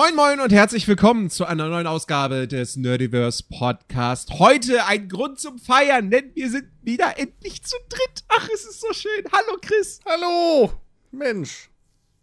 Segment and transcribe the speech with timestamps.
[0.00, 4.30] Moin Moin und herzlich willkommen zu einer neuen Ausgabe des Nerdiverse Podcast.
[4.30, 8.24] Heute ein Grund zum Feiern, denn wir sind wieder endlich zu dritt.
[8.28, 9.26] Ach, es ist so schön.
[9.30, 10.00] Hallo Chris.
[10.06, 10.72] Hallo,
[11.10, 11.68] Mensch.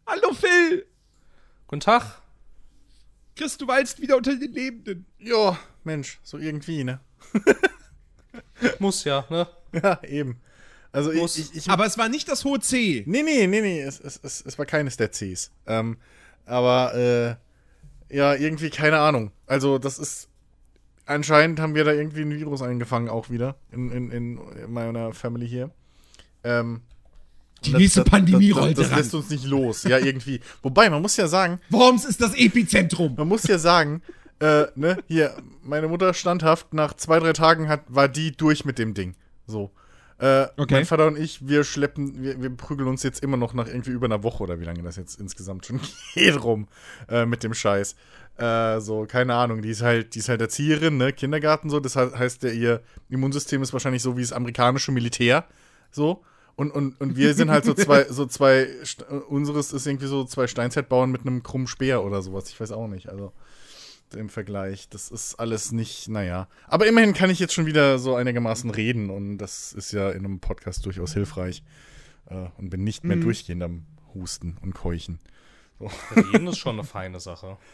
[0.07, 0.87] Hallo Phil.
[1.67, 2.19] Guten Tag.
[3.35, 5.05] Chris, du weilst wieder unter den Lebenden.
[5.19, 6.99] Ja, Mensch, so irgendwie, ne?
[8.79, 9.47] Muss ja, ne?
[9.83, 10.41] Ja, eben.
[10.91, 11.37] Also ich, Muss.
[11.37, 13.03] ich, ich Aber es war nicht das hohe C.
[13.05, 15.51] Nee, nee, nee, nee, es, es, es, es war keines der Cs.
[15.67, 15.97] Ähm,
[16.47, 17.46] aber, äh,
[18.09, 19.31] ja, irgendwie keine Ahnung.
[19.45, 20.29] Also, das ist.
[21.05, 23.55] Anscheinend haben wir da irgendwie ein Virus eingefangen, auch wieder.
[23.71, 24.39] In, in, in
[24.73, 25.71] meiner Family hier.
[26.43, 26.81] Ähm,
[27.63, 29.83] Die das- nächste das- Pandemie das, rollt Das, das lässt uns nicht los.
[29.83, 30.41] Ja, irgendwie.
[30.61, 33.15] Wobei, man muss ja sagen, Worms ist das Epizentrum.
[33.15, 34.01] man muss ja sagen,
[34.39, 35.33] äh, ne, hier,
[35.63, 39.15] meine Mutter standhaft, nach zwei, drei Tagen hat, war die durch mit dem Ding.
[39.47, 39.71] So.
[40.19, 40.73] Äh, Okay.
[40.73, 43.91] Mein Vater und ich, wir schleppen, wir, wir prügeln uns jetzt immer noch nach irgendwie
[43.91, 45.79] über einer Woche oder wie lange das jetzt insgesamt schon
[46.15, 46.67] geht rum
[47.07, 47.95] äh, mit dem Scheiß.
[48.37, 51.93] Äh, so, keine Ahnung, die ist halt, die ist halt Erzieherin, ne, Kindergarten so, das
[51.95, 55.45] he- heißt, der, ihr Immunsystem ist wahrscheinlich so wie das amerikanische Militär,
[55.91, 56.23] so.
[56.55, 60.23] Und, und, und wir sind halt so zwei, so zwei, äh, unseres ist irgendwie so
[60.25, 63.31] zwei Steinzeitbauern mit einem krummen Speer oder sowas, ich weiß auch nicht, also
[64.15, 64.89] im Vergleich.
[64.89, 66.47] Das ist alles nicht, naja.
[66.67, 70.25] Aber immerhin kann ich jetzt schon wieder so einigermaßen reden und das ist ja in
[70.25, 71.63] einem Podcast durchaus hilfreich.
[72.29, 73.21] Äh, und bin nicht mehr Mhm.
[73.21, 75.19] durchgehend am Husten und Keuchen.
[76.15, 77.57] Reden ist schon eine feine Sache.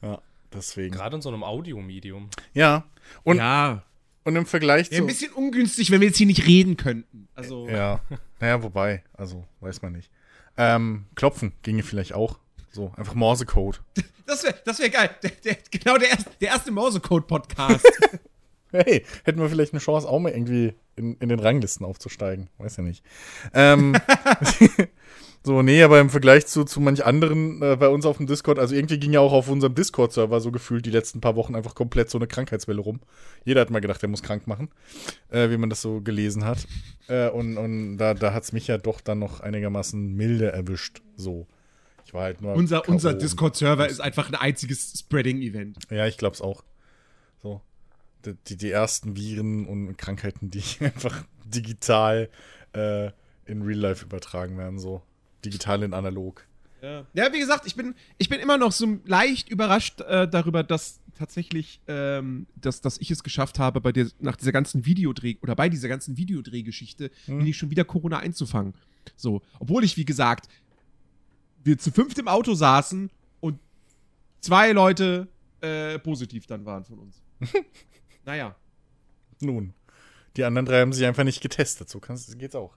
[0.00, 0.94] Ja, deswegen.
[0.94, 2.30] Gerade in so einem Audiomedium.
[2.54, 2.84] Ja.
[3.24, 3.82] Und, ja.
[4.22, 5.04] und im Vergleich Wäre zu.
[5.04, 7.26] ein bisschen ungünstig, wenn wir jetzt hier nicht reden könnten.
[7.34, 8.00] Also, Ja.
[8.38, 10.08] Naja, wobei, also, weiß man nicht.
[10.56, 12.38] Ähm, klopfen ginge vielleicht auch.
[12.72, 13.80] So, einfach Morsecode.
[14.26, 15.10] das wäre das wär geil.
[15.22, 17.86] Der, der, genau der erste, der erste Morsecode-Podcast.
[18.70, 22.50] Hey, hätten wir vielleicht eine Chance, auch mal irgendwie in, in den Ranglisten aufzusteigen.
[22.58, 23.02] Weiß ja nicht.
[23.54, 23.96] Ähm,
[25.42, 28.58] so, nee, aber im Vergleich zu, zu manch anderen äh, bei uns auf dem Discord,
[28.58, 31.74] also irgendwie ging ja auch auf unserem Discord-Server so gefühlt die letzten paar Wochen einfach
[31.74, 33.00] komplett so eine Krankheitswelle rum.
[33.46, 34.68] Jeder hat mal gedacht, er muss krank machen,
[35.30, 36.66] äh, wie man das so gelesen hat.
[37.08, 41.00] Äh, und und da, da hat es mich ja doch dann noch einigermaßen milde erwischt.
[41.16, 41.46] So.
[42.08, 42.54] Ich war halt nur.
[42.54, 45.76] unser unser Discord-Server ist einfach ein einziges Spreading-Event.
[45.90, 46.64] Ja, ich glaub's auch.
[47.42, 47.60] So.
[48.24, 52.30] Die, die, die ersten Viren und Krankheiten, die einfach digital
[52.72, 53.10] äh,
[53.44, 55.02] in Real Life übertragen werden, so.
[55.44, 56.46] Digital in analog.
[56.80, 57.04] Ja.
[57.12, 61.00] ja, wie gesagt, ich bin, ich bin immer noch so leicht überrascht äh, darüber, dass
[61.18, 65.54] tatsächlich, ähm, dass, dass ich es geschafft habe, bei dir nach dieser ganzen Videodreh oder
[65.54, 67.38] bei dieser ganzen Videodrehgeschichte Hm.
[67.38, 68.72] nicht schon wieder Corona einzufangen.
[69.14, 70.48] So, obwohl ich, wie gesagt,
[71.68, 73.60] wir zu fünft im Auto saßen und
[74.40, 75.28] zwei Leute
[75.60, 77.22] äh, positiv dann waren von uns.
[78.24, 78.56] naja.
[79.40, 79.74] Nun.
[80.36, 81.88] Die anderen drei haben sich einfach nicht getestet.
[81.88, 82.76] So kann's, geht's auch.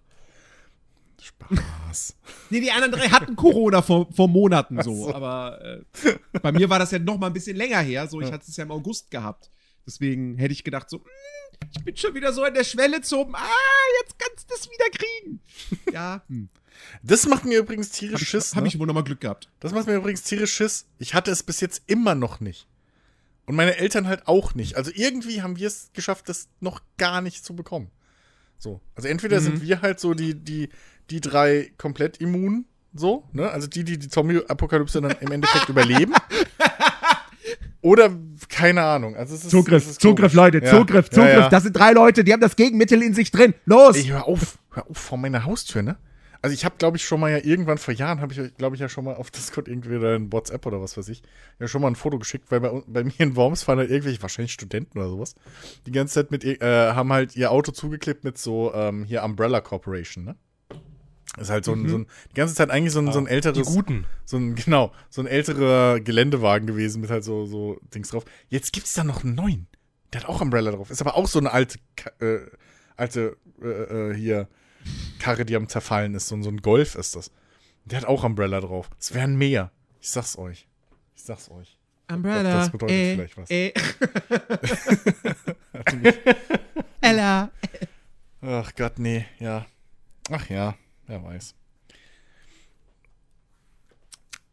[1.19, 2.15] Spaß.
[2.49, 5.15] Nee, die anderen drei hatten Corona vor, vor Monaten so, so.
[5.15, 8.07] aber äh, bei mir war das ja noch mal ein bisschen länger her.
[8.07, 9.49] So, ich hatte es ja im August gehabt.
[9.85, 13.33] Deswegen hätte ich gedacht, so, hm, ich bin schon wieder so an der Schwelle zum,
[13.35, 13.47] ah,
[14.01, 15.39] jetzt kannst du es wieder kriegen.
[15.93, 16.49] Ja, hm.
[17.03, 18.55] Das macht mir übrigens tierisch habe Schiss.
[18.55, 18.67] hab ne?
[18.69, 19.49] ich wohl noch mal Glück gehabt.
[19.59, 20.85] Das macht mir übrigens tierisch Schiss.
[20.99, 22.67] Ich hatte es bis jetzt immer noch nicht.
[23.45, 24.75] Und meine Eltern halt auch nicht.
[24.77, 27.89] Also irgendwie haben wir es geschafft, das noch gar nicht zu bekommen.
[28.57, 28.79] So.
[28.95, 29.43] Also entweder Mhm.
[29.43, 30.69] sind wir halt so die, die,
[31.09, 33.49] die drei komplett immun, so, ne?
[33.49, 36.13] Also die, die die Zombie-Apokalypse dann im Endeffekt überleben.
[37.81, 38.11] Oder
[38.47, 39.15] keine Ahnung.
[39.15, 40.33] Also es ist, es ist komisch.
[40.33, 40.71] Leute, Ja.
[41.23, 41.49] Ja, ja.
[41.49, 43.55] Das sind drei Leute, die haben das Gegenmittel in sich drin.
[43.65, 43.95] Los!
[43.95, 45.97] Ey, hör auf, hör auf vor meiner Haustür, ne?
[46.43, 48.79] Also ich habe, glaube ich, schon mal ja irgendwann vor Jahren, habe ich, glaube ich,
[48.81, 51.21] ja schon mal auf Discord irgendwie oder in WhatsApp oder was weiß ich,
[51.59, 54.21] ja schon mal ein Foto geschickt, weil bei, bei mir in Worms fahren halt irgendwelche,
[54.23, 55.35] wahrscheinlich Studenten oder sowas,
[55.85, 59.23] die ganze Zeit mit, ihr- äh, haben halt ihr Auto zugeklebt mit so, ähm, hier
[59.23, 60.35] Umbrella Corporation, ne?
[61.39, 63.31] Ist halt so ein, so ein, die ganze Zeit eigentlich so ein, so ein Die
[63.31, 64.05] älteres, Guten.
[64.25, 68.25] so ein, genau, so ein älterer Geländewagen gewesen mit halt so, so Dings drauf.
[68.49, 69.67] Jetzt gibt's da noch einen neuen.
[70.11, 70.89] Der hat auch Umbrella drauf.
[70.89, 71.77] Ist aber auch so eine alte,
[72.19, 72.39] äh,
[72.97, 73.67] alte, äh,
[74.09, 74.49] äh, hier,
[75.19, 76.27] Karre, die am zerfallen ist.
[76.27, 77.31] So, ein- Golf ist das.
[77.85, 78.89] Der hat auch Umbrella drauf.
[78.99, 79.71] Es wären mehr.
[79.99, 80.67] Ich sag's euch.
[81.15, 81.77] Ich sag's euch.
[82.11, 82.59] Umbrella.
[82.59, 83.49] Das bedeutet äh, vielleicht was.
[83.51, 83.73] Äh.
[87.01, 87.51] Ella.
[88.41, 89.65] Ach Gott, nee, ja.
[90.29, 90.75] Ach ja,
[91.07, 91.55] wer weiß.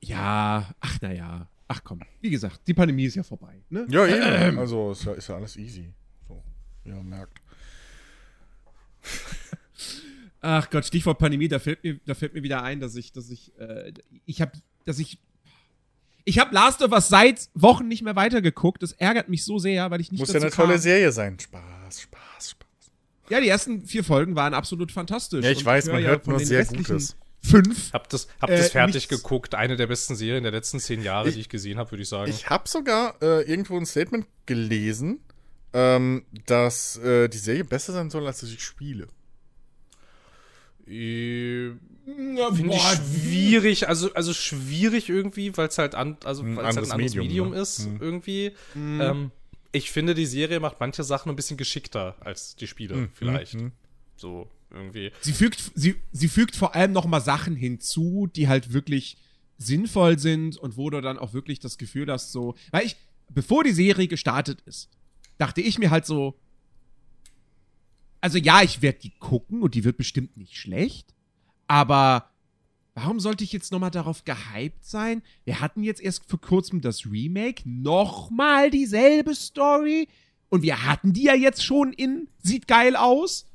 [0.01, 1.49] Ja, ach naja.
[1.69, 3.61] Ach komm, wie gesagt, die Pandemie ist ja vorbei.
[3.69, 3.87] Ne?
[3.91, 4.59] Ja, eben.
[4.65, 5.93] Also, ist ja, ist ja alles easy.
[6.27, 6.43] So,
[6.85, 7.41] wie man merkt.
[10.41, 13.29] Ach Gott, Stichwort Pandemie, da fällt mir, da fällt mir wieder ein, dass ich, dass
[13.31, 13.93] ich, äh,
[14.25, 14.53] ich habe,
[14.85, 15.19] dass ich,
[16.25, 18.83] ich habe Last of Us seit Wochen nicht mehr weitergeguckt.
[18.83, 20.79] Das ärgert mich so sehr, weil ich nicht Muss ja eine tolle kam.
[20.83, 21.39] Serie sein.
[21.41, 22.69] Spaß, Spaß, Spaß.
[23.31, 25.45] Ja, die ersten vier Folgen waren absolut fantastisch.
[25.45, 27.17] Ja, ich Und weiß, höre man ja hört von nur den sehr Gutes.
[27.43, 27.93] fünf.
[27.93, 29.09] Hab das, hab Äh, das fertig nichts.
[29.09, 29.55] geguckt.
[29.55, 32.31] Eine der besten Serien der letzten zehn Jahre, die ich gesehen habe, würde ich sagen.
[32.31, 35.21] Ich habe sogar äh, irgendwo ein Statement gelesen,
[35.73, 39.09] ähm, dass äh, die Serie besser sein soll als die Spiele.
[40.89, 41.69] Äh,
[42.37, 46.77] Ja, Finde ich schwierig, also, also schwierig irgendwie, weil es halt, an, also, Ein weil's
[46.77, 47.61] halt anderes ein anderes Medium, Medium, ne?
[47.61, 47.97] ist, Mhm.
[48.01, 48.53] irgendwie.
[48.75, 49.31] Ähm,
[49.73, 53.55] ich finde, die Serie macht manche Sachen ein bisschen geschickter als die Spiele, vielleicht.
[53.55, 53.73] Mhm.
[54.17, 55.13] So, irgendwie.
[55.21, 59.19] Sie fügt, sie, sie fügt vor allem noch mal Sachen hinzu, die halt wirklich
[59.59, 62.97] sinnvoll sind und wo du dann auch wirklich das Gefühl hast, so, weil ich,
[63.29, 64.89] bevor die Serie gestartet ist,
[65.37, 66.39] dachte ich mir halt so,
[68.21, 71.15] also ja, ich werde die gucken und die wird bestimmt nicht schlecht,
[71.67, 72.31] aber
[72.95, 75.23] warum sollte ich jetzt noch mal darauf gehypt sein?
[75.45, 80.09] Wir hatten jetzt erst vor kurzem das Remake, noch mal dieselbe Story
[80.49, 83.47] und wir hatten die ja jetzt schon in, sieht geil aus.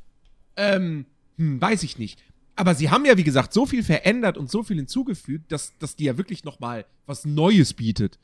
[0.55, 1.05] Ähm,
[1.37, 2.23] hm, weiß ich nicht.
[2.55, 5.95] Aber sie haben ja, wie gesagt, so viel verändert und so viel hinzugefügt, dass, dass
[5.95, 8.19] die ja wirklich noch mal was Neues bietet.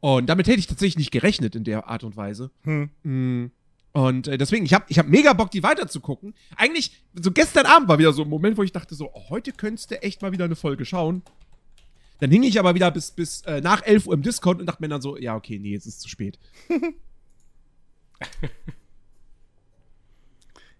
[0.00, 2.50] Und damit hätte ich tatsächlich nicht gerechnet in der Art und Weise.
[2.64, 2.90] Hm.
[3.02, 3.50] Mm.
[3.92, 6.34] Und äh, deswegen, ich habe ich hab mega Bock, die weiterzugucken.
[6.56, 9.52] Eigentlich, so gestern Abend war wieder so ein Moment, wo ich dachte so, oh, heute
[9.52, 11.22] könntest du echt mal wieder eine Folge schauen.
[12.20, 14.82] Dann hing ich aber wieder bis, bis äh, nach 11 Uhr im Discord und dachte
[14.82, 16.38] mir dann so, ja, okay, nee, jetzt ist es zu spät.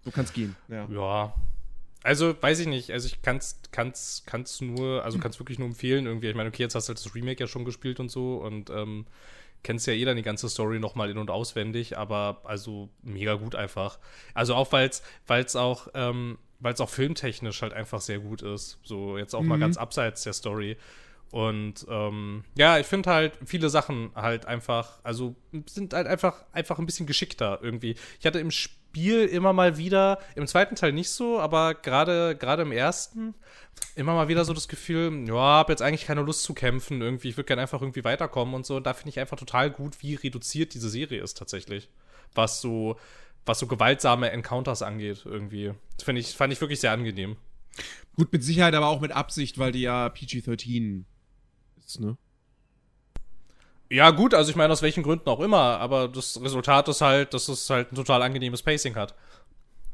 [0.05, 0.55] so kann's gehen.
[0.69, 0.87] Ja.
[0.89, 1.33] Ja.
[2.03, 2.91] Also, weiß ich nicht.
[2.91, 6.29] Also, ich kann's, kann's, kann's nur, also kann's wirklich nur empfehlen irgendwie.
[6.29, 8.69] Ich meine, okay, jetzt hast du halt das Remake ja schon gespielt und so und
[8.69, 9.05] ähm,
[9.63, 13.55] kennst ja eh dann die ganze Story nochmal in- und auswendig, aber also mega gut
[13.55, 13.99] einfach.
[14.33, 16.37] Also auch, weil's, weil's auch, ähm,
[16.81, 18.79] auch filmtechnisch halt einfach sehr gut ist.
[18.83, 19.61] So, jetzt auch mal Mhm.
[19.61, 20.77] ganz abseits der Story.
[21.31, 25.35] Und ähm, ja, ich finde halt viele Sachen halt einfach, also
[25.65, 27.95] sind halt einfach, einfach ein bisschen geschickter irgendwie.
[28.19, 32.63] Ich hatte im Spiel immer mal wieder, im zweiten Teil nicht so, aber gerade gerade
[32.63, 33.33] im ersten
[33.95, 37.29] immer mal wieder so das Gefühl, ja, hab jetzt eigentlich keine Lust zu kämpfen irgendwie.
[37.29, 38.75] Ich würde gerne einfach irgendwie weiterkommen und so.
[38.75, 41.89] Und da finde ich einfach total gut, wie reduziert diese Serie ist tatsächlich,
[42.35, 42.97] was so
[43.45, 45.73] was so gewaltsame Encounters angeht irgendwie.
[45.97, 47.37] Das ich fand ich wirklich sehr angenehm.
[48.15, 51.05] Gut, mit Sicherheit aber auch mit Absicht, weil die ja PG-13
[51.91, 52.17] ist, ne?
[53.89, 57.33] Ja, gut, also ich meine, aus welchen Gründen auch immer, aber das Resultat ist halt,
[57.33, 59.15] dass es halt ein total angenehmes Pacing hat.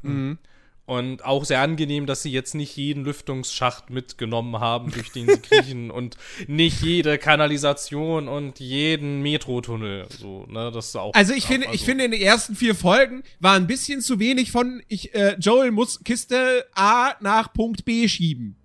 [0.02, 0.38] Mhm.
[0.86, 5.38] Und auch sehr angenehm, dass sie jetzt nicht jeden Lüftungsschacht mitgenommen haben, durch den sie
[5.42, 6.16] kriechen und
[6.46, 10.06] nicht jede Kanalisation und jeden Metrotunnel.
[10.08, 11.12] So, ne, das ist auch.
[11.12, 14.18] Also ich finde, ich also- finde in den ersten vier Folgen war ein bisschen zu
[14.20, 18.56] wenig von ich äh, Joel muss Kiste A nach Punkt B schieben.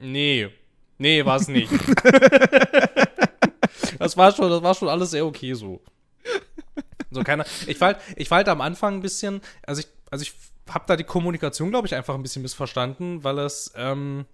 [0.00, 0.48] Nee.
[0.98, 1.72] Nee, war es nicht.
[3.98, 5.80] das war schon, das war schon alles sehr okay so.
[7.10, 10.32] So keine, ich war, ich war halt am Anfang ein bisschen, also ich, also ich
[10.70, 14.24] habe da die Kommunikation, glaube ich, einfach ein bisschen missverstanden, weil es, ähm,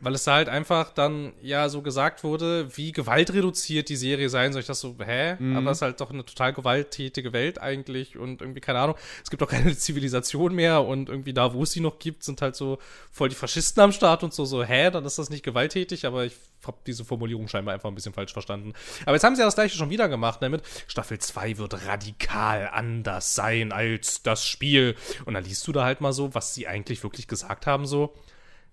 [0.00, 4.52] weil es da halt einfach dann ja so gesagt wurde, wie gewaltreduziert die Serie sein
[4.52, 4.60] soll.
[4.60, 5.36] Ich dachte so, hä?
[5.56, 9.30] Aber es ist halt doch eine total gewalttätige Welt eigentlich und irgendwie, keine Ahnung, es
[9.30, 12.56] gibt auch keine Zivilisation mehr und irgendwie da, wo es sie noch gibt, sind halt
[12.56, 12.78] so
[13.10, 14.90] voll die Faschisten am Start und so, so, hä?
[14.90, 16.34] Dann ist das nicht gewalttätig, aber ich
[16.66, 18.74] habe diese Formulierung scheinbar einfach ein bisschen falsch verstanden.
[19.04, 22.68] Aber jetzt haben sie ja das gleiche schon wieder gemacht, damit Staffel 2 wird radikal
[22.70, 24.94] anders sein als das Spiel.
[25.24, 28.14] Und dann liest du da halt mal so, was sie eigentlich wirklich gesagt haben, so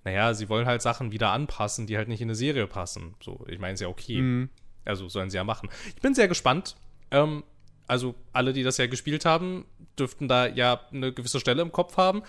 [0.03, 3.15] naja, sie wollen halt Sachen wieder anpassen, die halt nicht in eine Serie passen.
[3.23, 4.47] So, ich meine, ist ja okay.
[4.85, 5.69] Also sollen sie ja machen.
[5.95, 6.75] Ich bin sehr gespannt.
[7.11, 7.43] Ähm,
[7.87, 9.65] also alle, die das ja gespielt haben,
[9.97, 12.23] dürften da ja eine gewisse Stelle im Kopf haben.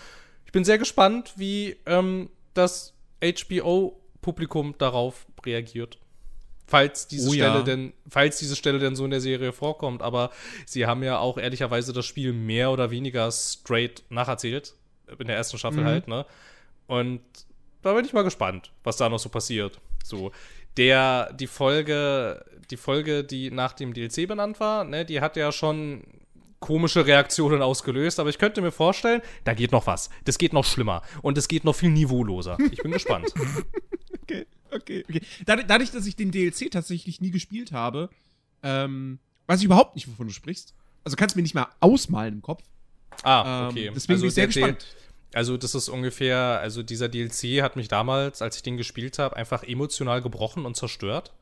[0.45, 5.97] Ich bin sehr gespannt, wie ähm, das HBO-Publikum darauf reagiert.
[6.67, 7.49] Falls diese Oh ja.
[7.51, 10.31] Stelle denn, falls diese Stelle denn so in der Serie vorkommt, aber
[10.65, 14.73] sie haben ja auch ehrlicherweise das Spiel mehr oder weniger straight nacherzählt.
[15.19, 15.85] In der ersten Staffel Mhm.
[15.85, 16.25] halt, ne?
[16.87, 17.21] Und
[17.85, 19.79] da bin ich mal gespannt, was da noch so passiert.
[20.03, 20.31] So,
[20.75, 25.51] der, die Folge, die Folge, die nach dem DLC benannt war, ne, die hat ja
[25.51, 26.03] schon
[26.59, 30.09] komische Reaktionen ausgelöst, aber ich könnte mir vorstellen, da geht noch was.
[30.23, 32.57] Das geht noch schlimmer und es geht noch viel niveauloser.
[32.71, 33.33] Ich bin gespannt.
[34.27, 35.21] Okay, okay, okay.
[35.45, 38.09] Dadurch, dass ich den DLC tatsächlich nie gespielt habe,
[38.63, 40.73] ähm, weiß ich überhaupt nicht, wovon du sprichst.
[41.03, 42.63] Also kannst du mir nicht mal ausmalen im Kopf.
[43.21, 43.91] Ah, Ähm, okay.
[43.93, 44.87] deswegen bin ich sehr gespannt.
[45.35, 49.35] Also, das ist ungefähr, also dieser DLC hat mich damals, als ich den gespielt habe,
[49.35, 51.33] einfach emotional gebrochen und zerstört.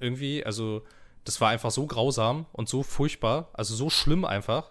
[0.00, 0.84] Irgendwie, also,
[1.24, 4.70] das war einfach so grausam und so furchtbar, also so schlimm einfach.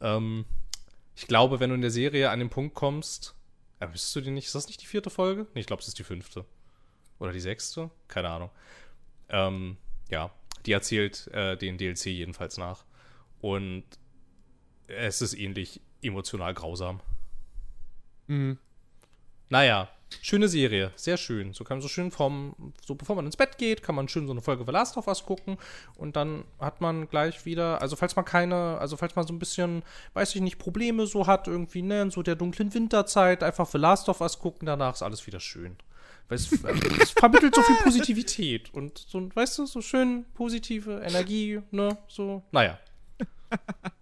[0.00, 0.46] Ähm,
[1.14, 3.34] ich glaube, wenn du in der Serie an den Punkt kommst,
[3.78, 5.46] äh, bist du die nicht, ist das nicht die vierte Folge?
[5.52, 6.46] Nee, ich glaube, es ist die fünfte.
[7.18, 7.90] Oder die sechste?
[8.08, 8.50] Keine Ahnung.
[9.28, 9.76] Ähm,
[10.08, 10.30] ja,
[10.64, 12.86] die erzählt äh, den DLC jedenfalls nach.
[13.42, 13.84] Und
[14.86, 17.02] es ist ähnlich emotional grausam.
[18.26, 18.58] Mhm.
[19.48, 19.88] Naja,
[20.22, 21.52] schöne Serie, sehr schön.
[21.52, 24.26] So kann man so schön vom, so bevor man ins Bett geht, kann man schön
[24.26, 25.56] so eine Folge The Last of Us gucken
[25.96, 29.38] und dann hat man gleich wieder, also falls man keine, also falls man so ein
[29.38, 29.82] bisschen,
[30.14, 33.78] weiß ich nicht, Probleme so hat, irgendwie, ne, in so der dunklen Winterzeit, einfach The
[33.78, 35.76] Last of Us gucken, danach ist alles wieder schön.
[36.28, 41.02] Weil es, äh, es vermittelt so viel Positivität und so, weißt du, so schön positive
[41.04, 42.78] Energie, ne, so, naja.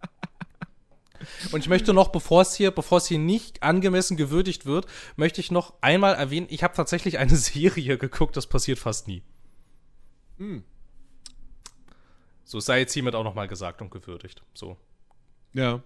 [1.53, 5.41] Und ich möchte noch, bevor es hier, bevor es hier nicht angemessen gewürdigt wird, möchte
[5.41, 9.23] ich noch einmal erwähnen, ich habe tatsächlich eine Serie geguckt, das passiert fast nie.
[12.45, 14.43] So sei jetzt hiermit auch noch mal gesagt und gewürdigt.
[14.55, 14.77] So.
[15.53, 15.83] Ja.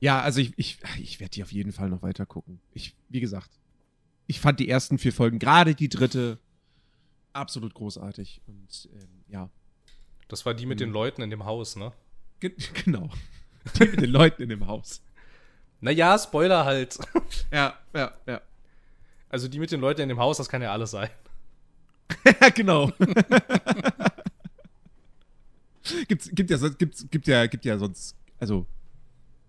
[0.00, 2.60] Ja, also ich, ich, ich werde die auf jeden Fall noch weiter gucken.
[2.72, 3.50] Ich, wie gesagt,
[4.26, 6.38] ich fand die ersten vier Folgen, gerade die dritte,
[7.32, 8.40] absolut großartig.
[8.46, 9.50] Und ähm, ja,
[10.28, 11.92] Das war die mit den Leuten in dem Haus, ne?
[12.40, 13.10] ge genau.
[13.78, 15.02] Die mit den Leuten in dem Haus.
[15.80, 16.98] Naja, Spoiler halt.
[17.52, 18.40] Ja, ja, ja.
[19.28, 21.10] Also die mit den Leuten in dem Haus, das kann ja alles sein.
[22.40, 22.92] Ja, genau.
[26.08, 28.66] gibt's, gibt ja sonst, gibt's, gibt ja, gibt ja sonst, also,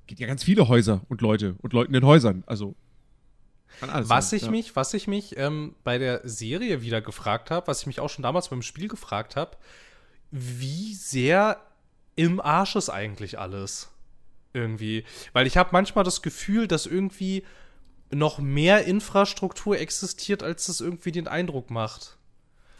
[0.07, 2.43] gibt ja ganz viele Häuser und Leute und Leuten in Häusern.
[2.45, 2.75] Also,
[3.81, 4.51] Was sein, ich ja.
[4.51, 8.09] mich, was ich mich ähm, bei der Serie wieder gefragt habe, was ich mich auch
[8.09, 9.57] schon damals beim Spiel gefragt habe,
[10.31, 11.59] wie sehr
[12.15, 13.90] im Arsch ist eigentlich alles
[14.53, 15.03] irgendwie,
[15.33, 17.43] weil ich habe manchmal das Gefühl, dass irgendwie
[18.11, 22.17] noch mehr Infrastruktur existiert, als das irgendwie den Eindruck macht.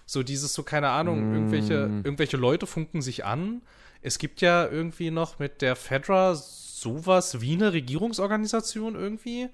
[0.06, 3.62] So dieses so keine Ahnung, irgendwelche irgendwelche Leute funken sich an.
[4.02, 9.50] Es gibt ja irgendwie noch mit der Fedra sowas wie eine Regierungsorganisation irgendwie.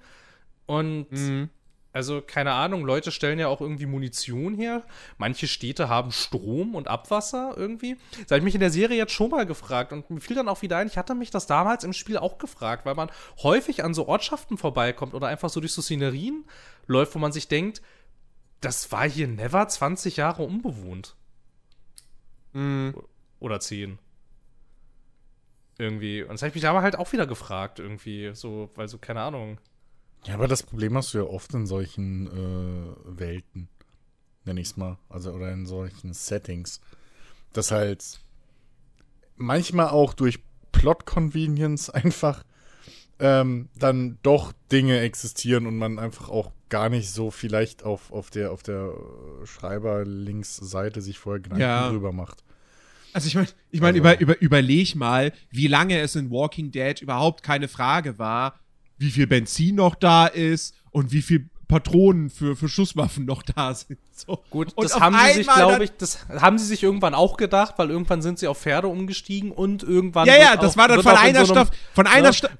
[0.66, 1.50] Und Mhm.
[1.92, 4.84] Also, keine Ahnung, Leute stellen ja auch irgendwie Munition her.
[5.16, 7.96] Manche Städte haben Strom und Abwasser irgendwie.
[8.22, 10.48] Das habe ich mich in der Serie jetzt schon mal gefragt und mir fiel dann
[10.48, 13.10] auch wieder ein, ich hatte mich das damals im Spiel auch gefragt, weil man
[13.42, 16.44] häufig an so Ortschaften vorbeikommt oder einfach so durch so Szenerien
[16.86, 17.80] läuft, wo man sich denkt,
[18.60, 21.16] das war hier never 20 Jahre unbewohnt.
[22.52, 22.94] Mhm.
[23.40, 23.98] Oder 10.
[25.78, 26.22] Irgendwie.
[26.22, 28.30] Und das habe ich mich aber halt auch wieder gefragt, irgendwie.
[28.34, 29.58] So, weil so, keine Ahnung.
[30.24, 33.68] Ja, aber das Problem hast du ja oft in solchen äh, Welten,
[34.44, 34.98] nenne ich es mal.
[35.08, 36.80] Also, oder in solchen Settings.
[37.52, 38.20] Dass halt
[39.36, 40.40] manchmal auch durch
[40.72, 42.44] Plot-Convenience einfach
[43.20, 48.30] ähm, dann doch Dinge existieren und man einfach auch gar nicht so vielleicht auf, auf
[48.30, 48.92] der, auf der
[49.42, 51.88] äh, Schreiber-Links-Seite sich vorher Gedanken Ja.
[51.90, 52.44] drüber macht.
[53.14, 56.70] Also ich meine, ich mein, Also- über, über, überleg mal, wie lange es in Walking
[56.70, 58.60] Dead überhaupt keine Frage war,
[58.98, 63.74] wie viel Benzin noch da ist und wie viel Patronen für, für Schusswaffen noch da
[63.74, 63.98] sind.
[64.18, 64.42] So.
[64.50, 67.14] Gut, Und das auf haben sie sich, einmal glaube ich, das haben sie sich irgendwann
[67.14, 70.26] auch gedacht, weil irgendwann sind sie auf Pferde umgestiegen und irgendwann.
[70.26, 72.32] Ja, ja, das auch- war dann von einer so Staffel, von einer Ja.
[72.32, 72.58] Staffel,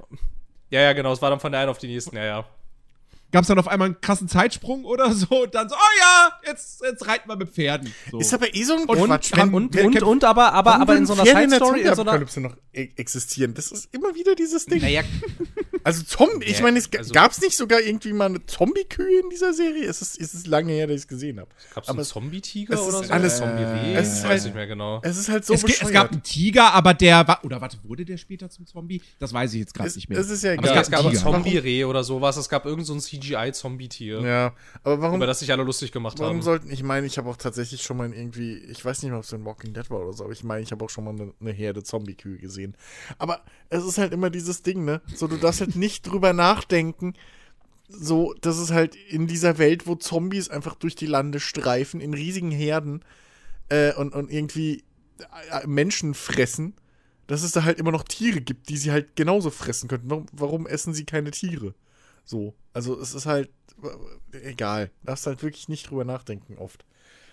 [0.71, 2.45] Ja, ja, genau, es war dann von der einen auf die nächsten, ja, ja.
[3.33, 6.30] gab es dann auf einmal einen krassen Zeitsprung oder so und dann so, oh ja,
[6.47, 7.92] jetzt, jetzt reiten wir mit Pferden.
[8.12, 8.21] So.
[8.21, 9.33] Ist aber eh so ein Und, Quatsch.
[9.33, 11.80] und, und, wer- und, und aber, aber, aber in so einer Pferde in der Side-Story,
[11.80, 12.12] in so einer.
[12.12, 13.54] Zombie-Apokalypse noch e existieren.
[13.54, 14.80] Das ist immer wieder dieses Ding.
[14.80, 15.02] Naja,
[15.85, 19.30] Also Zombie, ich meine, es also- gab es nicht sogar irgendwie mal eine Zombie-Kühe in
[19.30, 19.85] dieser Serie?
[19.87, 21.50] Es ist, es ist lange her, dass ich es gesehen habe.
[21.75, 23.12] gab es einen Zombie-Tiger oder so?
[23.12, 23.94] alles- Zombie-Reh?
[23.94, 25.00] es ist Ich halt- weiß nicht mehr genau.
[25.02, 28.04] Es ist halt so es, es gab einen Tiger, aber der war, oder warte, wurde
[28.04, 29.02] der später zum Zombie?
[29.18, 30.18] Das weiß ich jetzt gerade nicht mehr.
[30.18, 30.76] es ist ja Aber egal.
[30.78, 31.23] Es es gab gab einen ein.
[31.23, 32.37] Zombie-Reh oder sowas.
[32.37, 36.18] Es gab irgend so ein CGI-Zombie-Tier, Ja, aber warum, über das sich alle lustig gemacht
[36.18, 36.42] warum haben.
[36.42, 39.25] sollten, ich meine, ich habe auch tatsächlich schon mal irgendwie, ich weiß nicht mehr, ob
[39.25, 41.11] es in Walking Dead war oder so, aber ich meine, ich habe auch schon mal
[41.11, 42.75] eine, eine Herde Zombie-Kühe gesehen.
[43.18, 45.00] Aber es ist halt immer dieses Ding, ne?
[45.14, 47.15] So, du darfst halt nicht drüber nachdenken,
[47.89, 52.13] so, dass es halt in dieser Welt, wo Zombies einfach durch die Lande streifen, in
[52.15, 53.03] riesigen Herden
[53.69, 54.85] äh, und, und irgendwie
[55.51, 56.75] äh, Menschen fressen,
[57.27, 60.11] dass es da halt immer noch Tiere gibt, die sie halt genauso fressen könnten.
[60.11, 61.75] Warum, warum essen sie keine Tiere?
[62.25, 63.51] So, also es ist halt
[64.33, 64.91] äh, egal.
[65.03, 66.85] Darfst halt wirklich nicht drüber nachdenken oft.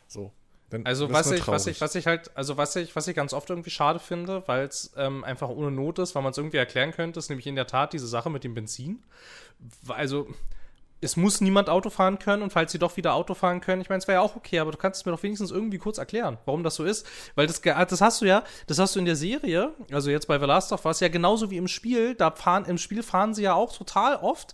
[0.08, 0.32] So.
[0.70, 3.34] Dann Also was ich, was ich, was ich halt, also was ich, was ich ganz
[3.34, 6.58] oft irgendwie schade finde, weil es ähm, einfach ohne Not ist, weil man es irgendwie
[6.58, 9.04] erklären könnte, ist nämlich in der Tat diese Sache mit dem Benzin.
[9.88, 10.28] Also
[11.02, 13.90] es muss niemand Auto fahren können und falls sie doch wieder Auto fahren können, ich
[13.90, 16.00] meine, es wäre ja auch okay, aber du kannst es mir doch wenigstens irgendwie kurz
[16.00, 17.06] erklären, warum das so ist,
[17.36, 20.28] weil das, ge- das hast du ja, das hast du in der Serie, also jetzt
[20.28, 23.36] bei The Last of Us ja genauso wie im Spiel, da fahren im Spiel fahren
[23.36, 24.54] sie ja auch total oft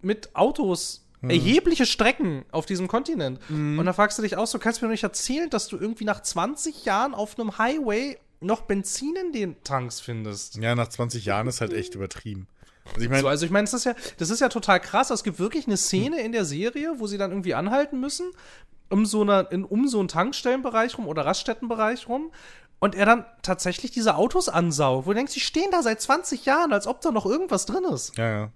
[0.00, 3.38] mit Autos erhebliche Strecken auf diesem Kontinent.
[3.48, 5.76] Und da fragst du dich auch so, kannst du mir doch nicht erzählen, dass du
[5.76, 10.56] irgendwie nach 20 Jahren auf einem Highway noch Benzin in den Tanks findest?
[10.56, 12.48] Ja, nach 20 Jahren ist halt echt übertrieben.
[12.88, 15.10] Also ich meine, So, also ich meine, das ist ja, das ist ja total krass.
[15.10, 18.30] Es gibt wirklich eine Szene in der Serie, wo sie dann irgendwie anhalten müssen,
[18.90, 22.32] um so, eine, in, um so einen Tankstellenbereich rum oder Raststättenbereich rum.
[22.80, 26.44] Und er dann tatsächlich diese Autos ansaugt, wo du denkst, die stehen da seit 20
[26.44, 28.18] Jahren, als ob da noch irgendwas drin ist.
[28.18, 28.50] ja, ja.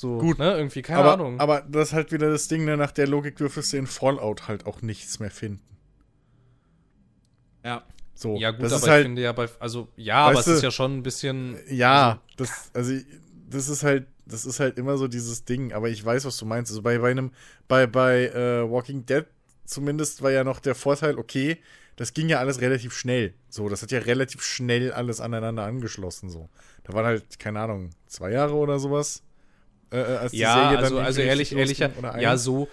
[0.00, 0.38] So, Gut.
[0.38, 1.38] ne, irgendwie, keine aber, Ahnung.
[1.40, 4.48] aber das ist halt wieder das Ding, ne, nach der Logik dürftest du in Fallout
[4.48, 5.60] halt auch nichts mehr finden.
[7.62, 7.84] Ja.
[8.14, 10.46] So, ja, gut, das aber ist halt, ich finde ja bei, also, ja, aber es
[10.46, 12.94] ist ja schon ein bisschen, Ja, das, also
[13.50, 16.46] das ist halt, das ist halt immer so dieses Ding, aber ich weiß, was du
[16.46, 16.70] meinst.
[16.70, 17.32] Also bei, bei einem,
[17.68, 19.26] bei, bei äh, Walking Dead
[19.66, 21.58] zumindest war ja noch der Vorteil, okay,
[21.96, 23.34] das ging ja alles relativ schnell.
[23.50, 26.30] So, das hat ja relativ schnell alles aneinander angeschlossen.
[26.30, 26.48] So.
[26.84, 29.22] Da waren halt, keine Ahnung, zwei Jahre oder sowas.
[29.92, 32.68] Äh, äh, als die ja, Serie dann also, also ehrlich, richtig ehrlich, ja, so,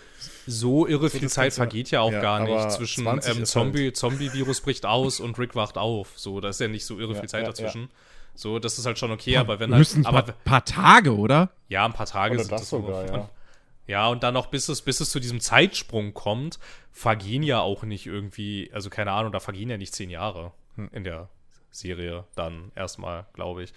[0.45, 3.38] so irre So viel Zeit Ganze- vergeht ja auch ja, gar aber nicht zwischen 20
[3.38, 6.12] ähm, Zombie, Zombie-Virus bricht aus und Rick wacht auf.
[6.15, 7.89] So, da ist ja nicht so irre Ja, viel Zeit ja, dazwischen.
[8.36, 11.15] So, das ist halt schon okay, aber wenn halt, Müssen ein aber paar, paar Tage,
[11.17, 11.50] oder?
[11.69, 12.81] ja, ein paar Tage Oder sind das das so.
[12.81, 13.13] sogar, ja.
[13.13, 13.29] Und,
[13.88, 16.59] ja, und dann noch, bis es, bis es zu diesem Zeitsprung kommt,
[16.91, 20.89] vergehen ja auch nicht irgendwie, also keine Ahnung, da vergehen ja nicht zehn Jahre Hm.
[20.93, 21.29] in der
[21.71, 23.74] Serie dann erstmal, glaube ich.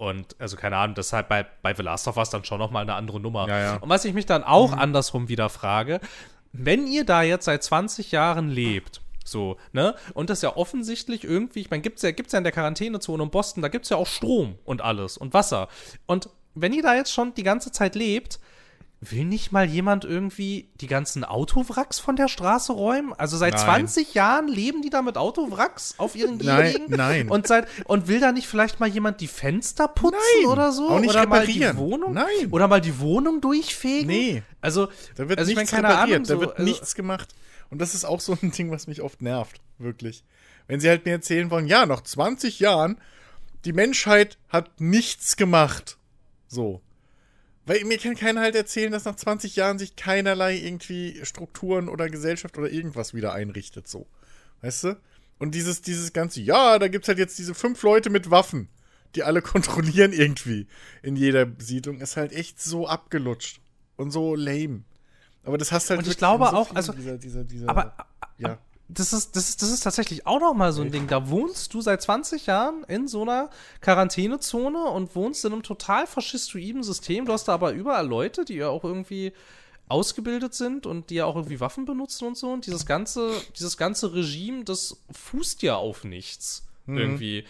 [0.00, 2.94] Und also keine Ahnung, deshalb bei, bei The Last of Us dann schon nochmal eine
[2.94, 3.46] andere Nummer.
[3.46, 3.76] Ja, ja.
[3.76, 6.00] Und was ich mich dann auch andersrum wieder frage,
[6.52, 9.94] wenn ihr da jetzt seit 20 Jahren lebt, so, ne?
[10.14, 13.30] Und das ja offensichtlich irgendwie, ich meine, gibt's ja, gibt's ja in der Quarantänezone in
[13.30, 15.68] Boston, da gibt's ja auch Strom und alles und Wasser.
[16.06, 18.40] Und wenn ihr da jetzt schon die ganze Zeit lebt,
[19.02, 23.14] will nicht mal jemand irgendwie die ganzen Autowracks von der Straße räumen?
[23.14, 23.64] Also seit Nein.
[23.86, 26.96] 20 Jahren leben die da mit Autowracks auf ihren Nein, Gehegen?
[26.96, 27.28] nein.
[27.30, 30.90] Und, seit, und will da nicht vielleicht mal jemand die Fenster putzen Nein, oder so?
[30.90, 31.76] auch nicht oder mal die reparieren.
[31.78, 32.12] Wohnung?
[32.12, 32.48] Nein.
[32.50, 34.06] Oder mal die Wohnung durchfegen?
[34.06, 34.42] Nee.
[34.60, 36.94] Also, Da wird also ich nichts meine, keine repariert, Ahnung, da so, wird also, nichts
[36.94, 37.34] gemacht.
[37.70, 40.24] Und das ist auch so ein Ding, was mich oft nervt, wirklich.
[40.66, 42.98] Wenn sie halt mir erzählen wollen, ja, nach 20 Jahren,
[43.64, 45.96] die Menschheit hat nichts gemacht.
[46.48, 46.82] So.
[47.70, 52.10] Weil mir kann keiner halt erzählen, dass nach 20 Jahren sich keinerlei irgendwie Strukturen oder
[52.10, 54.08] Gesellschaft oder irgendwas wieder einrichtet, so.
[54.60, 54.96] Weißt du?
[55.38, 58.68] Und dieses, dieses ganze, ja, da gibt's halt jetzt diese fünf Leute mit Waffen,
[59.14, 60.66] die alle kontrollieren irgendwie
[61.04, 63.60] in jeder Siedlung, ist halt echt so abgelutscht
[63.94, 64.82] und so lame.
[65.44, 67.94] Aber das hast halt Und ich glaube so auch, also- dieser, dieser, dieser, aber
[68.38, 68.58] ja.
[68.92, 71.06] Das ist, das, ist, das ist tatsächlich auch noch mal so ein Ding.
[71.06, 73.50] Da wohnst du seit 20 Jahren in so einer
[73.80, 77.24] Quarantänezone und wohnst in einem total faschistoiden System.
[77.24, 79.32] Du hast da aber überall Leute, die ja auch irgendwie
[79.88, 82.50] ausgebildet sind und die ja auch irgendwie Waffen benutzen und so.
[82.50, 86.66] Und dieses ganze, dieses ganze Regime, das fußt ja auf nichts.
[86.86, 87.44] Irgendwie.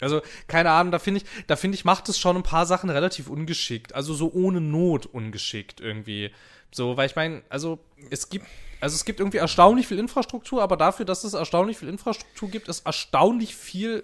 [0.00, 2.90] Also, keine Ahnung, da finde ich, da finde ich, macht es schon ein paar Sachen
[2.90, 3.94] relativ ungeschickt.
[3.94, 6.30] Also so ohne Not ungeschickt irgendwie.
[6.70, 7.78] So, weil ich meine, also
[8.10, 8.46] es gibt,
[8.82, 12.66] also es gibt irgendwie erstaunlich viel Infrastruktur, aber dafür, dass es erstaunlich viel Infrastruktur gibt,
[12.66, 14.02] ist erstaunlich viel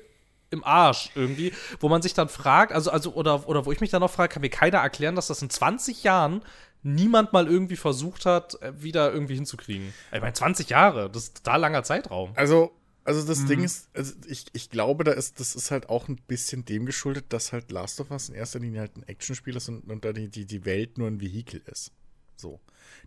[0.51, 3.91] im Arsch irgendwie, wo man sich dann fragt, also, also, oder, oder wo ich mich
[3.91, 6.43] dann noch frage, kann mir keiner erklären, dass das in 20 Jahren
[6.85, 9.93] niemand mal irgendwie versucht hat, äh, wieder irgendwie hinzukriegen.
[10.12, 12.31] Ich meine, 20 Jahre, das ist total langer Zeitraum.
[12.37, 12.71] Also,
[13.05, 16.21] also das Ding ist, also ich, ich glaube, da ist, das ist halt auch ein
[16.29, 19.69] bisschen dem geschuldet, dass halt Last of Us in erster Linie halt ein Actionspiel ist
[19.69, 21.91] und, und da die, die, die Welt nur ein Vehikel ist.
[22.37, 22.61] So.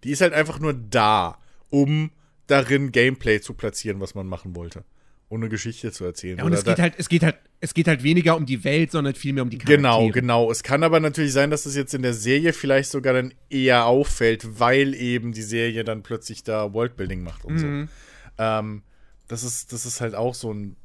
[0.04, 1.38] Die ist halt einfach nur da,
[1.72, 2.12] um
[2.46, 4.84] darin Gameplay zu platzieren, was man machen wollte.
[5.30, 6.38] Ohne Geschichte zu erzählen.
[6.40, 8.92] Ja, und es geht halt, es geht halt, es geht halt weniger um die Welt,
[8.92, 9.78] sondern vielmehr um die Charaktere.
[9.78, 10.52] Genau, genau.
[10.52, 13.86] Es kann aber natürlich sein, dass es jetzt in der Serie vielleicht sogar dann eher
[13.86, 17.88] auffällt, weil eben die Serie dann plötzlich da Worldbuilding macht und Mhm.
[18.38, 18.44] so.
[18.44, 18.84] Ähm,
[19.30, 20.76] das ist, das ist halt auch so ein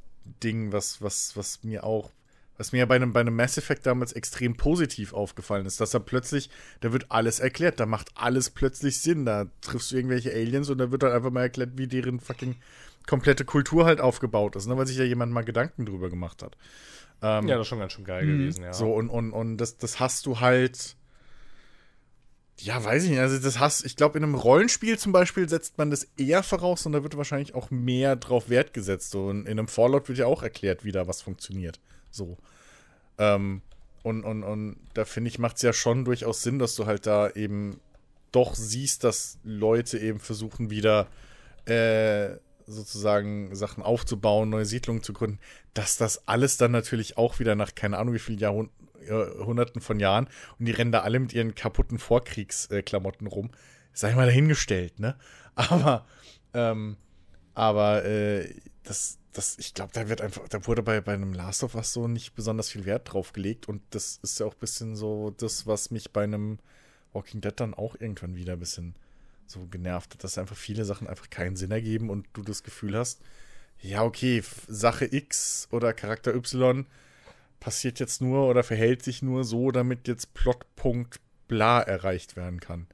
[0.44, 2.12] Ding, was, was, was mir auch,
[2.58, 5.90] was mir ja bei einem, bei einem Mass Effect damals extrem positiv aufgefallen ist, dass
[5.90, 10.32] da plötzlich, da wird alles erklärt, da macht alles plötzlich Sinn, da triffst du irgendwelche
[10.32, 12.56] Aliens und da wird dann einfach mal erklärt, wie deren fucking
[13.06, 16.56] komplette Kultur halt aufgebaut ist, ne, weil sich ja jemand mal Gedanken drüber gemacht hat.
[17.22, 18.72] Ähm, Ja, das ist schon ganz schön geil gewesen, ja.
[18.72, 20.96] so, und, und, und das, das hast du halt.
[22.58, 23.20] Ja, weiß ich nicht.
[23.20, 26.86] Also, das hast, ich glaube, in einem Rollenspiel zum Beispiel setzt man das eher voraus
[26.86, 29.10] und da wird wahrscheinlich auch mehr drauf Wert gesetzt.
[29.10, 31.80] So, und in einem Fallout wird ja auch erklärt, wie da was funktioniert.
[32.16, 32.36] So.
[33.18, 33.62] Ähm,
[34.02, 37.06] und, und, und da finde ich, macht es ja schon durchaus Sinn, dass du halt
[37.06, 37.80] da eben
[38.32, 41.08] doch siehst, dass Leute eben versuchen, wieder
[41.64, 45.38] äh, sozusagen Sachen aufzubauen, neue Siedlungen zu gründen,
[45.74, 48.70] dass das alles dann natürlich auch wieder nach keine Ahnung wie vielen Jahrhund
[49.06, 53.50] Jahrhunderten von Jahren und die rennen da alle mit ihren kaputten Vorkriegsklamotten rum.
[53.92, 55.16] Sei mal dahingestellt, ne?
[55.54, 56.04] Aber,
[56.52, 56.96] ähm,
[57.54, 58.52] aber äh,
[58.82, 61.92] das, das, ich glaube, da wird einfach, da wurde bei, bei einem Last of Us
[61.92, 65.34] so nicht besonders viel Wert drauf gelegt und das ist ja auch ein bisschen so
[65.36, 66.58] das, was mich bei einem
[67.12, 68.94] Walking Dead dann auch irgendwann wieder ein bisschen
[69.46, 72.96] so genervt hat, dass einfach viele Sachen einfach keinen Sinn ergeben und du das Gefühl
[72.96, 73.20] hast,
[73.80, 76.86] ja, okay, Sache X oder Charakter Y
[77.60, 82.86] passiert jetzt nur oder verhält sich nur so, damit jetzt Plotpunkt bla erreicht werden kann.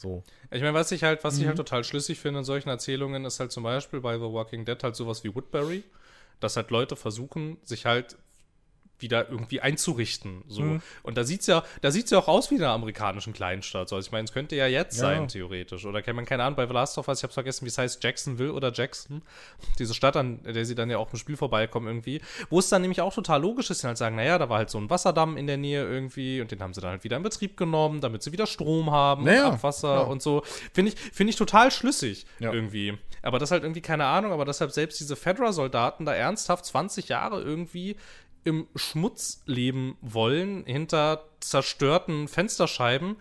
[0.00, 0.22] So.
[0.50, 1.48] Ich meine, was ich halt, was ich Mhm.
[1.48, 4.82] halt total schlüssig finde in solchen Erzählungen, ist halt zum Beispiel bei The Walking Dead
[4.82, 5.84] halt sowas wie Woodbury,
[6.40, 8.16] dass halt Leute versuchen, sich halt
[9.02, 10.42] wieder irgendwie einzurichten.
[10.48, 10.62] So.
[10.62, 10.82] Mhm.
[11.02, 13.88] Und da sieht's ja, da sieht's ja auch aus wie in einer amerikanischen Kleinstadt.
[13.88, 13.96] So.
[13.96, 15.02] Also ich meine, es könnte ja jetzt Ja.
[15.02, 15.84] sein, theoretisch.
[15.84, 17.78] Oder kann man keine Ahnung, bei The Last of Us, ich habe vergessen, wie es
[17.78, 19.22] heißt, Jacksonville oder Jackson.
[19.78, 22.20] Diese Stadt, an der sie dann ja auch im Spiel vorbeikommen irgendwie.
[22.50, 24.70] Wo es dann nämlich auch total logisch ist, die halt sagen, naja, da war halt
[24.70, 27.22] so ein Wasserdamm in der Nähe irgendwie und den haben sie dann halt wieder in
[27.22, 30.00] Betrieb genommen, damit sie wieder Strom haben Naja, und Abwasser ja.
[30.02, 30.42] und so.
[30.72, 32.52] Finde ich, finde ich total schlüssig Ja.
[32.52, 32.96] irgendwie.
[33.22, 37.42] Aber das halt irgendwie keine Ahnung, aber deshalb selbst diese Fedra-Soldaten da ernsthaft 20 Jahre
[37.42, 37.96] irgendwie
[38.44, 43.16] im Schmutz leben wollen, hinter zerstörten Fensterscheiben,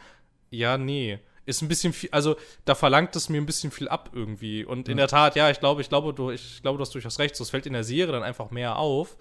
[0.49, 1.19] ja, nee.
[1.45, 4.63] Ist ein bisschen viel, also da verlangt es mir ein bisschen viel ab irgendwie.
[4.65, 7.17] Und in der Tat, ja, ich glaube, ich glaube, du, ich glaube, du hast durchaus
[7.17, 7.35] recht.
[7.35, 9.17] So, es fällt in der Serie dann einfach mehr auf,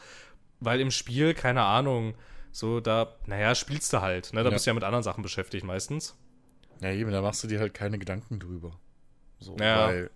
[0.61, 2.15] weil im Spiel, keine Ahnung,
[2.53, 4.43] so da, naja, spielst du halt, ne?
[4.43, 4.55] Da Ja.
[4.55, 6.19] bist du ja mit anderen Sachen beschäftigt meistens.
[6.83, 8.79] Ja, eben, da machst du dir halt keine Gedanken drüber.
[9.39, 9.87] So, Ja.
[9.87, 10.11] weil,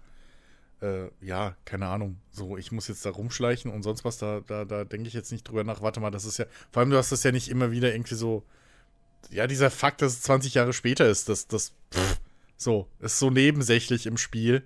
[0.82, 2.18] äh, ja, keine Ahnung.
[2.30, 5.32] So, ich muss jetzt da rumschleichen und sonst was, da, da, da denke ich jetzt
[5.32, 5.80] nicht drüber nach.
[5.80, 8.16] Warte mal, das ist ja, vor allem du hast das ja nicht immer wieder irgendwie
[8.16, 8.44] so,
[9.30, 12.20] ja, dieser Fakt, dass es 20 Jahre später ist, das, das, pff,
[12.56, 14.64] so, ist so nebensächlich im Spiel.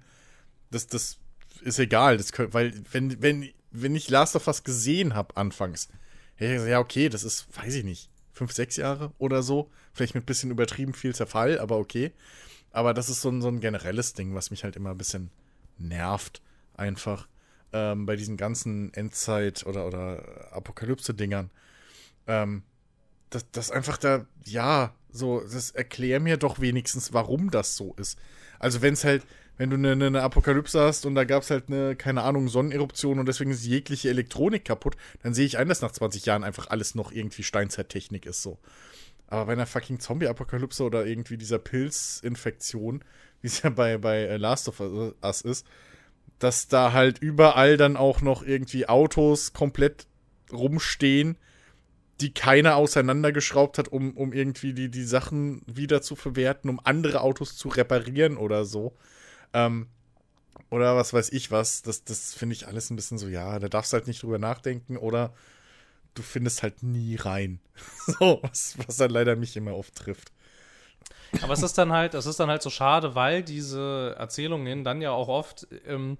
[0.70, 1.18] Das, das
[1.62, 5.88] ist egal, das könnt, weil, wenn, wenn, wenn ich Last of Us gesehen habe anfangs,
[6.37, 9.70] hätte ich gesagt, ja, okay, das ist, weiß ich nicht, fünf, sechs Jahre oder so.
[9.92, 12.12] Vielleicht mit ein bisschen übertrieben viel Zerfall, aber okay.
[12.70, 15.31] Aber das ist so ein, so ein generelles Ding, was mich halt immer ein bisschen
[15.78, 16.42] nervt,
[16.74, 17.28] einfach.
[17.72, 21.50] Ähm, bei diesen ganzen Endzeit- oder, oder Apokalypse-Dingern.
[22.26, 22.62] Ähm,
[23.30, 28.18] das, das einfach da, ja, so, das erklär mir doch wenigstens, warum das so ist.
[28.58, 29.26] Also, wenn es halt,
[29.58, 33.18] wenn du eine, eine Apokalypse hast und da gab es halt eine, keine Ahnung, Sonneneruption
[33.18, 36.68] und deswegen ist jegliche Elektronik kaputt, dann sehe ich ein, dass nach 20 Jahren einfach
[36.68, 38.58] alles noch irgendwie Steinzeittechnik ist, so.
[39.28, 43.02] Aber bei einer fucking Zombie-Apokalypse oder irgendwie dieser Pilzinfektion,
[43.46, 45.64] wie es ja bei, bei äh, Last of Us ist,
[46.40, 50.09] dass da halt überall dann auch noch irgendwie Autos komplett
[50.52, 51.38] rumstehen,
[52.20, 57.20] die keiner auseinandergeschraubt hat, um, um irgendwie die, die Sachen wieder zu verwerten, um andere
[57.20, 58.96] Autos zu reparieren oder so.
[59.52, 59.87] Ähm,
[60.68, 61.82] oder was weiß ich was.
[61.82, 64.96] Das, das finde ich alles ein bisschen so, ja, da darfst halt nicht drüber nachdenken
[64.96, 65.32] oder
[66.14, 67.61] du findest halt nie rein.
[68.06, 70.32] so, was, was dann leider mich immer oft trifft.
[71.42, 75.00] Aber es ist dann halt, es ist dann halt so schade, weil diese Erzählungen dann
[75.00, 76.18] ja auch oft, ähm,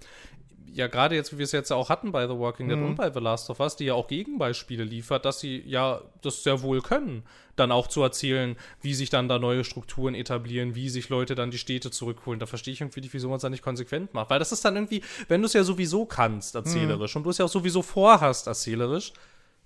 [0.73, 2.97] ja gerade jetzt, wie wir es jetzt ja auch hatten bei The Walking Dead und
[2.97, 6.63] bei The Last of Us, die ja auch Gegenbeispiele liefert, dass sie ja das sehr
[6.63, 7.23] wohl können,
[7.57, 11.51] dann auch zu erzählen, wie sich dann da neue Strukturen etablieren, wie sich Leute dann
[11.51, 12.39] die Städte zurückholen.
[12.39, 14.29] Da verstehe ich irgendwie nicht, wieso man es dann nicht konsequent macht.
[14.29, 17.39] Weil das ist dann irgendwie, wenn du es ja sowieso kannst, erzählerisch, und du es
[17.39, 19.13] ja auch sowieso vorhast, erzählerisch,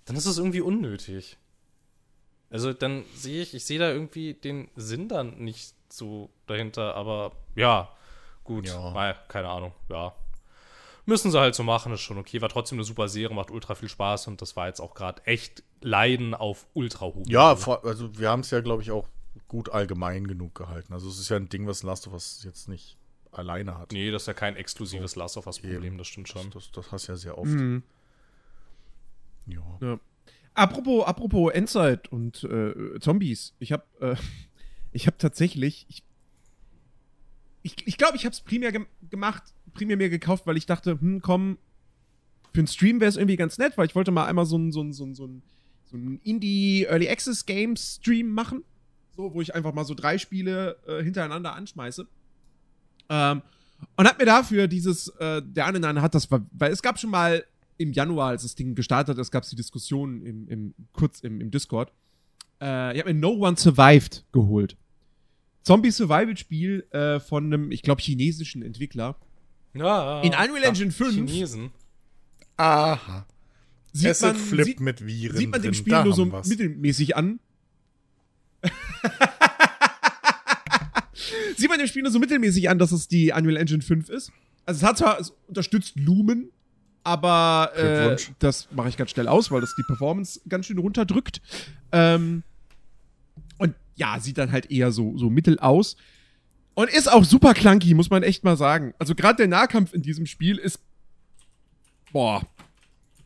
[0.04, 1.36] dann ist es irgendwie unnötig.
[2.50, 7.32] Also dann sehe ich, ich sehe da irgendwie den Sinn dann nicht so dahinter, aber
[7.54, 7.88] ja,
[8.44, 8.90] gut, Ja.
[8.90, 10.14] Mei, keine Ahnung, ja.
[11.06, 12.40] Müssen sie halt so machen, ist schon okay.
[12.42, 15.24] War trotzdem eine super Serie, macht ultra viel Spaß und das war jetzt auch gerade
[15.26, 19.08] echt Leiden auf ultra hohem Ja, also wir haben es ja, glaube ich, auch
[19.48, 20.92] gut allgemein genug gehalten.
[20.92, 22.96] Also es ist ja ein Ding, was Last of Us jetzt nicht
[23.32, 23.92] alleine hat.
[23.92, 26.50] Nee, das ist ja kein exklusives Last of Us-Problem, das stimmt schon.
[26.50, 27.50] Das, das hast du ja sehr oft.
[27.50, 27.82] Mhm.
[29.46, 29.78] Ja.
[29.80, 30.00] Ja.
[30.54, 33.54] Apropos, apropos Endzeit und äh, Zombies.
[33.58, 34.16] Ich habe äh,
[34.92, 36.02] ich habe tatsächlich ich
[37.62, 39.42] ich glaube, ich, glaub, ich habe es primär gem gemacht,
[39.74, 41.58] primär mir gekauft, weil ich dachte, hm, komm,
[42.54, 44.72] für einen Stream wäre es irgendwie ganz nett, weil ich wollte mal einmal so ein
[44.72, 45.42] so ein so ein so ein,
[45.84, 48.64] so ein Indie Early Access Games Stream machen,
[49.16, 52.06] so wo ich einfach mal so drei Spiele äh, hintereinander anschmeiße.
[53.10, 53.42] Ähm,
[53.96, 57.10] und hat mir dafür dieses, äh, der eine nein hat das, weil es gab schon
[57.10, 57.44] mal
[57.80, 61.40] im Januar, als das Ding gestartet ist, gab es die Diskussion im, im, kurz im,
[61.40, 61.90] im Discord.
[62.60, 64.76] Äh, ich habe mir No One Survived geholt.
[65.62, 69.16] Zombie-Survival-Spiel äh, von einem, ich glaube, chinesischen Entwickler.
[69.72, 71.70] Ja, In Unreal Engine 5 Chinesen.
[72.58, 73.26] Aha.
[73.92, 75.36] Sieht Acid man, Flip sieht, mit Viren.
[75.36, 75.74] sieht man dem.
[75.74, 76.48] Spiel Da nur so wir's.
[76.48, 77.40] mittelmäßig an.
[81.56, 84.32] sieht man dem Spiel nur so mittelmäßig an, dass es die Unreal Engine 5 ist.
[84.66, 86.50] Also es hat zwar, es unterstützt Lumen,
[87.02, 91.40] aber äh, das mache ich ganz schnell aus, weil das die Performance ganz schön runterdrückt.
[91.92, 92.42] Ähm,
[93.58, 95.96] und ja, sieht dann halt eher so, so mittel aus.
[96.74, 98.94] Und ist auch super clunky, muss man echt mal sagen.
[98.98, 100.80] Also gerade der Nahkampf in diesem Spiel ist.
[102.12, 102.46] Boah.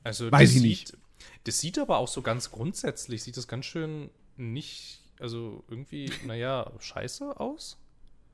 [0.02, 0.88] Also Weiß das ich nicht.
[0.88, 0.98] Sieht,
[1.44, 6.70] das sieht aber auch so ganz grundsätzlich, sieht das ganz schön nicht, also irgendwie, naja,
[6.78, 7.78] scheiße aus.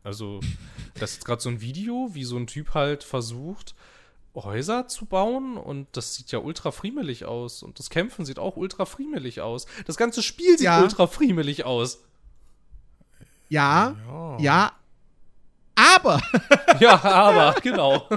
[0.03, 0.41] Also,
[0.95, 3.75] das ist gerade so ein Video, wie so ein Typ halt versucht,
[4.35, 8.57] Häuser zu bauen und das sieht ja ultra friemelig aus und das Kämpfen sieht auch
[8.57, 9.67] ultra friemelig aus.
[9.87, 10.83] Das ganze Spiel sieht Ja.
[10.83, 12.03] ultra friemelig aus.
[13.49, 14.39] Ja, Ja.
[14.39, 14.73] ja.
[15.75, 16.21] Aber
[16.81, 18.09] Ja, aber, genau.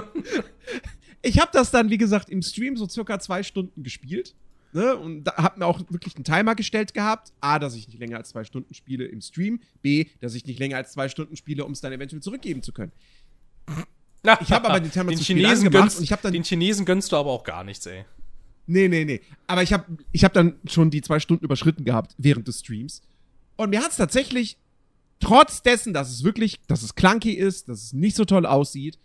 [1.22, 4.34] ich habe das dann, wie gesagt, im Stream so circa zwei Stunden gespielt.
[4.72, 4.96] Ne?
[4.96, 7.32] Und da hab mir auch wirklich einen Timer gestellt gehabt.
[7.40, 9.60] A, dass ich nicht länger als zwei Stunden spiele im Stream.
[9.82, 12.72] B, dass ich nicht länger als zwei Stunden spiele, um es dann eventuell zurückgeben zu
[12.72, 12.92] können.
[14.40, 16.84] Ich habe aber den Timer den zu Chinesen gönnst, und ich hab dann- Den Chinesen
[16.84, 18.04] gönnst du aber auch gar nichts, ey.
[18.66, 19.20] Nee, nee, nee.
[19.46, 23.02] Aber ich habe ich hab dann schon die zwei Stunden überschritten gehabt während des Streams.
[23.56, 24.56] Und mir hat es tatsächlich,
[25.20, 28.98] trotz dessen, dass es wirklich, dass es clunky ist, dass es nicht so toll aussieht,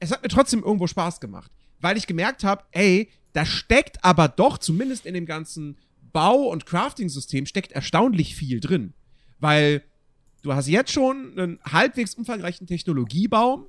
[0.00, 1.50] es hat mir trotzdem irgendwo Spaß gemacht.
[1.80, 5.76] Weil ich gemerkt habe, ey, da steckt aber doch, zumindest in dem ganzen
[6.12, 8.94] Bau- und Crafting-System, steckt erstaunlich viel drin.
[9.38, 9.82] Weil
[10.42, 13.66] du hast jetzt schon einen halbwegs umfangreichen Technologiebaum.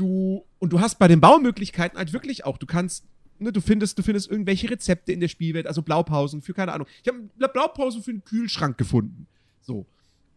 [0.00, 3.04] Du, und du hast bei den Baumöglichkeiten halt wirklich auch, du kannst,
[3.38, 6.86] ne, du findest, du findest irgendwelche Rezepte in der Spielwelt, also Blaupausen für, keine Ahnung.
[7.02, 9.26] Ich habe eine Blaupause für einen Kühlschrank gefunden.
[9.60, 9.84] So.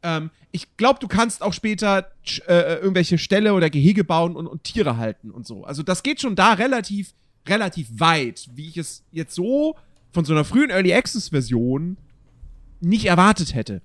[0.01, 4.47] Ähm, ich glaube, du kannst auch später tsch- äh, irgendwelche Ställe oder Gehege bauen und,
[4.47, 5.63] und Tiere halten und so.
[5.63, 7.13] Also das geht schon da relativ,
[7.47, 9.77] relativ weit, wie ich es jetzt so
[10.11, 11.95] von so einer frühen Early Access Version
[12.81, 13.81] nicht erwartet hätte.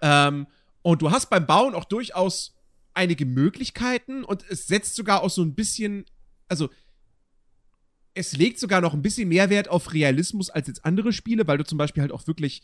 [0.00, 0.46] Ähm,
[0.80, 2.54] und du hast beim Bauen auch durchaus
[3.00, 6.04] einige Möglichkeiten und es setzt sogar auch so ein bisschen,
[6.48, 6.68] also
[8.12, 11.56] es legt sogar noch ein bisschen mehr Wert auf Realismus als jetzt andere Spiele, weil
[11.56, 12.62] du zum Beispiel halt auch wirklich,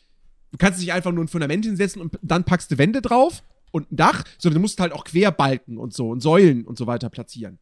[0.52, 3.90] du kannst nicht einfach nur ein Fundament hinsetzen und dann packst du Wände drauf und
[3.90, 7.08] ein Dach, sondern du musst halt auch Querbalken und so und Säulen und so weiter
[7.08, 7.58] platzieren.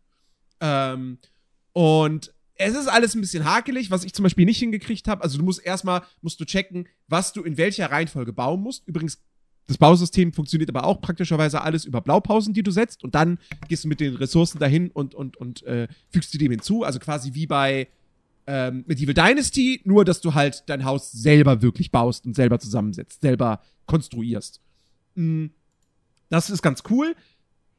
[0.60, 1.18] Ähm,
[1.72, 5.22] und es ist alles ein bisschen hakelig, was ich zum Beispiel nicht hingekriegt habe.
[5.22, 8.87] Also du musst erstmal, musst du checken, was du in welcher Reihenfolge bauen musst.
[8.88, 9.20] Übrigens,
[9.66, 13.03] das Bausystem funktioniert aber auch praktischerweise alles über Blaupausen, die du setzt.
[13.03, 16.50] Und dann gehst du mit den Ressourcen dahin und, und, und äh, fügst du dem
[16.50, 16.85] hinzu.
[16.85, 17.88] Also quasi wie bei
[18.46, 23.22] ähm, Medieval Dynasty, nur dass du halt dein Haus selber wirklich baust und selber zusammensetzt,
[23.22, 24.61] selber konstruierst.
[25.14, 25.46] Mm,
[26.29, 27.14] Das ist ganz cool.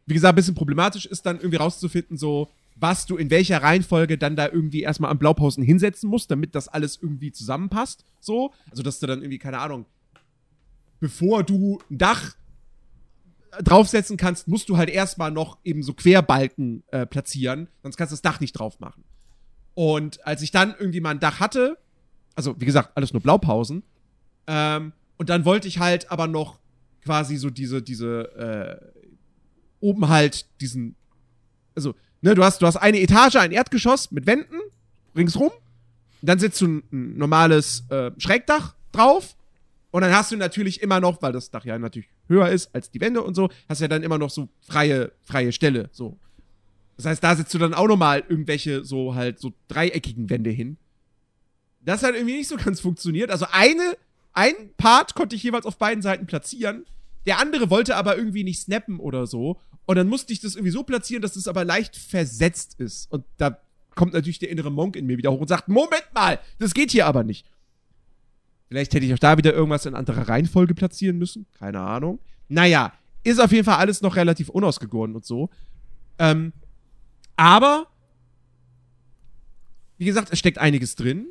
[0.07, 4.17] Wie gesagt, ein bisschen problematisch ist dann irgendwie rauszufinden, so, was du in welcher Reihenfolge
[4.17, 8.03] dann da irgendwie erstmal an Blaupausen hinsetzen musst, damit das alles irgendwie zusammenpasst.
[8.19, 8.51] So.
[8.69, 9.85] Also, dass du dann irgendwie, keine Ahnung,
[10.99, 12.35] bevor du ein Dach
[13.63, 18.15] draufsetzen kannst, musst du halt erstmal noch eben so Querbalken äh, platzieren, sonst kannst du
[18.15, 19.03] das Dach nicht drauf machen.
[19.73, 21.77] Und als ich dann irgendwie mal ein Dach hatte,
[22.35, 23.83] also wie gesagt, alles nur Blaupausen,
[24.47, 26.59] ähm, und dann wollte ich halt aber noch
[27.03, 29.05] quasi so diese, diese, äh,
[29.79, 30.95] oben halt diesen,
[31.75, 34.59] also, ne, du hast, du hast eine Etage, ein Erdgeschoss mit Wänden
[35.15, 39.35] ringsrum, und dann setzt du ein, ein normales äh, Schrägdach drauf,
[39.95, 42.91] und dann hast du natürlich immer noch, weil das Dach ja natürlich höher ist als
[42.91, 46.19] die Wände und so, hast ja dann immer noch so freie, freie Stelle, so.
[46.97, 50.75] Das heißt, da setzt du dann auch nochmal irgendwelche so halt so dreieckigen Wände hin.
[51.79, 53.31] Das hat irgendwie nicht so ganz funktioniert.
[53.31, 53.95] Also eine,
[54.33, 56.83] ein Part konnte ich jeweils auf beiden Seiten platzieren.
[57.25, 59.61] Der andere wollte aber irgendwie nicht snappen oder so.
[59.85, 63.09] Und dann musste ich das irgendwie so platzieren, dass es aber leicht versetzt ist.
[63.13, 63.61] Und da
[63.95, 66.91] kommt natürlich der innere Monk in mir wieder hoch und sagt, Moment mal, das geht
[66.91, 67.45] hier aber nicht.
[68.67, 71.45] Vielleicht hätte ich auch da wieder irgendwas in anderer Reihenfolge platzieren müssen.
[71.57, 72.19] Keine Ahnung.
[72.47, 75.49] Naja, ist auf jeden Fall alles noch relativ unausgegoren und so.
[76.17, 76.53] Ähm,
[77.35, 77.87] aber,
[79.97, 81.27] wie gesagt, es steckt einiges drin.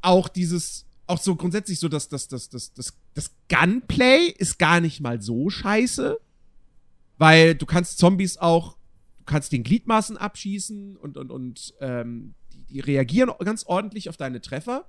[0.00, 4.80] Auch dieses, auch so grundsätzlich so, dass das, das, das, das, das Gunplay ist gar
[4.80, 6.18] nicht mal so scheiße.
[7.16, 8.76] Weil du kannst Zombies auch,
[9.18, 14.16] du kannst den Gliedmaßen abschießen und, und, und ähm, die, die reagieren ganz ordentlich auf
[14.16, 14.84] deine Treffer.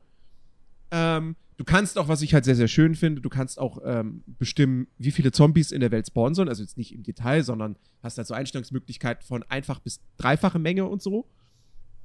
[0.91, 4.23] Ähm, du kannst auch, was ich halt sehr, sehr schön finde, du kannst auch ähm,
[4.25, 6.49] bestimmen, wie viele Zombies in der Welt spawnen sollen.
[6.49, 10.85] Also jetzt nicht im Detail, sondern hast halt so Einstellungsmöglichkeiten von einfach bis dreifache Menge
[10.85, 11.27] und so.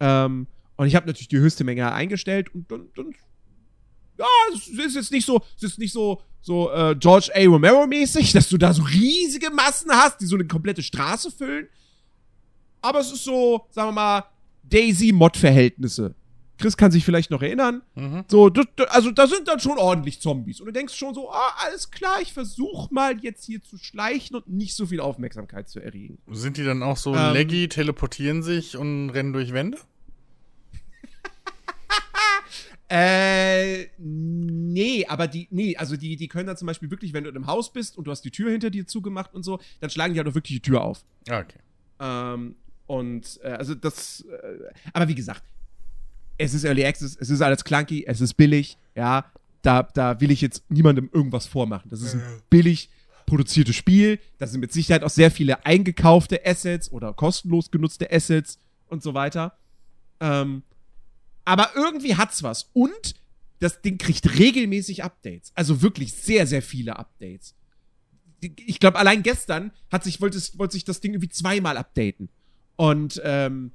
[0.00, 3.12] Ähm, und ich habe natürlich die höchste Menge eingestellt und dann, dann
[4.18, 7.40] ja, es ist jetzt nicht so, es ist nicht so, so äh, George A.
[7.40, 11.68] Romero-mäßig, dass du da so riesige Massen hast, die so eine komplette Straße füllen.
[12.82, 14.24] Aber es ist so, sagen wir mal,
[14.62, 16.14] Daisy-Mod-Verhältnisse.
[16.60, 17.80] Chris kann sich vielleicht noch erinnern.
[17.94, 18.24] Mhm.
[18.28, 18.52] So,
[18.90, 20.60] also da sind dann schon ordentlich Zombies.
[20.60, 24.36] Und du denkst schon so, ah, alles klar, ich versuch mal jetzt hier zu schleichen
[24.36, 26.18] und nicht so viel Aufmerksamkeit zu erregen.
[26.30, 27.34] Sind die dann auch so Ähm.
[27.34, 29.78] laggy, teleportieren sich und rennen durch Wände?
[32.92, 37.30] Äh, nee, aber die, nee, also die, die können dann zum Beispiel wirklich, wenn du
[37.30, 39.90] in einem Haus bist und du hast die Tür hinter dir zugemacht und so, dann
[39.90, 41.04] schlagen die halt auch wirklich die Tür auf.
[41.28, 41.58] Ah, okay.
[42.00, 42.56] Ähm,
[42.88, 45.44] und, äh, also das, äh, aber wie gesagt,
[46.40, 49.26] es ist Early Access, es ist alles clunky, es ist billig, ja,
[49.62, 51.90] da, da will ich jetzt niemandem irgendwas vormachen.
[51.90, 52.88] Das ist ein billig
[53.26, 58.58] produziertes Spiel, da sind mit Sicherheit auch sehr viele eingekaufte Assets oder kostenlos genutzte Assets
[58.88, 59.56] und so weiter.
[60.20, 60.62] Ähm,
[61.44, 62.70] aber irgendwie hat's was.
[62.72, 63.14] Und
[63.58, 65.52] das Ding kriegt regelmäßig Updates.
[65.54, 67.54] Also wirklich sehr, sehr viele Updates.
[68.40, 72.30] Ich glaube, allein gestern hat sich, wollte, wollte sich das Ding irgendwie zweimal updaten.
[72.76, 73.72] Und, ähm,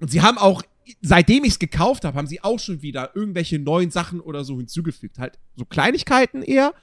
[0.00, 0.62] und sie haben auch
[1.00, 4.56] seitdem ich es gekauft habe, haben sie auch schon wieder irgendwelche neuen Sachen oder so
[4.58, 5.18] hinzugefügt.
[5.18, 6.74] Halt so Kleinigkeiten eher,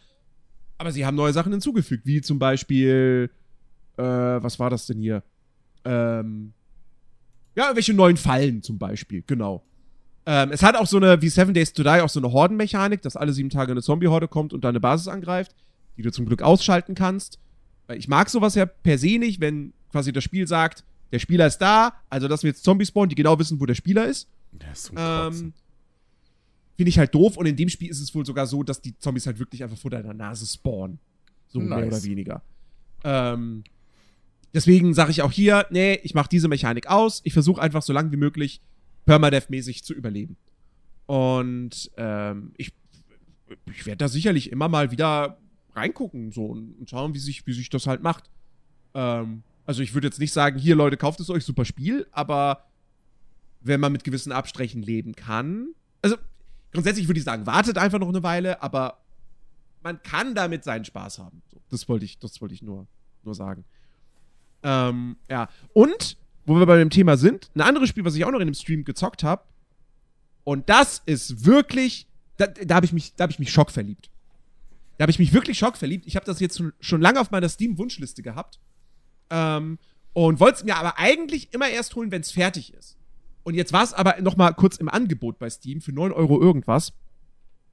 [0.78, 3.30] aber sie haben neue Sachen hinzugefügt, wie zum Beispiel,
[3.98, 5.24] äh, was war das denn hier?
[5.86, 6.54] Ähm,
[7.56, 9.64] ja, irgendwelche neuen Fallen zum Beispiel, genau.
[10.26, 13.02] Ähm, es hat auch so eine, wie Seven Days to Die, auch so eine Hordenmechanik,
[13.02, 15.56] dass alle sieben Tage eine Zombie-Horde kommt und deine Basis angreift,
[15.98, 17.40] die du zum Glück ausschalten kannst.
[17.88, 21.48] Weil ich mag sowas ja per se nicht, wenn quasi das Spiel sagt, der Spieler
[21.48, 24.28] ist da, also dass wir jetzt Zombies spawnen, die genau wissen, wo der Spieler ist.
[24.52, 25.54] Der ist zum Ähm.
[26.78, 28.98] Finde ich halt doof und in dem Spiel ist es wohl sogar so, dass die
[28.98, 31.00] Zombies halt wirklich einfach vor deiner Nase spawnen.
[31.50, 31.88] So mehr Nice.
[31.88, 32.42] oder weniger.
[33.04, 33.64] Ähm,
[34.54, 37.22] deswegen sage ich auch hier, nee, ich mache diese Mechanik aus.
[37.24, 38.62] Ich versuche einfach so lange wie möglich
[39.06, 40.38] Permadeath-mäßig zu überleben.
[41.06, 42.74] Und ähm, ich,
[43.72, 45.38] ich werde da sicherlich immer mal wieder
[45.76, 48.30] reingucken so und, und schauen, wie sich, wie sich das halt macht.
[48.94, 52.66] Ähm, also ich würde jetzt nicht sagen, hier Leute, kauft es euch, super Spiel, aber
[53.62, 55.70] wenn man mit gewissen Abstrichen leben kann.
[56.02, 56.18] Also
[56.74, 58.98] grundsätzlich würde ich sagen, wartet einfach noch eine Weile, aber
[59.84, 61.42] man kann damit seinen Spaß haben.
[61.52, 62.88] So, das wollte ich, das wollte ich nur,
[63.24, 63.64] nur sagen.
[64.64, 65.50] Ähm, ja.
[65.74, 68.48] Und, wo wir bei dem Thema sind, ein anderes Spiel, was ich auch noch in
[68.48, 69.44] dem Stream gezockt habe,
[70.44, 74.10] und das ist wirklich, da, da habe ich mich, da habe ich mich schockverliebt.
[74.98, 76.06] Da habe ich mich wirklich schockverliebt.
[76.08, 78.60] Ich habe das jetzt schon, schon lange auf meiner Steam-Wunschliste gehabt.
[79.32, 79.80] Ähm,
[80.14, 82.98] und wollte es mir aber eigentlich immer erst holen, wenn es fertig ist.
[83.44, 86.40] Und jetzt war es aber noch mal kurz im Angebot bei Steam für 9 Euro
[86.40, 86.94] irgendwas.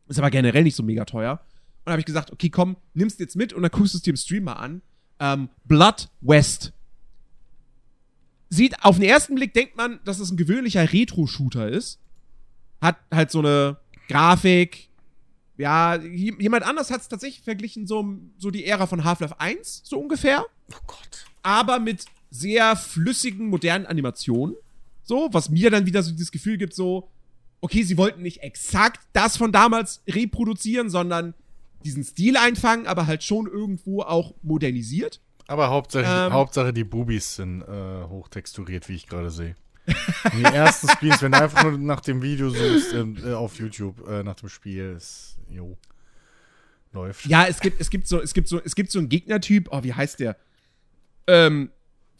[0.06, 1.44] Ist aber generell nicht so mega teuer.
[1.84, 4.10] Und habe ich gesagt, okay, komm, nimmst jetzt mit und dann guckst du es dir
[4.10, 4.82] im Stream mal an.
[5.18, 6.72] Ähm, Blood West.
[8.50, 12.00] Sieht, auf den ersten Blick denkt man, dass es ein gewöhnlicher Retro-Shooter ist.
[12.80, 14.88] Hat halt so eine Grafik.
[15.58, 19.98] Ja, jemand anders hat es tatsächlich verglichen, so, so die Ära von Half-Life 1, so
[19.98, 21.24] ungefähr Oh Gott.
[21.48, 24.54] Aber mit sehr flüssigen, modernen Animationen.
[25.02, 27.08] So, was mir dann wieder so das Gefühl gibt, so,
[27.62, 31.32] okay, sie wollten nicht exakt das von damals reproduzieren, sondern
[31.86, 35.22] diesen Stil einfangen, aber halt schon irgendwo auch modernisiert.
[35.46, 36.34] Aber Hauptsache, Ähm.
[36.34, 39.54] Hauptsache die Bubis sind äh, hochtexturiert, wie ich gerade sehe.
[40.36, 44.06] Die ersten Screens, wenn du einfach nur nach dem Video suchst ähm, äh, auf YouTube,
[44.06, 45.78] äh, nach dem Spiel, ist, jo,
[46.92, 47.24] läuft.
[47.24, 49.82] Ja, es gibt, es gibt so, es gibt so, es gibt so einen Gegnertyp, oh,
[49.82, 50.36] wie heißt der?
[51.28, 51.70] Ähm,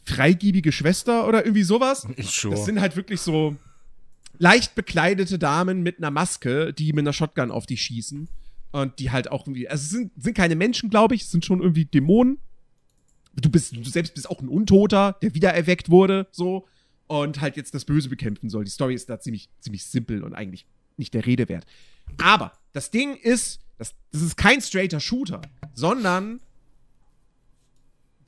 [0.05, 2.07] freigiebige Schwester oder irgendwie sowas.
[2.19, 2.51] Schon.
[2.51, 3.57] Das sind halt wirklich so
[4.37, 8.27] leicht bekleidete Damen mit einer Maske, die mit einer Shotgun auf dich schießen.
[8.71, 11.43] Und die halt auch irgendwie, also es sind, sind keine Menschen, glaube ich, es sind
[11.43, 12.37] schon irgendwie Dämonen.
[13.35, 16.67] Du bist, du selbst bist auch ein Untoter, der wiedererweckt wurde, so.
[17.07, 18.63] Und halt jetzt das Böse bekämpfen soll.
[18.65, 20.67] Die Story ist da ziemlich, ziemlich simpel und eigentlich
[20.97, 21.65] nicht der Rede wert.
[22.21, 25.41] Aber das Ding ist, das, das ist kein straighter Shooter,
[25.73, 26.39] sondern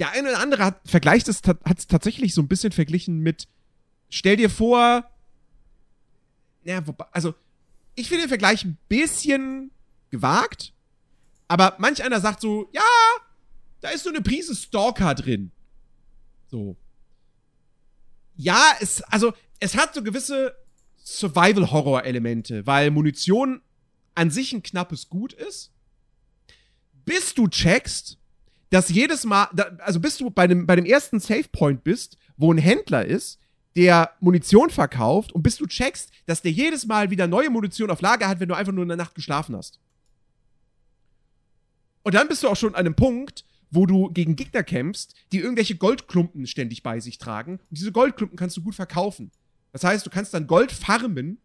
[0.01, 3.47] der eine oder andere hat, vergleicht es, hat es tatsächlich so ein bisschen verglichen mit,
[4.09, 5.07] stell dir vor,
[6.63, 7.35] ja, wobei, also,
[7.93, 9.69] ich finde den Vergleich ein bisschen
[10.09, 10.73] gewagt,
[11.47, 12.81] aber manch einer sagt so, ja,
[13.81, 15.51] da ist so eine Prise Stalker drin.
[16.49, 16.75] So.
[18.35, 20.55] Ja, es, also, es hat so gewisse
[20.97, 23.61] Survival-Horror-Elemente, weil Munition
[24.15, 25.71] an sich ein knappes Gut ist,
[27.05, 28.17] bis du checkst,
[28.71, 29.47] dass jedes Mal,
[29.79, 33.37] also bis du bei dem, bei dem ersten Save Point bist, wo ein Händler ist,
[33.75, 38.01] der Munition verkauft und bis du checkst, dass der jedes Mal wieder neue Munition auf
[38.01, 39.79] Lager hat, wenn du einfach nur in der Nacht geschlafen hast.
[42.03, 45.39] Und dann bist du auch schon an einem Punkt, wo du gegen Gegner kämpfst, die
[45.39, 47.59] irgendwelche Goldklumpen ständig bei sich tragen.
[47.69, 49.31] Und diese Goldklumpen kannst du gut verkaufen.
[49.73, 51.37] Das heißt, du kannst dann Gold farmen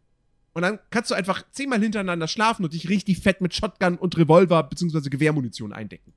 [0.53, 4.17] und dann kannst du einfach zehnmal hintereinander schlafen und dich richtig fett mit Shotgun und
[4.17, 5.09] Revolver bzw.
[5.11, 6.13] Gewehrmunition eindecken.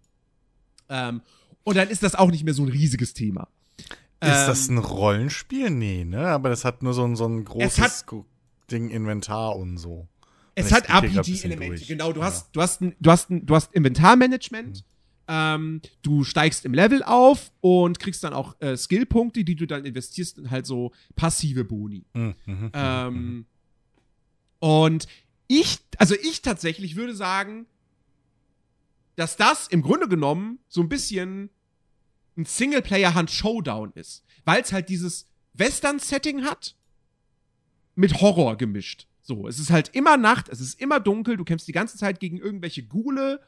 [0.90, 1.22] Ähm,
[1.64, 3.48] und dann ist das auch nicht mehr so ein riesiges Thema.
[4.22, 5.70] Ist das Ähm, ein Rollenspiel?
[5.70, 6.28] Nee, ne?
[6.28, 8.06] Aber das hat nur so ein, so ein großes hat-
[8.72, 10.08] Ding Inventar und so.
[10.56, 12.12] Es hat RPG-Elemente, genau.
[12.12, 12.26] Du Ja.
[12.28, 14.84] hast, du hast, ein, du hast, ein, du hast Inventarmanagement.
[15.32, 19.86] Ähm, du steigst im Level auf und kriegst dann auch äh, Skillpunkte, die du dann
[19.86, 22.04] investierst in halt so passive Boni.
[22.14, 23.46] Mhm, mhm, Ähm,
[24.60, 25.08] und
[25.48, 27.66] ich, also ich tatsächlich würde sagen,
[29.20, 31.50] dass das im Grunde genommen so ein bisschen
[32.38, 34.24] ein Singleplayer-Hand-Showdown ist.
[34.46, 36.78] Weil es halt dieses Western-Setting hat
[37.96, 39.08] mit Horror gemischt.
[39.22, 42.22] So, es ist halt immer Nacht, es ist immer dunkel, du kämpfst die ganze Zeit
[42.22, 43.42] gegen irgendwelche Ghule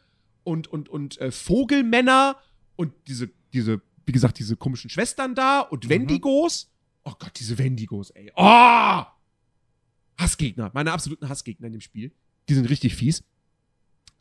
[0.43, 2.35] und, und, und äh, Vogelmänner
[2.75, 6.69] und diese, diese, wie gesagt, diese komischen Schwestern da und Wendigos.
[7.05, 8.29] Oh Gott, diese Wendigos, ey.
[8.35, 9.03] Oh!
[10.17, 12.11] Hassgegner, meine absoluten Hassgegner in dem Spiel.
[12.49, 13.23] Die sind richtig fies.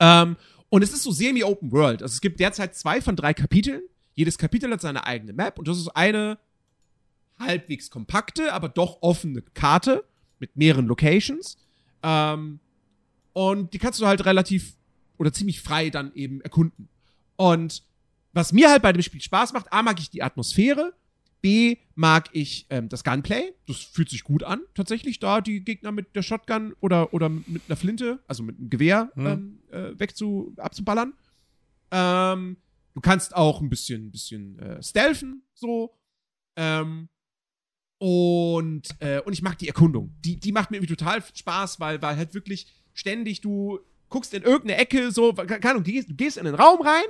[0.00, 0.36] Ähm,
[0.68, 2.02] und es ist so semi-open world.
[2.02, 3.82] Also es gibt derzeit zwei von drei Kapiteln.
[4.14, 6.38] Jedes Kapitel hat seine eigene Map und das ist eine
[7.38, 10.04] halbwegs kompakte, aber doch offene Karte.
[10.40, 11.58] mit mehreren Locations.
[12.02, 12.58] Ähm,
[13.32, 14.74] und die kannst du halt relativ
[15.18, 16.88] oder ziemlich frei dann eben erkunden.
[17.36, 17.82] Und
[18.32, 20.94] was mir halt bei dem Spiel Spaß macht, A, mag ich die Atmosphäre,
[21.40, 23.52] B, mag ich ähm, das Gunplay.
[23.66, 27.62] Das fühlt sich gut an, tatsächlich, da die Gegner mit der Shotgun oder, oder mit
[27.68, 29.26] einer Flinte, also mit einem Gewehr, Hm.
[29.26, 31.14] ähm, äh, wegzu, abzuballern.
[31.90, 32.56] Ähm,
[32.94, 35.94] du kannst auch ein bisschen, bisschen äh, stealthen, so.
[36.56, 37.08] Ähm,
[37.98, 40.14] und, äh, und ich mag die Erkundung.
[40.24, 43.78] Die, die macht mir irgendwie total Spaß, weil, weil halt wirklich ständig du
[44.08, 47.04] guckst in irgendeine Ecke, so, keine Ahnung, du gehst in den Raum rein,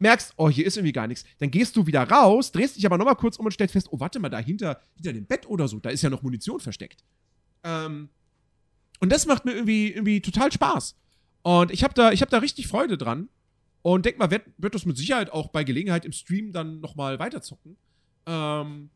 [0.00, 1.24] merkst, oh, hier ist irgendwie gar nichts.
[1.38, 4.00] Dann gehst du wieder raus, drehst dich aber nochmal kurz um und stellst fest, oh,
[4.00, 7.04] warte mal, da hinter, dem Bett oder so, da ist ja noch Munition versteckt.
[7.64, 8.08] Ähm,
[9.00, 10.96] und das macht mir irgendwie, irgendwie total Spaß.
[11.42, 13.28] Und ich habe da, hab da richtig Freude dran.
[13.82, 17.20] Und denk mal, wird, wird das mit Sicherheit auch bei Gelegenheit im Stream dann nochmal
[17.20, 17.76] weiterzocken.
[18.26, 18.90] Ähm,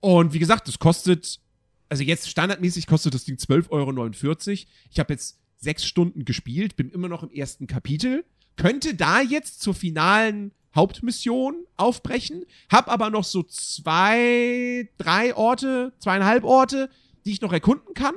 [0.00, 1.40] und wie gesagt, das kostet,
[1.88, 4.68] also jetzt standardmäßig kostet das Ding 12,49 Euro.
[4.90, 8.24] Ich habe jetzt sechs Stunden gespielt, bin immer noch im ersten Kapitel.
[8.58, 16.44] Könnte da jetzt zur finalen Hauptmission aufbrechen, hab aber noch so zwei, drei Orte, zweieinhalb
[16.44, 16.90] Orte,
[17.24, 18.14] die ich noch erkunden kann.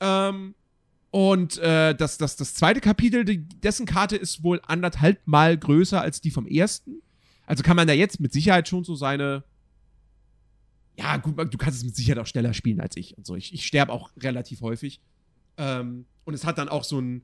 [0.00, 0.54] Ähm,
[1.10, 6.20] und äh, das, das, das zweite Kapitel, dessen Karte ist wohl anderthalb Mal größer als
[6.20, 7.02] die vom ersten.
[7.46, 9.42] Also kann man da jetzt mit Sicherheit schon so seine.
[10.98, 13.36] Ja, gut, du kannst es mit Sicherheit auch schneller spielen als ich und so.
[13.36, 15.00] Ich, ich sterbe auch relativ häufig.
[15.56, 17.22] Ähm, und es hat dann auch so ein.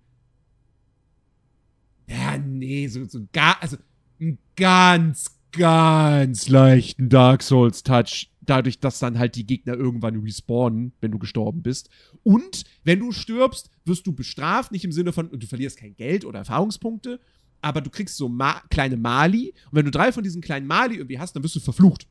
[2.08, 3.62] Ja, nee, so, so gar.
[3.62, 3.76] Also,
[4.20, 8.30] einen ganz, ganz leichten Dark Souls-Touch.
[8.40, 11.88] Dadurch, dass dann halt die Gegner irgendwann respawnen, wenn du gestorben bist.
[12.22, 16.26] Und wenn du stirbst, wirst du bestraft, nicht im Sinne von, du verlierst kein Geld
[16.26, 17.20] oder Erfahrungspunkte,
[17.62, 19.54] aber du kriegst so Ma kleine Mali.
[19.70, 22.06] Und wenn du drei von diesen kleinen Mali irgendwie hast, dann wirst du verflucht.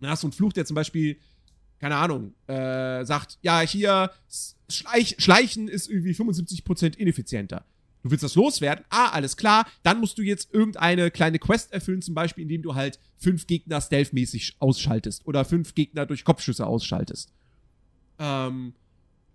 [0.00, 1.16] Dann hast du einen Fluch, der zum Beispiel,
[1.80, 4.10] keine Ahnung, äh, sagt, ja, hier,
[4.68, 7.64] Schleich Schleichen ist irgendwie 75% ineffizienter.
[8.02, 8.84] Du willst das loswerden?
[8.90, 9.66] Ah, alles klar.
[9.82, 13.80] Dann musst du jetzt irgendeine kleine Quest erfüllen, zum Beispiel, indem du halt fünf Gegner
[13.80, 17.32] stealthmäßig ausschaltest oder fünf Gegner durch Kopfschüsse ausschaltest.
[18.18, 18.74] Ähm,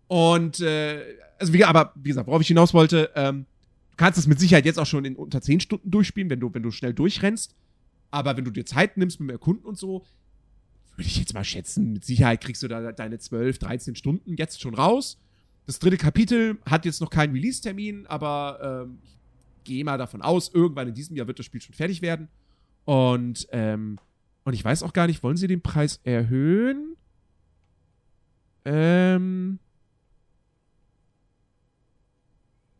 [0.07, 1.01] und, äh,
[1.39, 3.45] also wie, aber wie gesagt, worauf ich hinaus wollte, ähm,
[3.91, 6.53] du kannst es mit Sicherheit jetzt auch schon in unter 10 Stunden durchspielen, wenn du,
[6.53, 7.55] wenn du schnell durchrennst.
[8.11, 10.05] Aber wenn du dir Zeit nimmst mit dem Erkunden und so,
[10.95, 14.61] würde ich jetzt mal schätzen, mit Sicherheit kriegst du da deine 12, 13 Stunden jetzt
[14.61, 15.18] schon raus.
[15.68, 19.18] Das dritte Kapitel hat jetzt noch keinen Release-Termin, aber ähm, ich
[19.65, 22.30] gehe mal davon aus, irgendwann in diesem Jahr wird das Spiel schon fertig werden.
[22.86, 23.99] Und, ähm,
[24.45, 26.95] und ich weiß auch gar nicht, wollen sie den Preis erhöhen?
[28.63, 29.59] Ähm.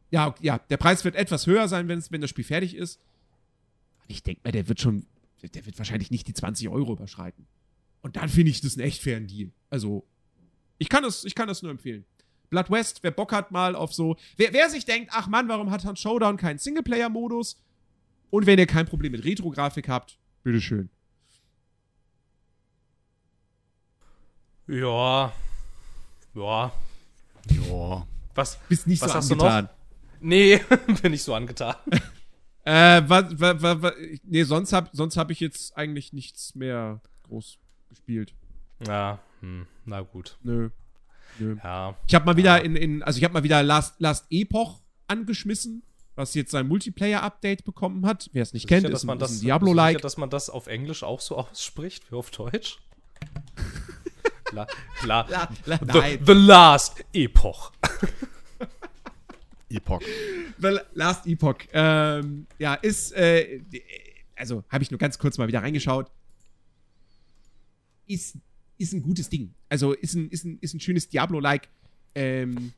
[0.10, 3.02] Ja, ja, der Preis wird etwas höher sein, wenn das Spiel fertig ist.
[4.08, 5.06] Ich denke mal, der wird schon,
[5.42, 7.48] der wird wahrscheinlich nicht die 20 Euro überschreiten.
[8.02, 9.52] Und dann finde ich das einen echt fairen Deal.
[9.70, 10.08] Also,
[10.78, 12.06] ich kann das, ich kann das nur empfehlen.
[12.50, 15.72] Blood West, wer Bock hat mal auf so, wer, wer sich denkt, ach Mann, warum
[15.72, 17.62] hat Hunt Showdown keinen Singleplayer-Modus?
[18.30, 20.90] Und wenn ihr kein Problem mit Retro-Grafik habt, bitteschön.
[24.68, 25.34] Ja.
[26.36, 26.72] Ja.
[27.50, 28.08] Ja.
[28.36, 28.60] Was?
[28.68, 29.70] Bist nicht Was so hast du angetan.
[30.20, 30.62] Nee,
[31.02, 31.76] bin ich so angetan.
[32.70, 33.94] Äh, was, was, was, was,
[34.24, 38.36] nee, sonst hab, sonst hab ich jetzt eigentlich nichts mehr groß gespielt.
[38.86, 40.38] Ja, hm, na gut.
[40.44, 40.70] Nö.
[41.40, 41.96] Ja.
[42.08, 45.84] Ich habe mal wieder in, in, also ich habe mal wieder Last, Last Epoch angeschmissen,
[46.16, 48.30] was jetzt sein Multiplayer-Update bekommen hat.
[48.34, 49.96] Wer es nicht kennt, Sicher, ist ein, das, ist ein Diablo-like.
[49.98, 52.80] sicher, dass man das auf Englisch auch so ausspricht wie auf Deutsch?
[54.52, 54.68] la,
[55.06, 56.20] la, La- la- the, nein.
[56.26, 57.72] the Last Epoch.
[59.70, 60.02] Epoch.
[60.60, 61.58] The Last Epoch.
[61.74, 63.62] Ähm, ja, ist, äh,
[64.36, 66.10] also habe ich nur ganz kurz mal wieder reingeschaut.
[68.08, 68.38] Ist,
[68.78, 69.54] ist ein gutes Ding.
[69.70, 71.70] Also ist ein, ist ein, ist ein schönes Diablo-like.
[72.16, 72.74] Ähm,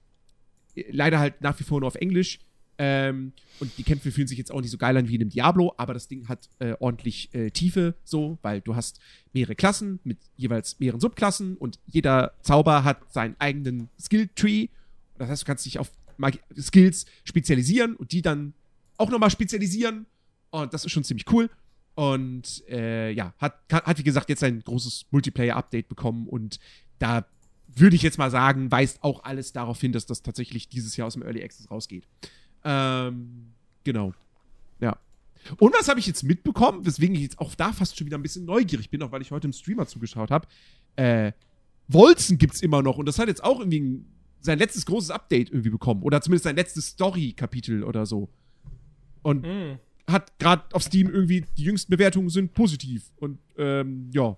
[0.89, 2.39] leider halt nach wie vor nur auf Englisch.
[2.81, 5.29] Ähm, und die Kämpfe fühlen sich jetzt auch nicht so geil an wie in einem
[5.29, 9.01] Diablo, aber das Ding hat äh, ordentlich äh, Tiefe, so, weil du hast
[9.33, 14.67] mehrere Klassen mit jeweils mehreren Subklassen und jeder Zauber hat seinen eigenen Skill-Tree.
[15.17, 18.53] Das heißt, du kannst dich auf Magi Skills spezialisieren und die dann
[18.95, 20.05] auch nochmal spezialisieren.
[20.49, 21.49] Und das ist schon ziemlich cool.
[21.95, 26.59] Und äh, ja, hat, hat wie gesagt jetzt ein großes Multiplayer-Update bekommen und
[26.97, 27.25] da
[27.75, 31.07] würde ich jetzt mal sagen, weist auch alles darauf hin, dass das tatsächlich dieses Jahr
[31.07, 32.07] aus dem Early Access rausgeht.
[32.63, 34.13] Ähm, genau.
[34.79, 34.97] Ja.
[35.57, 38.23] Und was habe ich jetzt mitbekommen, weswegen ich jetzt auch da fast schon wieder ein
[38.23, 40.47] bisschen neugierig bin, auch weil ich heute im Streamer zugeschaut habe.
[40.95, 41.31] Äh,
[41.87, 44.05] Wolzen gibt's immer noch und das hat jetzt auch irgendwie ein,
[44.41, 48.29] sein letztes großes Update irgendwie bekommen oder zumindest sein letztes Story-Kapitel oder so.
[49.21, 49.79] Und Hm.
[50.11, 54.35] Hat gerade auf Steam irgendwie die jüngsten Bewertungen sind positiv und ähm, ja.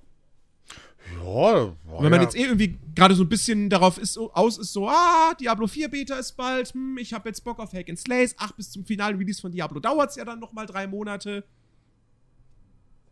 [1.23, 4.57] Ja, wenn man ja, jetzt eh irgendwie gerade so ein bisschen darauf ist, so, aus
[4.57, 7.89] ist, so, ah, Diablo 4 Beta ist bald, hm, ich habe jetzt Bock auf Hack
[7.89, 11.43] and Slays, ach, bis zum finalen Release von Diablo dauert's ja dann nochmal drei Monate.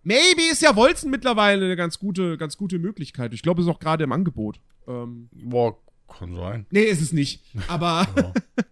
[0.03, 3.33] Maybe ist ja Wolzen mittlerweile eine ganz gute, ganz gute Möglichkeit.
[3.33, 4.61] Ich glaube, es ist auch gerade im Angebot.
[4.87, 6.65] Ähm, boah, kann sein.
[6.71, 7.43] nee, ist es nicht.
[7.67, 8.33] Aber Ja.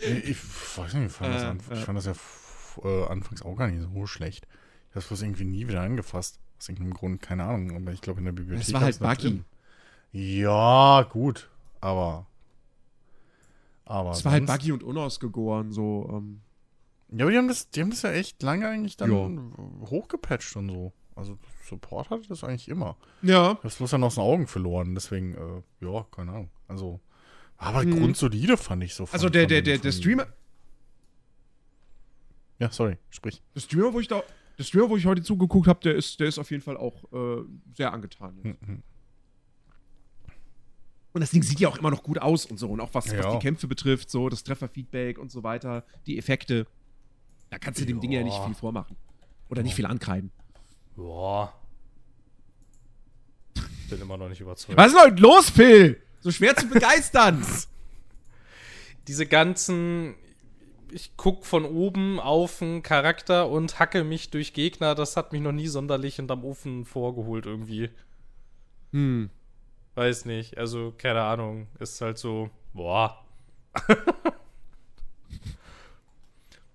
[0.00, 0.36] Nee, ich
[0.76, 1.74] weiß nicht, ich fand, das, Äh, an, äh.
[1.74, 2.14] ich fand das ja
[2.82, 4.46] äh, anfangs auch gar nicht so schlecht.
[4.88, 6.38] Ich habe es bloß irgendwie nie wieder angefasst.
[6.58, 7.76] Aus irgendeinem Grund, keine Ahnung.
[7.76, 8.66] Aber ich glaube, in der Bibliothek.
[8.68, 9.42] es war halt buggy.
[10.12, 11.50] Ja, gut.
[11.80, 12.26] Aber.
[13.84, 14.10] Aber.
[14.12, 16.08] Es war halt buggy und unausgegoren, so.
[16.12, 16.40] Ähm,
[17.16, 19.88] Ja, aber die haben, das, die haben das ja echt lange eigentlich dann Ja.
[19.90, 20.92] hochgepatcht und so.
[21.16, 22.96] Also Support hatte das eigentlich immer.
[23.22, 23.58] ja.
[23.62, 24.94] Hab's bloß dann aus den Augen verloren.
[24.94, 26.50] Deswegen, äh, ja, keine Ahnung.
[26.68, 27.00] Also.
[27.56, 27.98] Aber Mhm.
[28.00, 29.06] grundsolide fand ich so.
[29.06, 30.26] Von, Also der, der, der, der Streamer,
[32.58, 33.42] Ja, sorry, sprich.
[33.54, 34.22] der Streamer, wo ich da,
[34.58, 37.04] der Streamer, wo ich heute zugeguckt habe, der ist, der ist auf jeden Fall auch
[37.12, 37.42] äh,
[37.74, 38.38] sehr angetan.
[38.42, 38.62] jetzt.
[38.62, 38.82] Mhm.
[41.12, 42.68] Und das Ding sieht ja auch immer noch gut aus und so.
[42.68, 43.32] Und auch was, was Ja.
[43.32, 46.66] die Kämpfe betrifft, so das Trefferfeedback und so weiter, die Effekte.
[47.50, 48.44] Da kannst du dem Ding ja nicht Ja.
[48.46, 48.96] viel vormachen.
[49.48, 50.32] Oder nicht viel ankreiden.
[50.96, 51.52] Boah.
[53.90, 54.76] Bin immer noch nicht überzeugt.
[54.76, 56.00] Was ist denn heute los, Phil?
[56.20, 57.44] So schwer zu begeistern.
[59.06, 60.14] Diese ganzen.
[60.94, 65.40] Ich guck von oben auf einen Charakter und hacke mich durch Gegner, das hat mich
[65.42, 67.90] noch nie sonderlich hinterm Ofen vorgeholt irgendwie.
[68.92, 69.28] hm.
[69.96, 70.56] Weiß nicht.
[70.56, 71.66] Also, keine Ahnung.
[71.80, 72.48] Ist halt so.
[72.74, 73.24] Boah.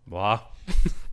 [0.05, 0.49] boah.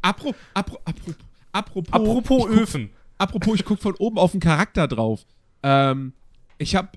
[0.02, 1.14] Apro, apro, apro,
[1.52, 2.90] apropos, Apropos guck, Öfen.
[3.18, 5.26] apropos, ich guck von oben auf den Charakter drauf.
[5.62, 6.12] Ähm,
[6.58, 6.96] ich hab.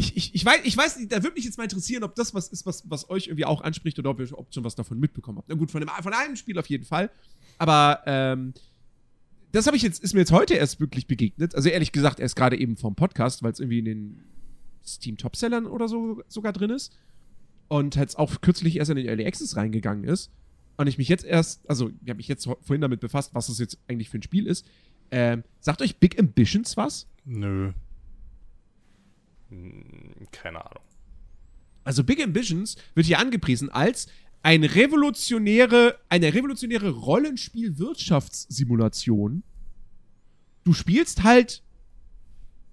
[0.00, 2.48] Ich, ich, ich, weiß, ich weiß da würde mich jetzt mal interessieren, ob das was
[2.48, 5.36] ist, was, was euch irgendwie auch anspricht oder ob ihr ob schon was davon mitbekommen
[5.36, 5.50] habt.
[5.50, 7.10] Na gut, von, dem, von einem Spiel auf jeden Fall.
[7.58, 8.54] Aber ähm,
[9.52, 11.54] das habe ich jetzt, ist mir jetzt heute erst wirklich begegnet.
[11.54, 14.24] Also ehrlich gesagt, erst gerade eben vom Podcast, weil es irgendwie in den
[14.86, 16.96] Steam Topsellern oder so sogar drin ist.
[17.68, 20.30] Und jetzt auch kürzlich erst in den Early Access reingegangen ist.
[20.78, 23.58] Und ich mich jetzt erst, also ich habe mich jetzt vorhin damit befasst, was das
[23.58, 24.64] jetzt eigentlich für ein Spiel ist.
[25.10, 27.06] Ähm, sagt euch Big Ambitions was?
[27.26, 27.72] Nö.
[29.50, 30.84] Hm, Keine Ahnung.
[31.84, 34.08] Also Big Ambitions wird hier angepriesen als
[34.42, 39.42] ein revolutionäre, eine revolutionäre Rollenspiel-Wirtschaftssimulation.
[40.64, 41.62] Du spielst halt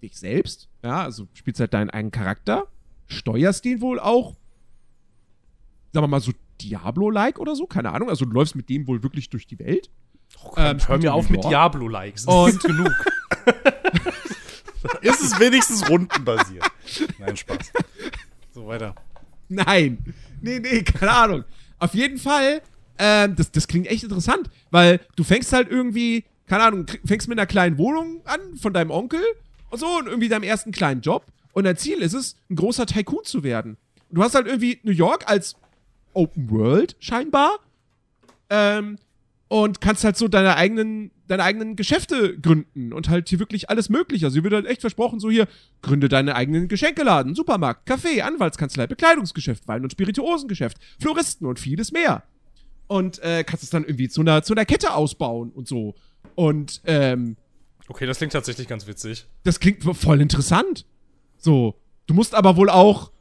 [0.01, 2.67] dich selbst, ja, also spielst halt deinen eigenen Charakter,
[3.07, 4.35] steuerst den wohl auch,
[5.93, 9.01] sagen wir mal so Diablo-like oder so, keine Ahnung, also du läufst mit dem wohl
[9.03, 9.89] wirklich durch die Welt.
[10.57, 11.43] Ähm, Hör mir auf mit.
[11.43, 12.25] Diablo-Likes.
[12.25, 12.91] Das Und- ist genug.
[15.07, 16.65] Ist es wenigstens rundenbasiert?
[17.19, 17.71] Nein, Spaß.
[18.53, 18.95] So weiter.
[19.49, 19.97] Nein.
[20.41, 21.43] Nee, nee, keine Ahnung.
[21.79, 22.61] Auf jeden Fall,
[22.97, 27.37] ähm, das, das klingt echt interessant, weil du fängst halt irgendwie, keine Ahnung, fängst mit
[27.37, 29.21] einer kleinen Wohnung an von deinem Onkel
[29.69, 31.25] und so und irgendwie deinem ersten kleinen Job.
[31.53, 33.77] Und dein Ziel ist es, ein großer Tycoon zu werden.
[34.09, 35.55] Du hast halt irgendwie New York als
[36.13, 37.59] Open World scheinbar.
[38.49, 38.97] Ähm,
[39.49, 43.89] und kannst halt so deine eigenen, deine eigenen Geschäfte gründen und halt hier wirklich alles
[43.89, 44.25] mögliche.
[44.25, 45.47] Also hier wird halt echt versprochen, so hier,
[45.81, 52.23] gründe deinen eigenen Geschenkeladen, Supermarkt, Café, Anwaltskanzlei, Bekleidungsgeschäft, Wein- und Spirituosengeschäft, Floristen und vieles mehr.
[52.87, 55.95] Und äh, kannst es dann irgendwie zu einer, zu einer Kette ausbauen und so.
[56.35, 57.35] Und ähm,
[57.89, 59.25] Okay, das klingt tatsächlich ganz witzig.
[59.43, 60.85] das klingt voll interessant.
[61.37, 61.75] So,
[62.05, 63.11] du musst aber wohl auch,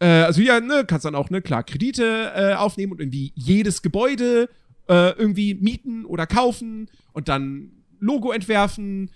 [0.00, 3.82] äh, also ja, ne, kannst dann auch, ne, klar, Kredite äh, aufnehmen und irgendwie jedes
[3.82, 4.48] Gebäude
[4.88, 9.10] äh, irgendwie mieten oder kaufen und dann Logo entwerfen,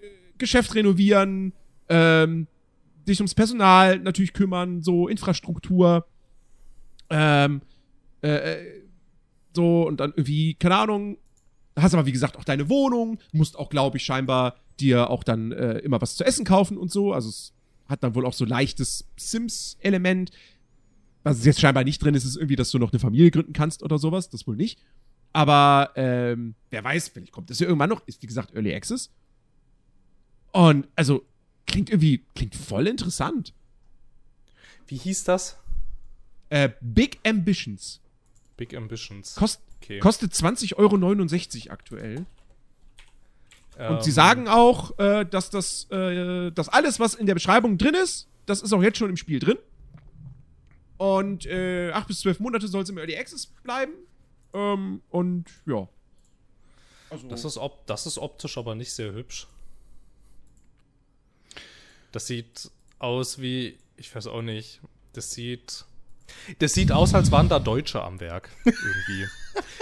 [0.00, 0.06] äh,
[0.38, 1.52] Geschäft renovieren,
[1.88, 2.46] ähm,
[3.06, 6.06] dich ums Personal natürlich kümmern, so Infrastruktur,
[7.10, 7.62] ähm,
[8.22, 8.82] äh, äh,
[9.54, 11.18] so und dann irgendwie, keine Ahnung,
[11.76, 15.52] hast aber wie gesagt auch deine Wohnung, musst auch, glaube ich, scheinbar dir auch dann
[15.52, 17.12] äh, immer was zu essen kaufen und so.
[17.12, 17.52] Also es
[17.86, 20.30] hat dann wohl auch so leichtes Sims-Element.
[21.22, 23.82] Was jetzt scheinbar nicht drin ist, ist irgendwie, dass du noch eine Familie gründen kannst
[23.82, 24.28] oder sowas.
[24.28, 24.80] Das wohl nicht.
[25.32, 28.06] Aber ähm, wer weiß, vielleicht kommt das ja irgendwann noch.
[28.06, 29.10] Ist wie gesagt Early Access.
[30.52, 31.24] Und also
[31.66, 33.54] klingt irgendwie, klingt voll interessant.
[34.86, 35.56] Wie hieß das?
[36.50, 38.00] Äh, Big Ambitions.
[38.56, 39.34] Big Ambitions.
[39.36, 39.98] Kost, Okay.
[39.98, 42.16] Kostet 20,69 Euro aktuell.
[42.18, 42.26] Und
[43.78, 47.94] Ähm, sie sagen auch, äh, dass das, äh, dass alles, was in der Beschreibung drin
[47.94, 49.58] ist, das ist auch jetzt schon im Spiel drin.
[50.98, 53.92] Und äh, 8 bis 12 Monate soll es im Early Access bleiben.
[54.54, 55.88] Ähm, und ja.
[57.10, 59.46] Also, Das ist, op das ist optisch aber nicht sehr hübsch.
[62.10, 64.80] Das sieht aus wie, ich weiß auch nicht,
[65.12, 65.84] das sieht.
[66.58, 68.48] Das sieht aus, als waren da Deutsche am Werk.
[68.64, 69.26] Irgendwie.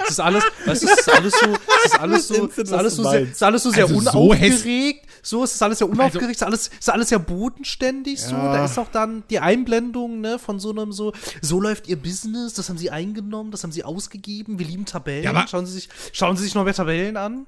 [0.02, 2.72] Es ist alles, weißt du, es ist alles so, es ist alles so, es ist
[2.72, 5.06] alles so, sehr, es ist alles so sehr Also so unaufgeregt.
[5.22, 8.20] So, es ist alles sehr unaufgeregt, es ist alles, es ist alles sehr bodenständig.
[8.20, 8.52] So, Ja.
[8.54, 12.54] da ist auch dann die Einblendung, ne, von so einem so, so läuft ihr Business,
[12.54, 15.22] das haben sie eingenommen, das haben sie ausgegeben, wir lieben Tabellen.
[15.24, 17.46] Ja, schauen Sie sich, schauen Sie sich noch mehr Tabellen an.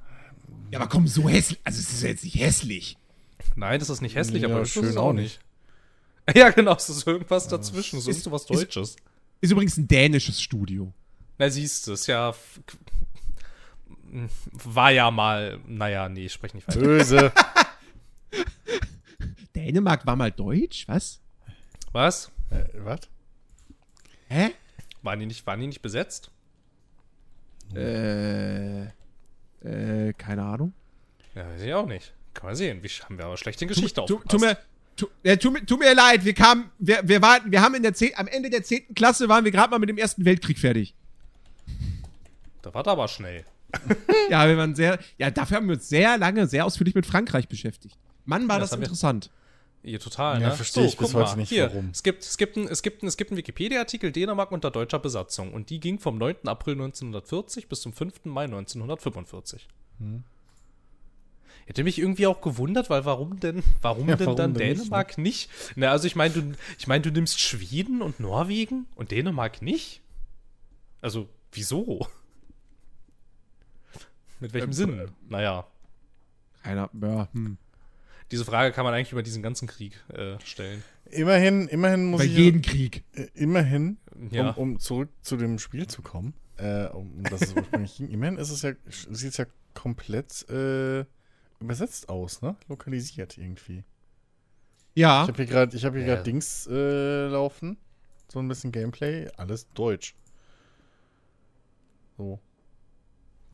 [0.70, 1.59] Ja, aber komm, so hässlich.
[1.64, 2.96] Also, es ist ja jetzt nicht hässlich.
[3.57, 5.40] Nein, das ist nicht hässlich, Ja, aber schön ist es auch auch nicht.
[6.35, 8.97] Ja, genau, es ist irgendwas dazwischen, so ist- ist- Deutsches.
[9.41, 10.93] Ist übrigens ein dänisches Studio.
[11.39, 12.33] Na, siehst du, ist ja.
[14.53, 15.59] War ja mal.
[15.66, 16.79] Naja, nee, ich spreche nicht weiter.
[16.81, 17.33] Böse.
[19.57, 20.87] Dänemark war mal deutsch?
[20.89, 21.20] Was?
[21.93, 22.31] Was?
[22.51, 23.01] äh, was?
[24.29, 24.51] Hä?
[25.03, 26.31] Waren die nicht, waren die nicht besetzt?
[27.75, 28.85] Äh.
[29.64, 30.73] Äh, keine Ahnung.
[31.35, 32.14] Ja, weiß ich auch nicht.
[32.35, 32.83] Kann man sehen.
[32.83, 34.31] Wie haben wir aber schlechte Tu, Geschichte tu, aufgepasst.
[34.31, 34.57] tu, mir,
[34.97, 37.82] tu, ja, tu, mir- tu mir leid, wir kamen, wir, wir waren, wir haben in
[37.82, 38.95] der zehn, am Ende der 10.
[38.95, 40.95] Klasse waren wir gerade mal mit dem Ersten Weltkrieg fertig.
[42.62, 43.45] Da war aber schnell.
[44.30, 47.49] Ja, wir waren sehr, ja, dafür haben wir uns sehr lange, sehr ausführlich mit Frankreich
[47.49, 47.97] beschäftigt.
[48.24, 49.30] Mann, war Das das, wir- interessant.
[49.84, 50.55] Ja, total, Ja, ne?
[50.55, 51.88] verstehe ich guck bis heute mal, nicht, Hier, warum.
[51.90, 55.01] Es gibt, es, gibt ein, es, gibt ein, es gibt einen Wikipedia-Artikel Dänemark unter deutscher
[55.01, 56.36] Besatzung und die ging vom 9.
[56.47, 58.24] April 1940 bis zum 5.
[58.26, 59.66] Mai 1945.
[59.99, 60.22] Hm.
[61.73, 64.81] Hätte mich irgendwie auch gewundert, weil warum denn, warum Ja, denn warum dann denn nicht,
[64.83, 65.49] Dänemark nicht?
[65.75, 70.03] Na, also ich meine, du, ich meine, du nimmst Schweden und Norwegen und Dänemark nicht?
[71.01, 72.07] Also, wieso?
[74.41, 75.09] Mit welchem Ähm, Sinn?
[75.31, 75.66] Naja,
[76.62, 77.57] Keiner, ja, hm.
[78.31, 80.85] diese Frage kann man eigentlich über diesen ganzen Krieg äh, stellen.
[81.07, 82.37] Immerhin, immerhin muss Bei ich.
[82.37, 83.03] jedem Krieg.
[83.14, 83.97] äh, immerhin,
[84.31, 84.51] Ja.
[84.51, 88.37] um, um zurück zu dem Spiel zu kommen, äh, um das es ursprünglich ging, immerhin
[88.37, 91.07] ist es ja, sieht es ja komplett äh,
[91.63, 92.57] übersetzt aus, ne?
[92.69, 93.85] Lokalisiert irgendwie.
[94.95, 96.15] Ja, Ich habe hier gerade, ich habe hier Ja.
[96.15, 97.79] gerade Dings äh, laufen,
[98.29, 100.15] so ein bisschen Gameplay, alles Deutsch.
[102.19, 102.39] So.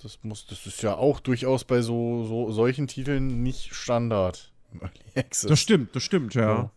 [0.03, 4.53] Das muss, das ist ja auch durchaus bei so, so solchen Titeln nicht Standard.
[4.73, 5.49] im Early Access.
[5.49, 6.43] das stimmt, das stimmt, ja.
[6.43, 6.71] Ja,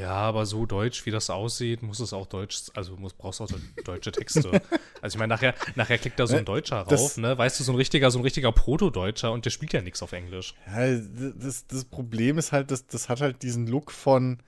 [0.00, 3.48] aber so deutsch, wie das aussieht, muss es auch deutsch, also muss, brauchst du auch
[3.84, 4.50] deutsche Texte.
[5.02, 7.36] also ich meine, nachher, nachher klickt da so ein Ne, Deutscher das- rauf, ne?
[7.36, 10.12] Weißt du, so ein richtiger, so ein richtiger Proto-Deutscher und der spielt ja nichts auf
[10.12, 10.54] Englisch.
[10.66, 14.38] Ja, das, das Problem ist halt, das, das hat halt diesen Look von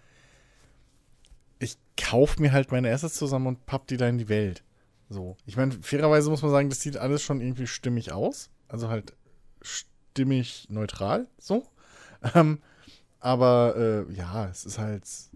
[1.59, 4.63] ich kauf mir halt meine Assets zusammen und papp die da in die Welt.
[5.09, 5.37] So.
[5.47, 8.51] Ich meine, fairerweise muss man sagen, das sieht alles schon irgendwie stimmig aus.
[8.69, 9.15] Also halt
[9.63, 11.67] stimmig neutral, so.
[12.35, 12.61] Ähm,
[13.25, 15.31] aber äh, ja, es ist halt es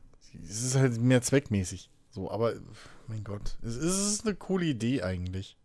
[0.63, 1.89] ist halt mehr zweckmäßig.
[2.11, 2.55] So, aber
[3.07, 5.57] mein Gott, es, es ist eine coole Idee eigentlich.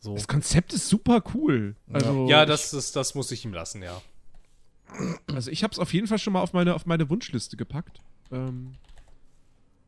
[0.00, 0.14] So.
[0.14, 1.76] Das Konzept ist super cool.
[1.92, 4.02] Also, ja, das, ist, das muss ich ihm lassen, ja.
[5.32, 8.00] Also ich habe es auf jeden Fall schon mal auf meine, auf meine Wunschliste gepackt.
[8.32, 8.74] Ähm,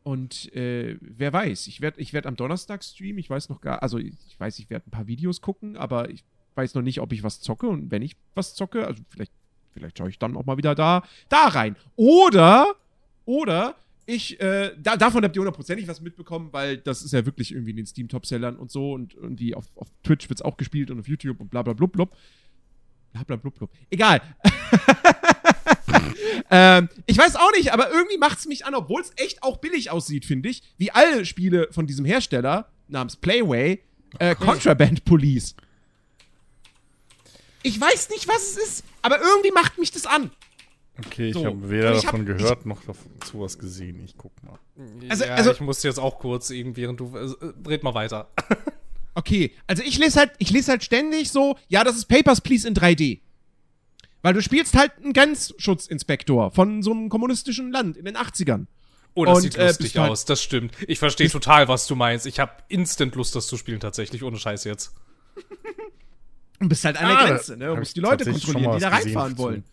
[0.03, 3.19] und äh, wer weiß, ich werde ich werd am Donnerstag streamen.
[3.19, 6.23] Ich weiß noch gar, also ich weiß, ich werde ein paar Videos gucken, aber ich
[6.55, 7.67] weiß noch nicht, ob ich was zocke.
[7.67, 9.33] Und wenn ich was zocke, also vielleicht,
[9.75, 11.75] vielleicht schaue ich dann auch mal wieder da, da rein.
[11.95, 12.75] Oder,
[13.25, 13.75] oder
[14.07, 17.71] ich, äh, da, davon habt ihr hundertprozentig was mitbekommen, weil das ist ja wirklich irgendwie
[17.71, 20.99] in den Steam-Top-Sellern und so und irgendwie auf, auf Twitch wird es auch gespielt und
[20.99, 22.15] auf YouTube und bla bla blub blub.
[23.13, 23.71] Bla bla blub blub.
[23.89, 24.21] Egal.
[26.51, 29.57] ähm, ich weiß auch nicht, aber irgendwie macht es mich an, obwohl es echt auch
[29.57, 33.81] billig aussieht, finde ich, wie alle Spiele von diesem Hersteller namens Playway,
[34.19, 35.55] äh, Contraband Police.
[37.63, 40.31] Ich weiß nicht, was es ist, aber irgendwie macht mich das an.
[41.05, 41.45] Okay, ich So.
[41.45, 44.01] habe weder ich hab- davon gehört noch dazu was gesehen.
[44.05, 44.57] Ich guck mal.
[45.09, 48.29] Also- ja, also- ich muss jetzt auch kurz irgendwie, während du, äh, red mal weiter.
[49.17, 52.67] Okay, also ich lese halt, ich lese halt ständig so, ja, das ist Papers, Please
[52.67, 53.21] in 3D.
[54.21, 58.65] Weil du spielst halt einen Grenzschutzinspektor von so einem kommunistischen Land in den 80ern.
[59.13, 60.75] Oh, das Und, sieht äh, lustig halt- aus, das stimmt.
[60.85, 62.25] Ich verstehe total, was du meinst.
[62.25, 64.93] Ich habe instant Lust, das zu spielen, tatsächlich, ohne Scheiß jetzt.
[66.59, 67.67] Und bist halt an der Ah, Grenze, ne?
[67.67, 69.63] Du musst die Leute kontrollieren, die da reinfahren wollen.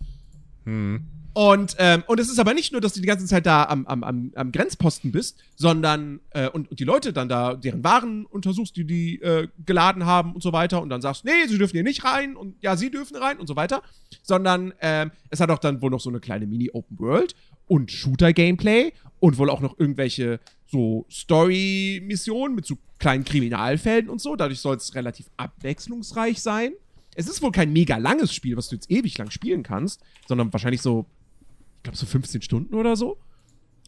[0.64, 1.06] Hm.
[1.34, 3.86] Und, ähm, und es ist aber nicht nur, dass du die ganze Zeit da am,
[3.86, 8.26] am, am, am Grenzposten bist, sondern äh, und, und die Leute dann da deren Waren
[8.26, 11.72] untersuchst, die die äh, geladen haben und so weiter und dann sagst, nee, sie dürfen
[11.72, 13.82] hier nicht rein und ja, sie dürfen rein und so weiter,
[14.22, 17.34] sondern ähm, es hat auch dann wohl noch so eine kleine Mini-Open World
[17.66, 24.36] und Shooter-Gameplay und wohl auch noch irgendwelche so Story-Missionen mit so kleinen Kriminalfällen und so.
[24.36, 26.72] Dadurch soll es relativ abwechslungsreich sein.
[27.14, 30.50] Es ist wohl kein mega langes Spiel, was du jetzt ewig lang spielen kannst, sondern
[30.52, 31.04] wahrscheinlich so
[31.82, 33.18] ich glaube so 15 Stunden oder so.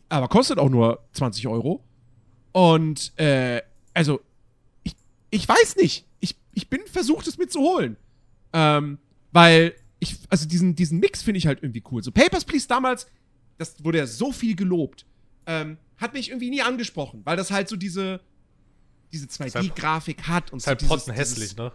[0.08, 1.84] Aber kostet auch nur 20 Euro.
[2.50, 3.62] Und, äh,
[3.94, 4.20] also,
[4.82, 4.94] ich,
[5.30, 6.04] ich weiß nicht.
[6.18, 7.96] Ich, ich bin versucht, es mir zu holen.
[8.52, 8.98] Ähm,
[9.30, 12.02] weil ich, also diesen, diesen Mix finde ich halt irgendwie cool.
[12.02, 13.06] So Papers, Please damals,
[13.58, 15.06] das wurde ja so viel gelobt.
[15.46, 18.20] ähm, hat mich irgendwie nie angesprochen, weil das halt so diese,
[19.14, 21.72] diese 2D-Grafik hat und Ist halt so dieses, pottenhässlich, dieses, ne?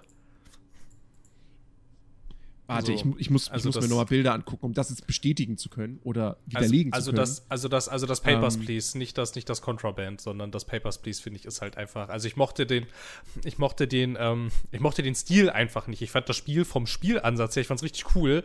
[2.68, 4.92] Warte, Also- ich, ich muss, also ich muss mir das- nochmal Bilder angucken, um das
[4.92, 7.18] jetzt bestätigen zu können oder Also, widerlegen also zu können.
[7.22, 8.62] das, also das, also das Papers Ähm.
[8.66, 12.10] Please, nicht das, nicht das Contraband, sondern das Papers Please finde ich ist halt einfach.
[12.10, 12.86] Also ich mochte den,
[13.44, 16.04] ich mochte den, ähm, ich mochte den Stil einfach nicht.
[16.04, 18.44] Ich fand das Spiel vom Spielansatz her, ich fand's richtig cool,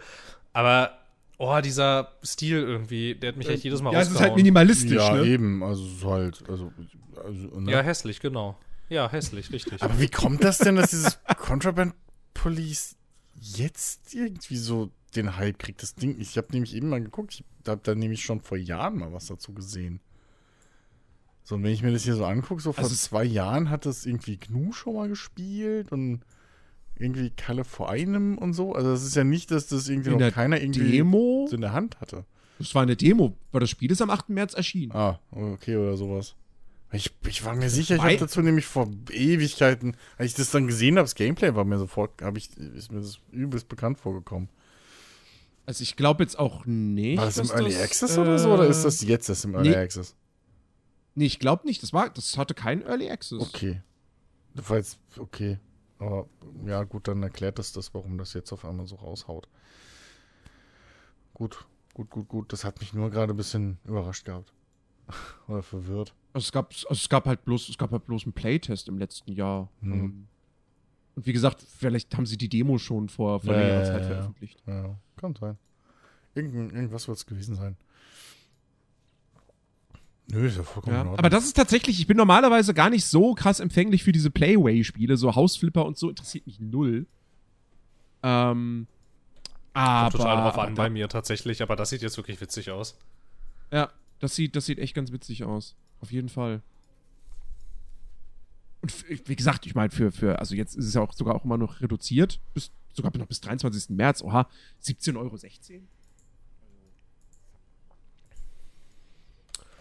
[0.55, 0.99] aber
[1.37, 4.93] oh, dieser Stil irgendwie, der hat mich echt jedes Mal ja, es ist halt minimalistisch,
[4.93, 5.27] ja, ne?
[5.27, 5.63] eben.
[5.63, 6.73] Also so halt, also,
[7.23, 7.73] also ne?
[7.73, 8.57] Ja, hässlich, genau.
[8.89, 9.83] Ja, hässlich, richtig.
[9.83, 11.95] Aber wie kommt das denn, dass dieses Contraband
[12.35, 12.97] Police
[13.41, 15.83] jetzt irgendwie so den Hype kriegt?
[15.83, 18.99] Das Ding, ich habe nämlich eben mal geguckt, ich habe da nämlich schon vor Jahren
[18.99, 20.01] mal was dazu gesehen.
[21.45, 23.87] So, und wenn ich mir das hier so angucke, so vor Also- zwei Jahren hat
[23.87, 26.21] das irgendwie GNU schon mal gespielt und
[26.97, 28.75] irgendwie Kalle vor einem und so.
[28.75, 31.47] Also, das ist ja nicht, dass das irgendwie In noch der keiner irgendwie Demo?
[31.49, 32.25] so in der Hand hatte.
[32.59, 34.29] Das war eine Demo, weil das Spiel ist am 8.
[34.29, 34.93] März erschienen.
[34.93, 36.37] Ah, okay, oder sowas.
[36.95, 40.67] Ich, ich war mir sicher, ich habe dazu nämlich vor Ewigkeiten, als ich das dann
[40.67, 44.49] gesehen habe, das Gameplay war mir sofort, habe ich, ist mir das übelst bekannt vorgekommen.
[45.67, 47.19] Also ich glaube jetzt auch nicht.
[47.19, 49.55] War das im Early das, Access oder so, oder ist äh, das jetzt das im
[49.55, 49.77] Early nee.
[49.77, 50.15] Access?
[51.15, 51.83] Nee, ich glaube nicht.
[51.83, 53.41] Das, war, das hatte keinen Early Access.
[53.41, 53.81] Okay.
[54.69, 55.59] Jetzt, okay.
[55.99, 56.29] Aber
[56.67, 59.49] ja, gut, dann erklärt das das, warum das jetzt auf einmal so raushaut.
[61.33, 62.53] Gut, gut, gut, gut.
[62.53, 64.53] Das hat mich nur gerade ein bisschen überrascht gehabt.
[65.49, 66.15] oder verwirrt.
[66.35, 68.99] Also es gab, also es gab halt bloß, es gab halt bloß einen Playtest im
[68.99, 69.71] letzten Jahr.
[69.81, 69.93] Hm.
[69.93, 70.27] Ähm,
[71.15, 74.03] Und wie gesagt, vielleicht haben sie die Demo schon vor, vor Ja, längerer ja, Zeit
[74.03, 74.63] ja, veröffentlicht.
[74.67, 75.57] Ja, kann sein.
[76.35, 77.77] Irgend, irgendwas wird es gewesen sein.
[80.27, 81.03] Nö, ist ja vollkommen Ja.
[81.03, 81.19] in Ordnung.
[81.21, 85.17] Aber das ist tatsächlich, ich bin normalerweise gar nicht so krass empfänglich für diese Playway-Spiele,
[85.17, 87.07] so Hausflipper und so interessiert mich null.
[88.23, 88.87] Ähm,
[89.75, 92.71] aber, Kommt total drauf an da- bei mir tatsächlich, aber das sieht jetzt wirklich witzig
[92.71, 92.99] aus.
[93.71, 93.91] Ja,
[94.25, 95.77] das sieht, das sieht echt ganz witzig aus.
[96.01, 96.63] Auf jeden Fall.
[98.81, 101.45] Und wie gesagt, ich meine, für, für, also jetzt ist es ja auch sogar auch
[101.45, 103.91] immer noch reduziert, bis, sogar noch bis 23.
[103.91, 104.49] März, oha,
[104.83, 105.37] 17,16 Euro.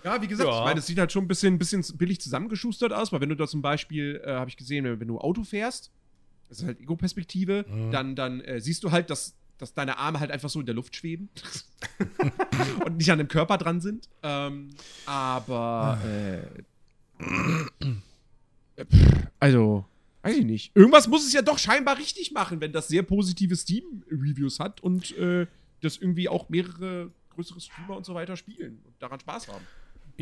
[0.03, 0.59] Ja, wie gesagt, Ja.
[0.59, 3.35] ich meine, es sieht halt schon ein bisschen, bisschen billig zusammengeschustert aus, weil wenn du
[3.35, 5.91] da zum Beispiel, äh, habe ich gesehen, wenn, wenn du Auto fährst,
[6.49, 7.91] das ist halt Ego-Perspektive, Mhm.
[7.91, 10.75] dann, dann äh, siehst du halt, dass, dass deine Arme halt einfach so in der
[10.75, 11.29] Luft schweben
[12.85, 14.09] und nicht an dem Körper dran sind.
[14.21, 14.69] Ähm,
[15.05, 16.39] aber, äh,
[18.75, 18.85] äh,
[19.39, 19.85] also,
[20.23, 20.75] weiß ich nicht.
[20.75, 25.15] Irgendwas muss es ja doch scheinbar richtig machen, wenn das sehr positive Steam-Reviews hat und
[25.17, 25.47] äh,
[25.81, 29.65] das irgendwie auch mehrere größere Streamer und so weiter spielen und daran Spaß haben.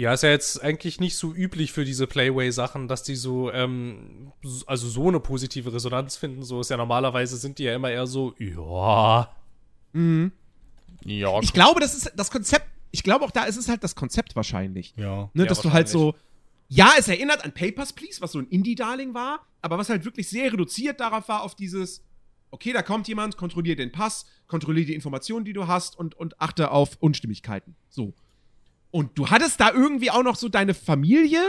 [0.02, 4.32] Ja, ist ja jetzt eigentlich nicht so üblich für diese Playway-Sachen, dass die so, ähm,
[4.66, 6.42] also so eine positive Resonanz finden.
[6.42, 9.32] So ist ja normalerweise sind die ja immer eher so, ja.
[11.06, 12.66] ja, Ich glaube, das ist das Konzept.
[12.90, 14.96] Ich glaube auch da ist es halt das Konzept wahrscheinlich.
[14.98, 15.30] ja.
[15.36, 16.16] Ne, Ja, dass du halt so.
[16.68, 20.28] Ja, es erinnert an Papers, Please, was so ein Indie-Darling war, aber was halt wirklich
[20.28, 22.04] sehr reduziert darauf war, auf dieses,
[22.50, 26.42] okay, da kommt jemand, kontrolliert den Pass, kontrolliert die Informationen, die du hast und, und
[26.42, 27.76] achte auf Unstimmigkeiten.
[27.88, 28.16] So.
[28.92, 31.42] Und du hattest da irgendwie auch noch so deine Familie,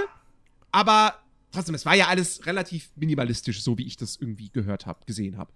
[0.70, 1.14] aber
[1.50, 5.36] trotzdem, es war ja alles relativ minimalistisch, so wie ich das irgendwie gehört habe, gesehen
[5.36, 5.52] habe.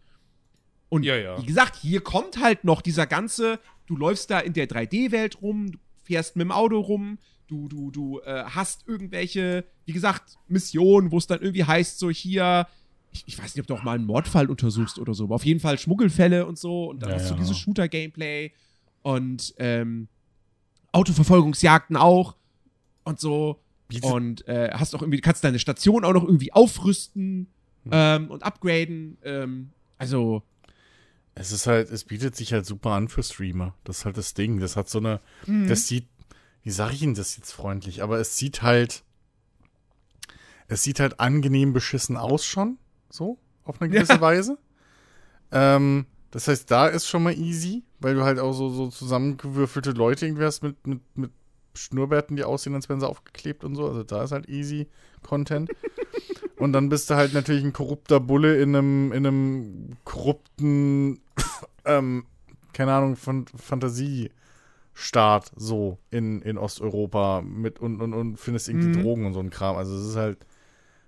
[0.88, 1.40] Und Ja, ja.
[1.40, 5.72] wie gesagt, hier kommt halt noch dieser ganze, du läufst da in der 3D-Welt rum,
[5.72, 7.18] du fährst mit dem Auto rum,
[7.48, 12.10] du, du, du äh, hast irgendwelche, wie gesagt, Missionen, wo es dann irgendwie heißt, so
[12.10, 12.66] hier,
[13.12, 15.44] ich, ich weiß nicht, ob du auch mal einen Mordfall untersuchst oder so, aber auf
[15.44, 18.52] jeden Fall Schmuggelfälle und so und dann Ja, hast du dieses Shooter-Gameplay
[19.02, 20.08] und ähm,
[20.96, 22.34] Autoverfolgungsjagden auch
[23.04, 23.60] und so.
[24.02, 27.46] Und äh, hast auch irgendwie, kannst deine Station auch noch irgendwie aufrüsten
[27.84, 27.90] Hm.
[27.92, 29.16] ähm, und upgraden.
[29.22, 30.42] Ähm, also,
[31.36, 33.74] Es ist halt, es bietet sich halt super an für Streamer.
[33.84, 34.58] Das ist halt das Ding.
[34.58, 35.68] Das hat so eine, Mhm.
[35.68, 36.08] das sieht,
[36.64, 39.04] wie sage ich Ihnen das jetzt freundlich, aber es sieht halt,
[40.66, 42.78] es sieht halt angenehm beschissen aus schon,
[43.08, 44.20] so, auf eine gewisse Ja.
[44.20, 44.58] Weise.
[45.52, 49.92] Ähm, das heißt, da ist schon mal easy, weil du halt auch so, so zusammengewürfelte
[49.92, 51.30] Leute irgendwie hast mit, mit, mit
[51.74, 53.86] Schnurrbärten, die aussehen, als wären sie aufgeklebt und so.
[53.86, 54.88] Also da ist halt easy
[55.22, 55.70] Content.
[56.56, 61.20] und dann bist du halt natürlich ein korrupter Bulle in einem, in einem korrupten,
[61.84, 62.26] ähm,
[62.72, 68.92] keine Ahnung, von Fantasiestaat so in, in Osteuropa mit und, und, und findest irgendwie Mhm.
[68.92, 69.76] Drogen und so ein Kram.
[69.76, 70.38] Also es ist halt,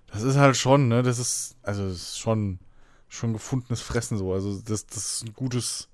[0.07, 2.59] das ist halt schon, ne, das ist, also es ist schon,
[3.07, 4.33] schon gefundenes Fressen so.
[4.33, 5.87] Also das, das ist ein gutes,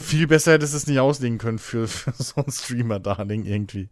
[0.00, 3.88] Viel besser hättest du es nicht auslegen können für, für so ein Streamer-Darling irgendwie.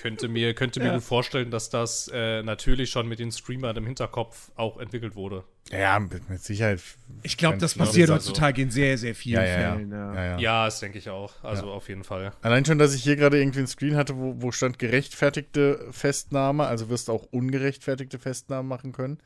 [0.00, 0.94] Könnte mir, könnte mir Ja.
[0.94, 5.44] gut vorstellen, dass das äh, natürlich schon mit den Streamern im Hinterkopf auch entwickelt wurde.
[5.70, 6.80] Ja, mit, mit Sicherheit.
[7.22, 9.74] Ich glaube, das passiert Also- heutzutage in sehr, sehr vielen Ja, ja, ja.
[9.74, 9.90] Fällen.
[9.92, 10.14] Ja.
[10.14, 10.38] ja, ja.
[10.38, 11.32] Ja, das denke ich auch.
[11.44, 12.32] Also auf jeden Fall.
[12.42, 16.66] Allein schon, dass ich hier gerade irgendwie einen Screen hatte, wo, wo stand gerechtfertigte Festnahme,
[16.66, 19.18] also wirst du auch ungerechtfertigte Festnahmen machen können.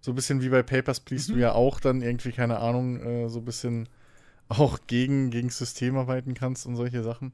[0.00, 1.36] So ein bisschen wie bei Papers, Please Mhm.
[1.36, 3.88] du ja auch dann irgendwie, keine Ahnung, äh, so ein bisschen
[4.48, 7.32] auch gegen, gegen System arbeiten kannst und solche Sachen.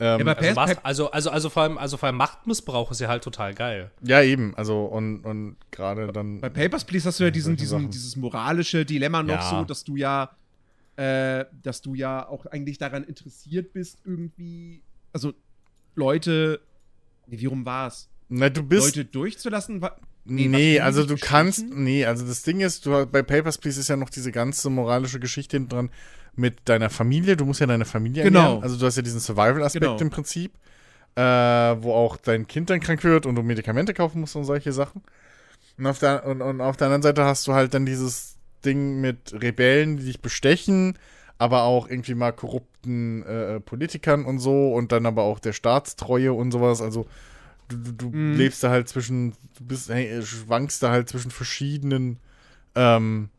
[0.00, 3.08] Ähm, Ja, Also, Macht, also, also, also, vor allem, also vor allem Machtmissbrauch ist ja
[3.08, 3.90] halt total geil.
[4.02, 6.40] ja, eben, also und, und gerade dann.
[6.40, 9.50] Bei Papers, Please hast du ja diesen, diesen, dieses moralische Dilemma noch Ja.
[9.60, 10.30] so, dass du ja,
[10.96, 14.82] äh, dass du ja auch eigentlich daran interessiert bist, irgendwie,
[15.12, 15.32] also
[15.94, 16.60] Leute,
[17.26, 18.08] nee, wie rum war es?
[18.28, 18.96] Na, du bist.
[18.96, 19.80] Leute durchzulassen?
[20.24, 23.88] Nee, Nee, also du kannst, nee, also das Ding ist, du bei Papers, Please ist
[23.88, 25.90] ja noch diese ganze moralische Geschichte hinten dran
[26.36, 27.36] mit deiner Familie.
[27.36, 28.40] Du musst ja deine Familie Genau.
[28.40, 28.62] ernähren.
[28.62, 29.98] Also du hast ja diesen Survival-Aspekt Genau.
[29.98, 30.52] im Prinzip,
[31.16, 34.72] äh, wo auch dein Kind dann krank wird und du Medikamente kaufen musst und solche
[34.72, 35.02] Sachen.
[35.78, 39.00] Und auf, der, und, und auf der anderen Seite hast du halt dann dieses Ding
[39.00, 40.96] mit Rebellen, die dich bestechen,
[41.38, 46.32] aber auch irgendwie mal korrupten äh, Politikern und so und dann aber auch der Staatstreue
[46.32, 46.80] und sowas.
[46.80, 47.06] Also
[47.68, 48.34] du, du, du Mhm.
[48.36, 52.18] lebst da halt zwischen, du bist, hey, schwankst da halt zwischen verschiedenen
[52.76, 53.30] ähm,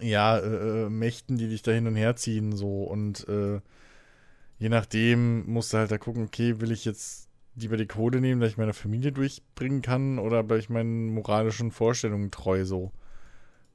[0.00, 3.60] ja, äh, äh, Mächten, die dich da hin und her ziehen, so und äh,
[4.58, 8.40] je nachdem musst du halt da gucken, okay, will ich jetzt lieber die Kohle nehmen,
[8.40, 12.92] dass ich meine Familie durchbringen kann oder bleib ich meinen moralischen Vorstellungen treu so.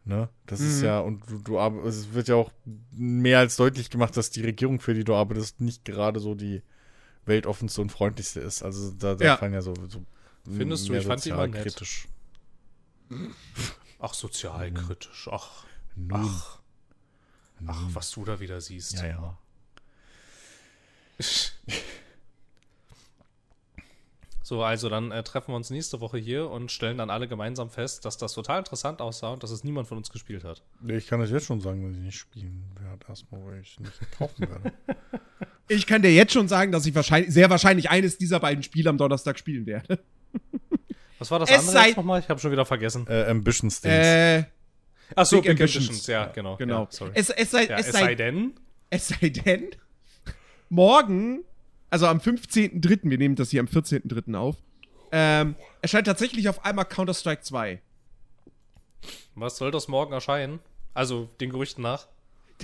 [0.06, 0.30] Ne?
[0.48, 0.86] Das ist Mhm.
[0.86, 1.58] ja, und du, du
[1.88, 2.52] es wird ja auch
[2.92, 6.62] mehr als deutlich gemacht, dass die Regierung, für die du arbeitest, nicht gerade so die
[7.26, 8.64] weltoffenste und freundlichste ist.
[8.64, 9.38] Also da, da Ja.
[9.38, 10.04] fallen ja so, so
[10.44, 10.94] Findest du?
[10.94, 11.58] Ich fand die immer nett.
[11.72, 12.08] sozialkritisch.
[14.00, 15.30] Ach, sozialkritisch.
[15.32, 15.66] Ach,
[15.96, 16.60] Nun, ach,
[17.68, 18.94] ach, was du da wieder siehst.
[18.94, 19.38] ja, ja.
[24.44, 27.70] So, also dann äh, treffen wir uns nächste Woche hier und stellen dann alle gemeinsam
[27.70, 30.62] fest, dass das total interessant aussah und dass es niemand von uns gespielt hat.
[30.82, 33.80] Nee, Ich kann das jetzt schon sagen, wenn ich nicht spielen werde, erstmal, weil ich
[33.80, 34.74] nicht kaufen werde.
[35.70, 38.90] Ich kann dir jetzt schon sagen, dass ich wahrscheinlich, sehr wahrscheinlich eines dieser beiden Spiele
[38.90, 40.00] am Donnerstag spielen werde.
[41.18, 42.20] Was war das Es andere nochmal?
[42.20, 43.08] Ich habe schon wieder vergessen.
[43.08, 43.96] äh, Ambitions Dings.
[43.96, 44.44] Äh,
[45.16, 45.86] Ach so, Big Big Ambitions.
[45.86, 46.08] Ambitions.
[46.08, 46.58] Ja, genau.
[46.58, 46.84] genau.
[46.84, 47.12] Ja, sorry.
[47.14, 48.54] Es, es, sei, ja, es, sei denn,
[48.90, 49.70] es sei denn,
[50.70, 51.44] morgen,
[51.90, 54.36] also am 15.03., wir nehmen das hier am 14.03.
[54.36, 54.58] auf,
[55.12, 57.82] ähm, erscheint tatsächlich auf einmal Counter-Strike 2.
[59.36, 60.60] was soll das morgen erscheinen?
[60.94, 62.08] Also den Gerüchten nach.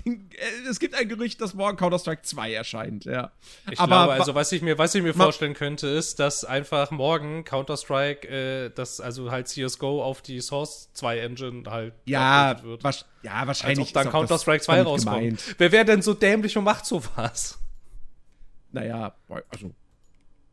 [0.05, 3.31] Den- äh, Es gibt ein Gerücht, dass morgen Counter-Strike 2 erscheint, ja.
[3.71, 6.43] Ich Aber glaube, wa- also was ich mir, was ich mir vorstellen könnte, ist, dass
[6.45, 12.61] einfach morgen Counter-Strike, äh, dass also halt CSGO auf die Source 2 Engine halt Ja,
[12.63, 12.83] wird.
[12.83, 13.87] wasch- ja, Als wahrscheinlich.
[13.87, 15.17] ob dann das Counter-Strike 2 damit rauskommt.
[15.17, 15.55] gemeint.
[15.57, 17.57] Wer wäre denn so dämlich und macht sowas?
[18.71, 19.15] Naja,
[19.49, 19.71] also,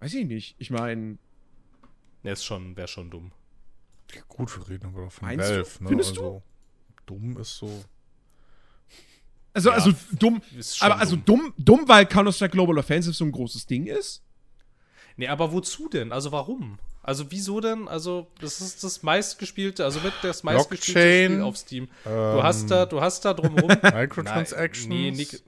[0.01, 0.55] weiß ich nicht.
[0.59, 1.19] Ich meine,
[2.23, 3.33] Ne, ist schon, wäre schon dumm.
[4.29, 5.57] Gut, wir reden aber von Meinst du?
[5.57, 5.89] Valve, ne?
[5.89, 6.43] Findest also,
[7.05, 7.85] dumm ist so.
[9.55, 10.43] Also, Ja, also dumm,
[10.81, 11.55] aber also dumm.
[11.59, 14.23] dumm, weil Counter-Strike Global Offensive so ein großes Ding ist.
[15.17, 16.13] Nee, aber wozu denn?
[16.13, 16.79] Also warum?
[17.03, 17.87] Also wieso denn?
[17.87, 21.89] Also das ist das meistgespielte, also wird das meistgespielte Blockchain, Spiel auf Steam.
[22.05, 24.89] Du ähm, hast da, du hast da drumherum Microtransactions.
[24.89, 25.43] Nein, nee, nicht,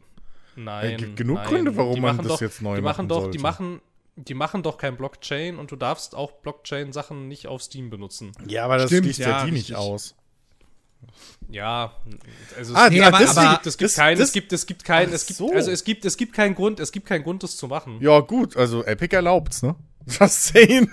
[0.54, 1.46] nein, Äh, genug nein.
[1.48, 3.36] Gründe, warum man machen das doch, jetzt neu die machen machen doch, sollte.
[3.38, 3.80] die machen,
[4.16, 8.32] die machen doch kein Blockchain und du darfst auch Blockchain-Sachen nicht auf Steam benutzen.
[8.46, 9.70] Ja, aber das Stimmt, schließt ja, ja, die richtig.
[9.70, 10.14] nicht aus.
[11.48, 11.92] Ja,
[12.56, 14.52] also Ah, es, nee, gibt, aber- es, aber- es gibt das- keinen, das- es gibt,
[14.52, 15.52] es gibt keinen, es gibt, so.
[15.52, 17.98] also es gibt, es gibt keinen Grund, es gibt keinen Grund, das zu machen.
[18.00, 19.76] Ja, gut, also Epic erlaubt's, ne?
[20.06, 20.90] Just saying.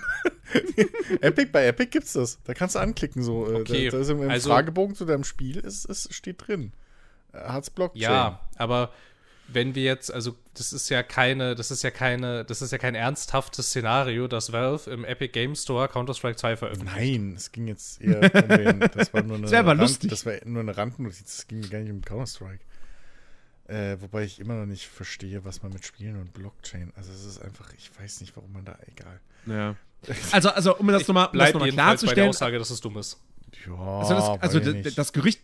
[1.20, 2.38] Epic, bei Epic gibt's das.
[2.44, 3.46] Da kannst du anklicken, so.
[3.50, 6.46] äh, Okay, Da, da ist im, im also- Fragebogen zu deinem Spiel ist, ist, steht
[6.46, 6.72] drin.
[7.32, 8.02] Äh, Hat's Blockchain.
[8.02, 8.90] Ja, aber
[9.48, 12.78] wenn wir jetzt, also das ist ja keine, das ist ja keine, das ist ja
[12.78, 16.96] kein ernsthaftes Szenario, dass Valve im Epic Game Store Counter-Strike 2 veröffentlicht.
[16.96, 18.80] Nein, es ging jetzt eher um den.
[18.94, 20.10] Das war nur eine, Das aber Rand- lustig.
[20.10, 21.38] Das war nur eine Randnotiz.
[21.38, 22.60] Es ging gar nicht um Counter-Strike.
[23.66, 26.92] Äh, wobei ich immer noch nicht verstehe, was man mit Spielen und Blockchain.
[26.96, 29.20] Also es ist einfach, ich weiß nicht, warum man da egal.
[29.46, 29.76] Ja.
[30.32, 32.28] Also, also um das nochmal um das noch mal jedenfalls bei der klarzustellen.
[32.28, 33.18] Aussage, dass es dumm ist.
[33.66, 34.98] Ja, Also, das, also weiß ich d- nicht.
[34.98, 35.40] das Gerücht,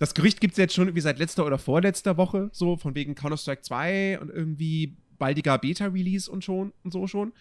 [0.00, 3.14] das Gerücht gibt es jetzt schon irgendwie seit letzter oder vorletzter Woche, so von wegen
[3.14, 7.32] Counter-Strike 2 und irgendwie baldiger Beta-Release und schon und so schon.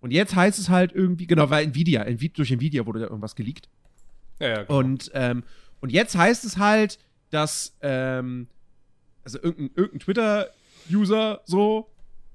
[0.00, 3.34] Und jetzt heißt es halt irgendwie, genau, weil Nvidia, Nvi- durch Nvidia wurde da irgendwas
[3.34, 3.68] geleakt.
[4.38, 4.78] Ja, ja, genau.
[4.78, 5.42] Und, ähm,
[5.80, 6.98] und jetzt heißt es halt,
[7.30, 8.46] dass, ähm,
[9.24, 11.90] also irgendein, irgendein Twitter-User so,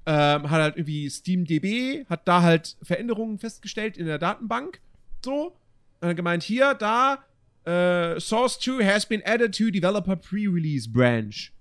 [0.06, 4.80] ähm, hat halt irgendwie SteamDB, hat da halt Veränderungen festgestellt in der Datenbank.
[5.24, 5.56] So.
[6.00, 7.24] Und hat gemeint, hier, da,
[7.64, 11.52] äh, Source 2 has been added to Developer Pre-Release Branch.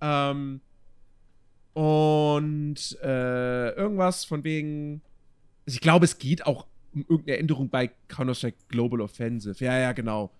[0.00, 0.60] Ähm,
[1.74, 5.02] Und äh, irgendwas von wegen.
[5.66, 9.64] Also ich glaube, es geht auch um irgendeine Änderung bei Counter-Strike Global Offensive.
[9.64, 10.30] Ja, ja, genau.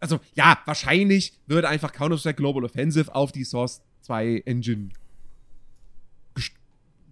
[0.00, 4.90] Also, ja, wahrscheinlich wird einfach Counter-Strike Global Offensive auf die Source 2 Engine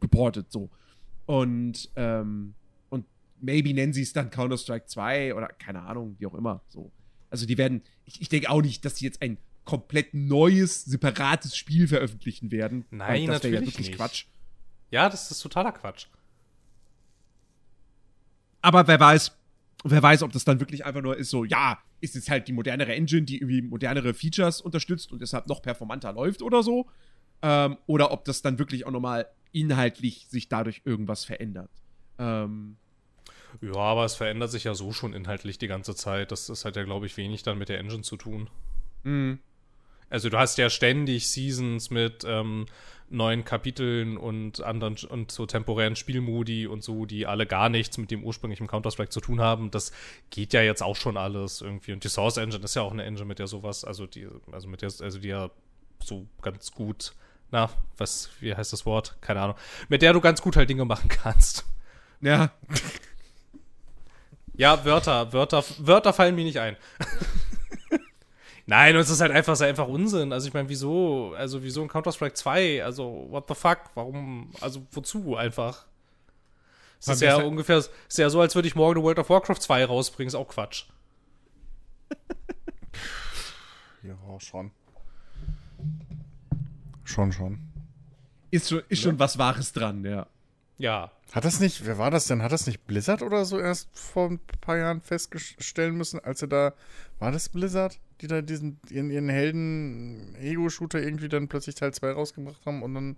[0.00, 0.70] geportet, so.
[1.26, 2.54] Und, ähm,
[2.88, 3.04] und
[3.40, 6.92] maybe nennen sie es dann Counter-Strike 2 oder keine Ahnung, wie auch immer, so.
[7.36, 11.54] Also, die werden, ich, ich denke auch nicht, dass sie jetzt ein komplett neues, separates
[11.54, 12.86] Spiel veröffentlichen werden.
[12.90, 13.96] Nein, das wäre ja natürlich wirklich nicht.
[13.98, 14.24] Quatsch.
[14.90, 16.06] Ja, das ist totaler Quatsch.
[18.62, 19.36] Aber wer weiß,
[19.84, 22.54] wer weiß, ob das dann wirklich einfach nur ist so, ja, ist jetzt halt die
[22.54, 26.86] modernere Engine, die irgendwie modernere Features unterstützt und deshalb noch performanter läuft oder so.
[27.42, 31.70] Ähm, oder ob das dann wirklich auch nochmal inhaltlich sich dadurch irgendwas verändert.
[32.18, 32.78] Ähm,
[33.60, 36.32] Ja, aber es verändert sich ja so schon inhaltlich die ganze Zeit.
[36.32, 38.50] Das, das hat ja, glaube ich, wenig dann mit der Engine zu tun.
[39.04, 39.38] mh.
[40.08, 42.66] Also du hast ja ständig Seasons mit ähm,
[43.08, 48.10] neuen Kapiteln und anderen und so temporären Spielmodi und so, die alle gar nichts mit
[48.10, 49.70] dem ursprünglichen Counter-Strike zu tun haben.
[49.70, 49.92] Das
[50.30, 51.92] geht ja jetzt auch schon alles irgendwie.
[51.92, 54.68] Und die Source Engine ist ja auch eine Engine, mit der sowas, also die, also
[54.68, 55.50] mit der, also die ja
[56.02, 57.12] so ganz gut,
[57.50, 59.16] na, was, wie heißt das Wort?
[59.20, 59.56] Keine Ahnung.
[59.88, 61.64] Mit der du ganz gut halt Dinge machen kannst.
[62.20, 62.50] ja,
[64.56, 66.76] Ja, Wörter, Wörter, Wörter fallen mir nicht ein.
[68.68, 70.32] Nein, und es ist halt einfach, einfach Unsinn.
[70.32, 72.82] Also ich meine, wieso, also wieso in Counter-Strike 2?
[72.84, 73.78] Also, what the fuck?
[73.94, 75.86] Warum, also wozu einfach?
[76.98, 79.18] Es ist ja halt- ungefähr, es ist ja so, als würde ich morgen eine World
[79.20, 80.84] of Warcraft 2 rausbringen, ist auch Quatsch.
[84.02, 84.70] Ja, schon.
[87.04, 87.58] Schon, schon.
[88.50, 90.26] ist schon, ist schon was Wahres dran, ja.
[90.78, 91.10] Ja.
[91.32, 92.42] Hat das nicht, wer war das denn?
[92.42, 96.48] Hat das nicht Blizzard oder so erst vor ein paar Jahren feststellen müssen, als er
[96.48, 96.74] da,
[97.18, 102.64] war das Blizzard, die da diesen, ihren, ihren Helden-Ego-Shooter irgendwie dann plötzlich Teil 2 rausgebracht
[102.66, 103.16] haben und dann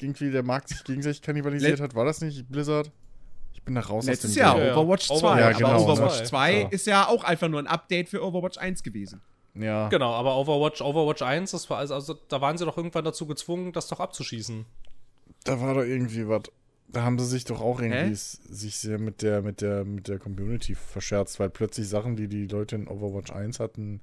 [0.00, 1.94] irgendwie der Markt sich gegenseitig kannibalisiert Let- hat?
[1.94, 2.90] War das nicht Blizzard?
[3.54, 4.76] Ich bin da raus Letztes aus dem Jahr, ja.
[4.76, 5.14] Overwatch 2.
[5.14, 5.92] Overwatch, Ja, aber genau.
[5.92, 6.68] Overwatch 2 Ja.
[6.68, 9.20] ist ja auch einfach nur ein Update für Overwatch 1 gewesen.
[9.54, 9.88] Ja.
[9.88, 13.26] Genau, aber Overwatch, Overwatch 1, das war, also, also da waren sie doch irgendwann dazu
[13.26, 14.64] gezwungen, das doch abzuschießen.
[15.44, 16.42] Da war doch irgendwie was.
[16.92, 20.18] Da haben sie sich doch auch irgendwie sich sehr mit der, mit der, mit der
[20.18, 24.00] Community verscherzt, weil plötzlich Sachen, die die Leute in Overwatch 1 hatten,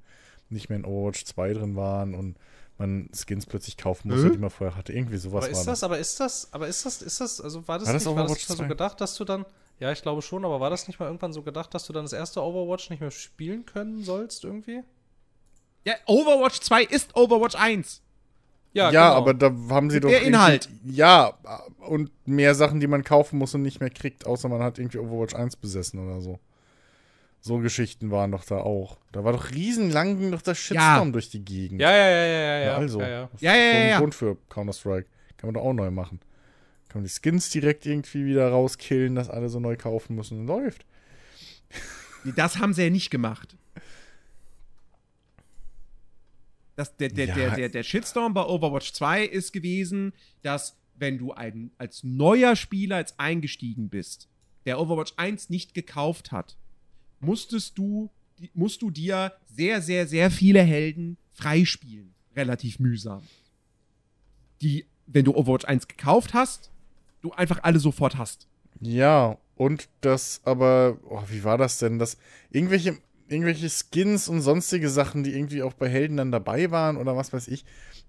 [0.48, 2.36] nicht mehr in Overwatch 2 drin waren und
[2.78, 4.32] man Skins plötzlich kaufen musste, Hä?
[4.32, 4.92] die man vorher hatte.
[4.92, 7.68] Irgendwie sowas aber war ist das, aber ist das, aber ist das, ist das, also
[7.68, 8.66] war das War das nicht, war das so 2?
[8.66, 9.44] gedacht, dass du dann,
[9.78, 12.04] ja, ich glaube schon, aber war das nicht mal irgendwann so gedacht, dass du dann
[12.04, 14.82] das erste Overwatch nicht mehr spielen können sollst irgendwie?
[15.84, 18.02] Ja, Overwatch 2 ist Overwatch 1.
[18.72, 19.02] Ja, genau.
[19.02, 20.08] aber da haben sie doch.
[20.08, 20.68] Der Inhalt.
[20.84, 21.34] Ja,
[21.80, 24.98] und mehr Sachen, die man kaufen muss und nicht mehr kriegt, außer man hat irgendwie
[24.98, 26.38] Overwatch 1 besessen oder so.
[27.40, 28.98] So Geschichten waren doch da auch.
[29.12, 31.80] Da war doch riesenlang ging doch der Shitstorm durch die Gegend.
[31.80, 32.76] Ja, ja, ja, ja, ja, ja.
[32.76, 33.00] also.
[33.00, 33.28] ja, ja.
[33.38, 33.98] Ja, ja, ja, ja.
[33.98, 35.08] Grund für Counter-Strike.
[35.38, 36.20] Kann man doch auch neu machen.
[36.90, 40.46] Kann man die Skins direkt irgendwie wieder rauskillen, dass alle so neu kaufen müssen.
[40.46, 40.84] Läuft.
[42.36, 43.56] Das haben sie ja nicht gemacht.
[46.76, 47.34] Das, der, der, Ja.
[47.34, 50.12] der, der, der Shitstorm bei Overwatch 2 ist gewesen,
[50.42, 54.28] dass wenn du ein, als neuer Spieler jetzt eingestiegen bist,
[54.66, 56.56] der Overwatch 1 nicht gekauft hat,
[57.20, 58.10] musstest du,
[58.54, 62.14] musst du dir sehr, sehr, sehr viele Helden freispielen.
[62.36, 63.22] Relativ mühsam.
[64.62, 66.70] Die, wenn du Overwatch 1 gekauft hast,
[67.22, 68.46] du einfach alle sofort hast.
[68.80, 71.98] Ja, und das aber, oh, wie war das denn?
[71.98, 72.16] Das
[72.50, 72.98] irgendwelche,
[73.30, 77.32] irgendwelche Skins und sonstige Sachen, die irgendwie auch bei Helden dann dabei waren oder was
[77.32, 77.64] weiß ich,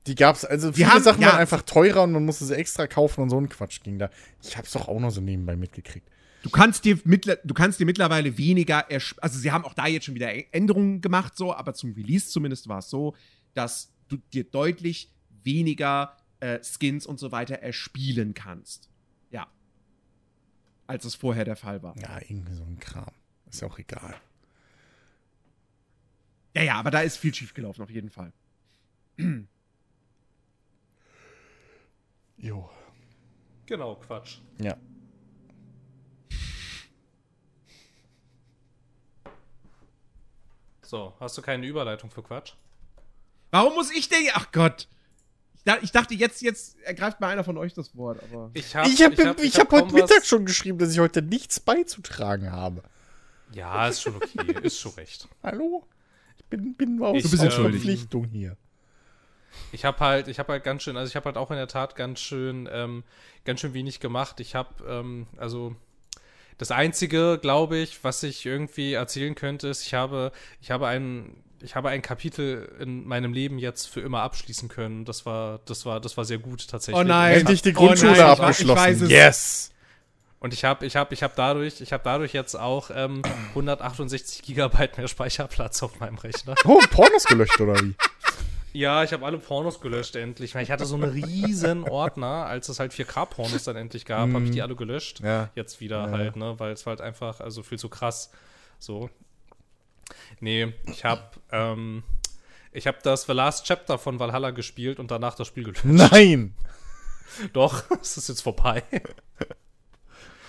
[0.08, 1.30] die gab's, also viele haben- Sachen ja.
[1.30, 4.10] waren einfach teurer und man musste sie extra kaufen und so ein Quatsch ging da.
[4.42, 6.08] Ich hab's doch auch noch so nebenbei mitgekriegt.
[6.44, 10.06] Du kannst dir, mittler, du kannst dir mittlerweile weniger, also sie haben auch da jetzt
[10.06, 13.16] schon wieder Änderungen gemacht, so, aber zum Release zumindest war es so,
[13.54, 15.12] dass du dir deutlich
[15.44, 18.90] weniger äh, Skins und so weiter erspielen kannst.
[19.30, 19.46] Ja.
[20.88, 21.96] Als es vorher der Fall war.
[22.00, 23.14] Ja, irgendwie so ein Kram.
[23.52, 24.16] Ist ja auch egal.
[26.54, 28.34] Ja, ja, aber da ist viel schief gelaufen, auf jeden Fall.
[32.38, 32.70] Jo.
[33.66, 34.40] Genau, Quatsch.
[34.60, 34.76] Ja.
[40.82, 42.54] So, hast du keine Überleitung für Quatsch?
[43.52, 44.28] Warum muss ich denn?
[44.34, 44.90] Ach Gott.
[45.54, 48.50] Ich, da, ich dachte, jetzt, jetzt ergreift mal einer von euch das Wort, aber.
[48.54, 51.62] Ich habe Ich habe ich hab kaum heute Mittag schon geschrieben, dass ich heute nichts
[51.62, 52.84] beizutragen habe.
[53.54, 55.30] Ja, ist schon okay, ist schon recht.
[55.44, 55.88] Hallo?
[56.52, 57.84] Ich bin, bin aus, Du bist aus entschuldigt.
[57.86, 58.58] Verpflichtung hier.
[59.72, 61.68] Ich habe halt, ich habe halt ganz schön, also ich habe halt auch in der
[61.68, 63.04] Tat ganz schön, ähm,
[63.46, 64.40] ganz schön wenig gemacht.
[64.40, 65.76] Ich habe, ähm, also
[66.58, 70.32] das einzige, glaube ich, was ich irgendwie erzählen könnte, ist, ich habe,
[70.62, 75.06] ich habe einen, ich habe ein Kapitel in meinem Leben jetzt für immer abschließen können.
[75.06, 77.00] Das war, das war, das war sehr gut tatsächlich.
[77.02, 77.40] Oh nein.
[77.40, 78.78] Endlich die Oh nein, Grundschule ich wa- ich abgeschlossen.
[78.80, 79.10] weiß es.
[79.10, 79.71] yes!
[80.42, 84.42] Und ich habe, ich habe, ich habe dadurch, ich habe dadurch jetzt auch ähm, 168
[84.42, 86.56] Gigabyte mehr Speicherplatz auf meinem Rechner.
[86.66, 87.94] Oh, Pornos gelöscht, oder wie?
[88.74, 90.56] Ja, ich habe alle Pornos gelöscht endlich.
[90.56, 94.46] Weil Ich hatte so einen riesen Ordner, als es halt 4K-Pornos dann endlich gab, habe
[94.46, 95.20] ich die alle gelöscht.
[95.20, 95.50] Ja.
[95.56, 96.12] Jetzt wieder Ja.
[96.12, 98.32] halt, ne, weil es war halt einfach, also viel zu krass.
[98.80, 99.10] So.
[100.40, 101.22] Nee, ich habe,
[101.52, 102.02] ähm,
[102.72, 105.86] ich habe das The Last Chapter von Valhalla gespielt und danach das Spiel gelöscht.
[105.86, 106.56] Nein!
[107.54, 108.84] Doch, es ist jetzt vorbei.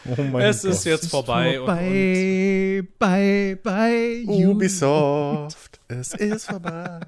[0.05, 1.61] Oh mein es ist jetzt vorbei.
[1.61, 7.01] Und, und, Bye, bye, bye, Ubisoft, es ist vorbei.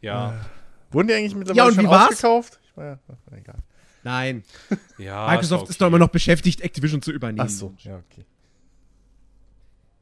[0.00, 0.40] ja,
[0.90, 2.10] Wurden die eigentlich mittlerweile Ja, und schon wie war's?
[2.12, 2.60] ausgekauft?
[2.64, 2.98] Ich war ja,
[3.36, 3.58] egal.
[4.02, 4.44] Nein,
[4.98, 5.28] ja.
[5.30, 5.90] Microsoft es war ist doch okay.
[5.94, 7.46] immer noch beschäftigt, Activision zu übernehmen.
[7.46, 8.24] Ach so, ja, okay.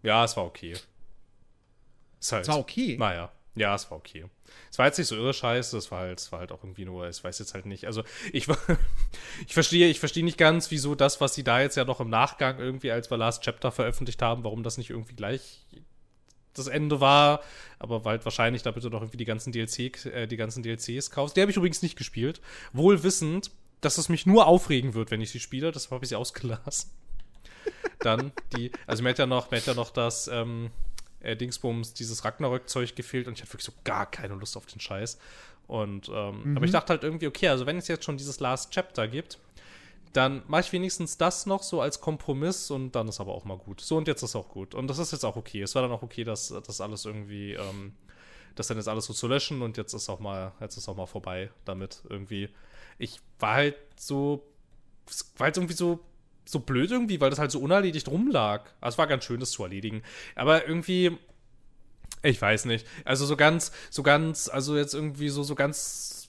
[0.02, 0.74] Ja, es war okay.
[2.18, 2.96] Ist halt, Das war okay.
[2.98, 4.24] Naja, ja, es war okay.
[4.70, 6.84] Es war jetzt nicht so irre scheiße, es war halt, es war halt auch irgendwie
[6.84, 7.86] nur, ich weiß jetzt halt nicht.
[7.86, 8.46] Also ich
[9.46, 12.10] ich verstehe, ich verstehe nicht ganz, wieso das, was sie da jetzt ja noch im
[12.10, 15.66] Nachgang irgendwie als The Last Chapter veröffentlicht haben, warum das nicht irgendwie gleich
[16.54, 17.40] das Ende war,
[17.78, 21.36] aber weil wahrscheinlich da bitte noch irgendwie die ganzen DLC, äh, die ganzen DLCs kaufst.
[21.36, 22.40] Die habe ich übrigens nicht gespielt,
[22.72, 25.72] wohl wissend, dass es mich nur aufregen wird, wenn ich sie spiele.
[25.72, 26.90] Deshalb habe ich sie ausgelassen.
[28.00, 30.70] Dann die, also mir hat ja noch, mir hat ja noch das ähm,
[31.20, 34.80] äh, Dingsbums, dieses Ragnarök-Zeug gefehlt und ich hatte wirklich so gar keine Lust auf den
[34.80, 35.18] Scheiß.
[35.66, 38.72] Und ähm, aber ich dachte halt irgendwie, okay, also wenn es jetzt schon dieses Last
[38.72, 39.38] Chapter gibt,
[40.12, 43.56] dann mache ich wenigstens das noch so als Kompromiss und dann ist aber auch mal
[43.56, 43.80] gut.
[43.80, 44.74] So und jetzt ist auch gut.
[44.74, 45.62] Und das ist jetzt auch okay.
[45.62, 47.92] Es war dann auch okay, dass das alles irgendwie, ähm,
[48.56, 50.96] das dann jetzt alles so zu löschen und jetzt ist auch mal, jetzt ist auch
[50.96, 52.48] mal vorbei damit irgendwie.
[52.98, 54.42] Ich war halt so,
[55.36, 56.00] war halt irgendwie so,
[56.50, 58.62] so blöd irgendwie, weil das halt so unerledigt rumlag.
[58.80, 60.02] Also es war ganz schön, das zu erledigen.
[60.34, 61.16] Aber irgendwie,
[62.22, 62.86] ich weiß nicht.
[63.04, 66.20] Also so ganz, so ganz, also jetzt irgendwie so, so ganz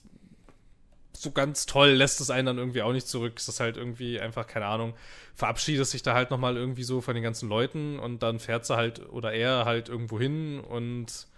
[1.22, 3.34] so ganz toll lässt es einen dann irgendwie auch nicht zurück.
[3.36, 4.94] Es ist halt irgendwie einfach, keine Ahnung,
[5.36, 8.76] verabschiedet sich da halt nochmal irgendwie so von den ganzen Leuten und dann fährt sie
[8.76, 11.28] halt oder er halt irgendwo hin und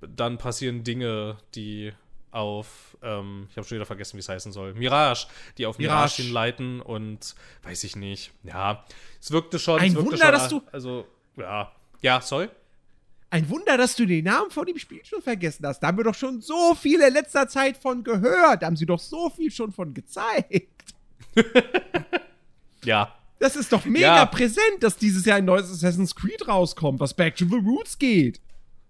[0.00, 1.92] dann passieren Dinge, die
[2.34, 5.26] auf, ähm, ich habe schon wieder vergessen, wie es heißen soll, Mirage,
[5.58, 6.22] die auf Mirage, Mirage.
[6.22, 8.32] hinleiten und weiß ich nicht.
[8.42, 8.84] Ja,
[9.20, 9.80] es wirkte schon.
[9.80, 11.06] Ein es wirkte Wunder, schon, dass du- Also,
[11.36, 11.72] ja.
[12.02, 12.48] Ja, sorry?
[13.30, 15.80] Ein Wunder, dass du den Namen von dem Spiel schon vergessen hast.
[15.80, 18.62] Da haben wir doch schon so viel in letzter Zeit von gehört.
[18.62, 20.94] Da haben sie doch so viel schon von gezeigt.
[22.84, 23.14] Ja.
[23.38, 24.26] Das ist doch mega Ja.
[24.26, 28.40] präsent, dass dieses Jahr ein neues Assassin's Creed rauskommt, was Back to the Roots geht.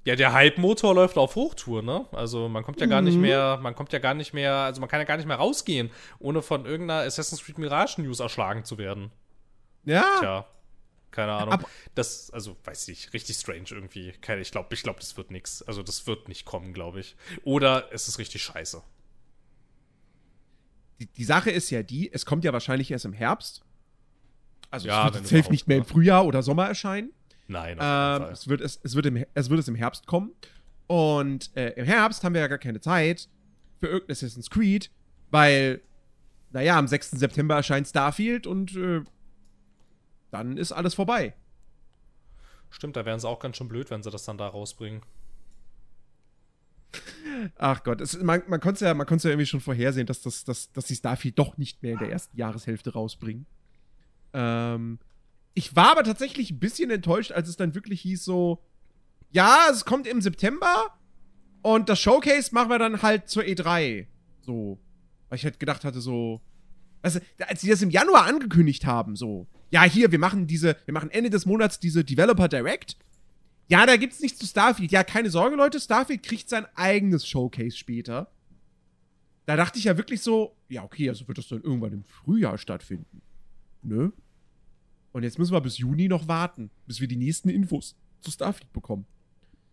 [0.04, 2.06] Ja, der Hype-Motor läuft auf Hochtour, ne?
[2.12, 3.06] Also man kommt ja gar Mhm.
[3.08, 5.36] nicht mehr, man kommt ja gar nicht mehr, also man kann ja gar nicht mehr
[5.38, 9.10] rausgehen, ohne von irgendeiner Assassin's Creed Mirage News erschlagen zu werden.
[9.84, 10.04] Ja.
[10.20, 10.46] Tja,
[11.10, 11.54] keine Ahnung.
[11.54, 14.12] Aber- das, also weiß ich, richtig strange irgendwie.
[14.20, 15.62] Keine, ich glaube, ich glaube, das wird nix.
[15.62, 17.16] Also das wird nicht kommen, glaube ich.
[17.44, 18.82] Oder es ist richtig scheiße.
[21.00, 23.62] Die, die Sache ist ja die, es kommt ja wahrscheinlich erst im Herbst.
[24.70, 25.88] Also Ja, es wird safe nicht mehr im ne?
[25.88, 27.12] Frühjahr oder Sommer erscheinen.
[27.46, 28.50] Nein, auf Ähm, jeden es, Fall.
[28.50, 30.32] wird, es, es, wird im, es, wird es im Herbst kommen.
[30.86, 33.28] Und äh, im Herbst haben wir ja gar keine Zeit
[33.80, 34.90] für irgendein Assassin's Creed,
[35.30, 35.80] weil,
[36.52, 37.12] naja, am 6.
[37.12, 39.02] September erscheint Starfield und äh,
[40.30, 41.34] dann ist alles vorbei.
[42.70, 45.02] Stimmt, da wären sie auch ganz schön blöd, wenn sie das dann da rausbringen.
[47.56, 50.44] Ach Gott, es, man, man konnte es ja, man ja irgendwie schon vorhersehen, dass, das,
[50.44, 53.46] dass, dass die Starfield doch nicht mehr in der ersten Jahreshälfte rausbringen.
[54.32, 54.98] Ähm,
[55.54, 58.62] ich war aber tatsächlich ein bisschen enttäuscht, als es dann wirklich hieß so,
[59.30, 60.98] ja, es kommt im September
[61.62, 64.06] und das Showcase machen wir dann halt zur E3.
[64.42, 64.78] So.
[65.28, 66.40] Weil ich halt gedacht hatte, so.
[67.02, 70.94] Also, als sie das im Januar angekündigt haben, so, ja, hier, wir machen diese, wir
[70.94, 72.96] machen Ende des Monats diese Developer Direct.
[73.68, 74.92] Ja, da gibt's nichts zu Starfield.
[74.92, 78.30] Ja, keine Sorge, Leute, Starfield kriegt sein eigenes Showcase später.
[79.46, 82.58] Da dachte ich ja wirklich so, ja, okay, also wird das dann irgendwann im Frühjahr
[82.58, 83.22] stattfinden.
[83.82, 84.10] Nö.
[85.14, 88.72] Und jetzt müssen wir bis Juni noch warten, bis wir die nächsten Infos zu Starfield
[88.72, 89.06] bekommen.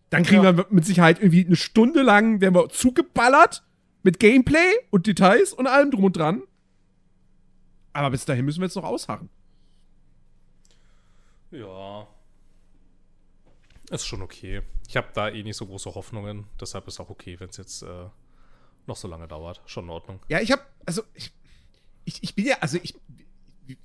[0.08, 0.56] Dann kriegen Ja.
[0.56, 3.64] wir mit Sicherheit irgendwie eine Stunde lang, werden wir zugeballert
[4.04, 6.42] mit Gameplay und Details und allem drum und dran.
[7.92, 9.28] Aber bis dahin müssen wir jetzt noch ausharren.
[11.50, 12.06] Ja.
[13.90, 14.62] Ist schon okay.
[14.88, 16.46] Ich habe da eh nicht so große Hoffnungen.
[16.60, 18.06] Deshalb ist auch okay, wenn es jetzt äh,
[18.86, 19.60] noch so lange dauert.
[19.66, 20.20] Schon in Ordnung.
[20.28, 21.32] Ja, ich habe, also ich,
[22.04, 22.94] ich, ich bin ja, also ich,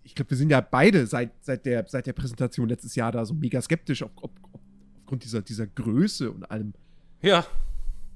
[0.04, 3.26] ich glaube, wir sind ja beide seit, seit, der, seit der Präsentation letztes Jahr da
[3.26, 4.62] so mega skeptisch, ob, ob, ob,
[5.00, 6.74] aufgrund dieser, dieser Größe und allem.
[7.22, 7.46] Ja,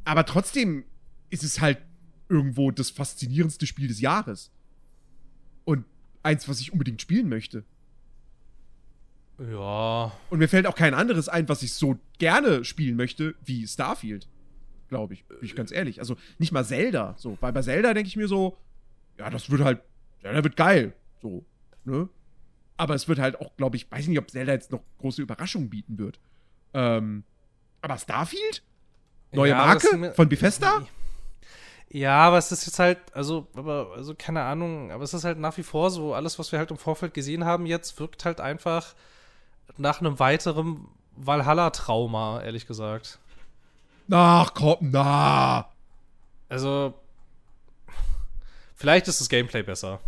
[0.04, 0.84] Aber trotzdem
[1.30, 1.80] ist es halt
[2.30, 4.52] irgendwo das faszinierendste Spiel des Jahres.
[5.64, 5.86] Und
[6.24, 7.64] eins, was ich unbedingt spielen möchte.
[9.40, 10.12] Ja.
[10.30, 14.28] Und mir fällt auch kein anderes ein, was ich so gerne spielen möchte, wie Starfield.
[14.88, 15.26] Glaube ich.
[15.26, 16.00] Bin ich ganz ehrlich.
[16.00, 17.16] Also nicht mal Zelda.
[17.18, 18.58] So, weil bei Zelda denke ich mir so,
[19.18, 19.82] ja, das wird halt,
[20.22, 20.94] Zelda wird geil.
[21.22, 21.46] So,
[21.84, 22.10] ne?
[22.78, 25.70] Aber es wird halt auch, glaube ich, weiß nicht, ob Zelda jetzt noch große Überraschungen
[25.70, 26.20] bieten wird.
[26.74, 27.24] Ähm,
[27.82, 28.64] aber Starfield?
[29.32, 30.86] Neue Ja, Marke von Bethesda?
[31.90, 35.38] Ja, aber es ist jetzt halt, also, aber, also keine Ahnung, aber es ist halt
[35.38, 38.40] nach wie vor so, alles, was wir halt im Vorfeld gesehen haben jetzt, wirkt halt
[38.40, 38.96] einfach
[39.78, 40.88] nach einem weiteren
[41.18, 43.20] Valhalla-Trauma, ehrlich gesagt.
[44.10, 45.70] Ach komm, na.
[46.50, 46.94] Also,
[48.76, 50.00] vielleicht ist das Gameplay besser.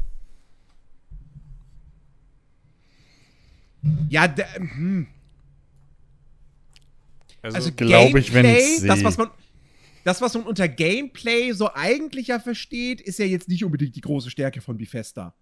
[4.10, 5.08] Ja, der, hm.
[7.42, 9.30] Also, Also glaub ich, wenn ich's das was man
[10.06, 14.02] das was man unter Gameplay so eigentlich ja versteht, ist ja jetzt nicht unbedingt die
[14.02, 15.34] große Stärke von Bethesda.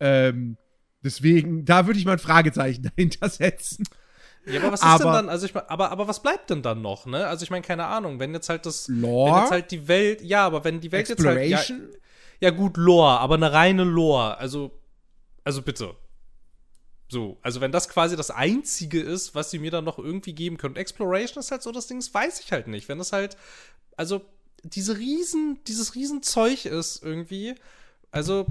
[0.00, 0.56] Ähm,
[1.02, 3.84] deswegen, da würde ich mal ein Fragezeichen dahinter setzen.
[4.46, 6.62] ja, aber was ist denn aber- dann, also ich mein, aber, aber was bleibt denn
[6.62, 7.26] dann noch, ne?
[7.26, 9.32] Also ich meine, keine Ahnung, wenn jetzt halt das, Lore?
[9.34, 11.60] wenn jetzt halt die Welt, ja, aber wenn die Welt jetzt halt, ja?
[12.40, 14.38] Ja, gut, Lore, aber eine reine Lore.
[14.38, 14.70] Also,
[15.44, 15.94] also bitte.
[17.10, 20.58] So, also wenn das quasi das Einzige ist, was sie mir dann noch irgendwie geben
[20.58, 20.76] können.
[20.76, 22.88] Exploration ist halt so das Ding, das weiß ich halt nicht.
[22.88, 23.36] Wenn das halt,
[23.96, 24.22] also
[24.62, 27.56] diese riesen, dieses Riesenzeug ist irgendwie,
[28.12, 28.46] also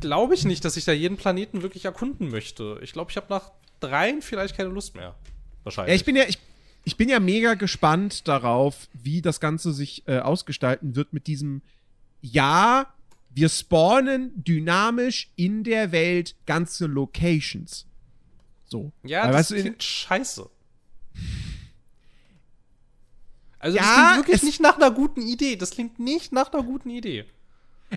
[0.00, 2.80] glaube ich nicht, dass ich da jeden Planeten wirklich erkunden möchte.
[2.82, 3.50] Ich glaube, ich habe nach
[3.80, 5.14] dreien vielleicht keine Lust mehr.
[5.64, 5.90] Wahrscheinlich.
[5.90, 6.38] Ja, ich bin ja, ich,
[6.84, 11.60] ich bin ja mega gespannt darauf, wie das Ganze sich äh, ausgestalten wird mit diesem
[12.22, 12.94] Ja,
[13.28, 17.86] wir spawnen dynamisch in der Welt ganze Locations.
[18.70, 18.92] So.
[19.02, 20.48] Ja, Weil, das weißt du, in- klingt scheiße.
[23.58, 25.56] Also das Ja, klingt wirklich nicht nach einer guten Idee.
[25.56, 27.24] Das klingt nicht nach einer guten Idee.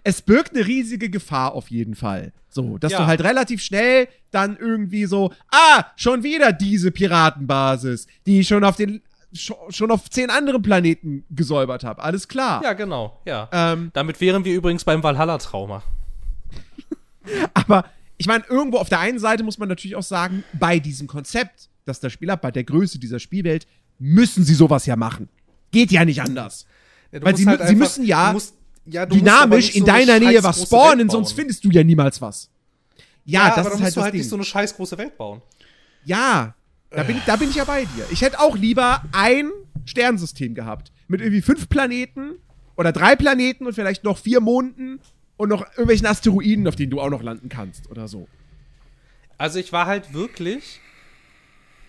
[0.03, 2.33] es birgt eine riesige Gefahr auf jeden Fall.
[2.49, 2.97] So, dass Ja.
[3.01, 8.63] du halt relativ schnell dann irgendwie so, ah, schon wieder diese Piratenbasis, die ich schon
[8.63, 9.01] auf den
[9.35, 12.01] schon, schon auf zehn anderen Planeten gesäubert habe.
[12.01, 12.63] Alles klar.
[12.63, 13.47] Ja, genau, ja.
[13.51, 15.83] Ähm, Damit wären wir übrigens beim Valhalla-Trauma.
[17.53, 17.85] aber
[18.17, 21.69] ich meine, irgendwo auf der einen Seite muss man natürlich auch sagen, bei diesem Konzept,
[21.85, 23.67] das das Spiel hat, bei der Größe dieser Spielwelt,
[23.99, 25.29] müssen sie sowas ja machen.
[25.71, 26.65] Geht ja nicht anders.
[27.11, 30.43] Ja, Weil sie mü- sie müssen ja musst, ja Dynamisch in so eine deiner Nähe
[30.43, 32.49] was spawnen, sonst findest du ja niemals was.
[33.25, 34.19] Ja, Ja, das aber ist dann halt musst das du halt Ding.
[34.21, 35.41] nicht so eine scheiß große Welt bauen.
[36.05, 36.55] Ja,
[36.89, 38.05] da bin, ich, da bin ich ja bei dir.
[38.11, 39.49] Ich hätte auch lieber ein
[39.85, 40.91] Sternensystem gehabt.
[41.07, 42.31] Mit irgendwie fünf Planeten
[42.75, 44.99] oder drei Planeten und vielleicht noch vier Monden
[45.37, 48.27] und noch irgendwelchen Asteroiden, auf denen du auch noch landen kannst oder so.
[49.37, 50.79] Also ich war halt wirklich.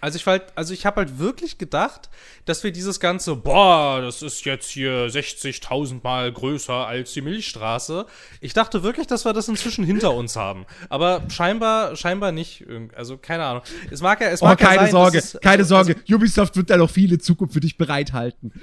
[0.01, 2.11] Also ich war halt, also ich habe halt wirklich gedacht,
[2.45, 8.05] dass wir dieses ganze, boah, das ist jetzt hier 60.000 Mal größer als die Milchstraße.
[8.43, 10.67] Ich dachte wirklich, dass wir das inzwischen hinter uns haben.
[10.91, 12.67] Aber scheinbar, scheinbar nicht.
[12.95, 13.63] Also keine Ahnung.
[13.91, 15.97] Es mag ja, es Oh, mag ja keine sein, Sorge, es- keine also- Sorge.
[16.11, 18.53] Ubisoft wird da noch viele Zukunft für dich bereithalten.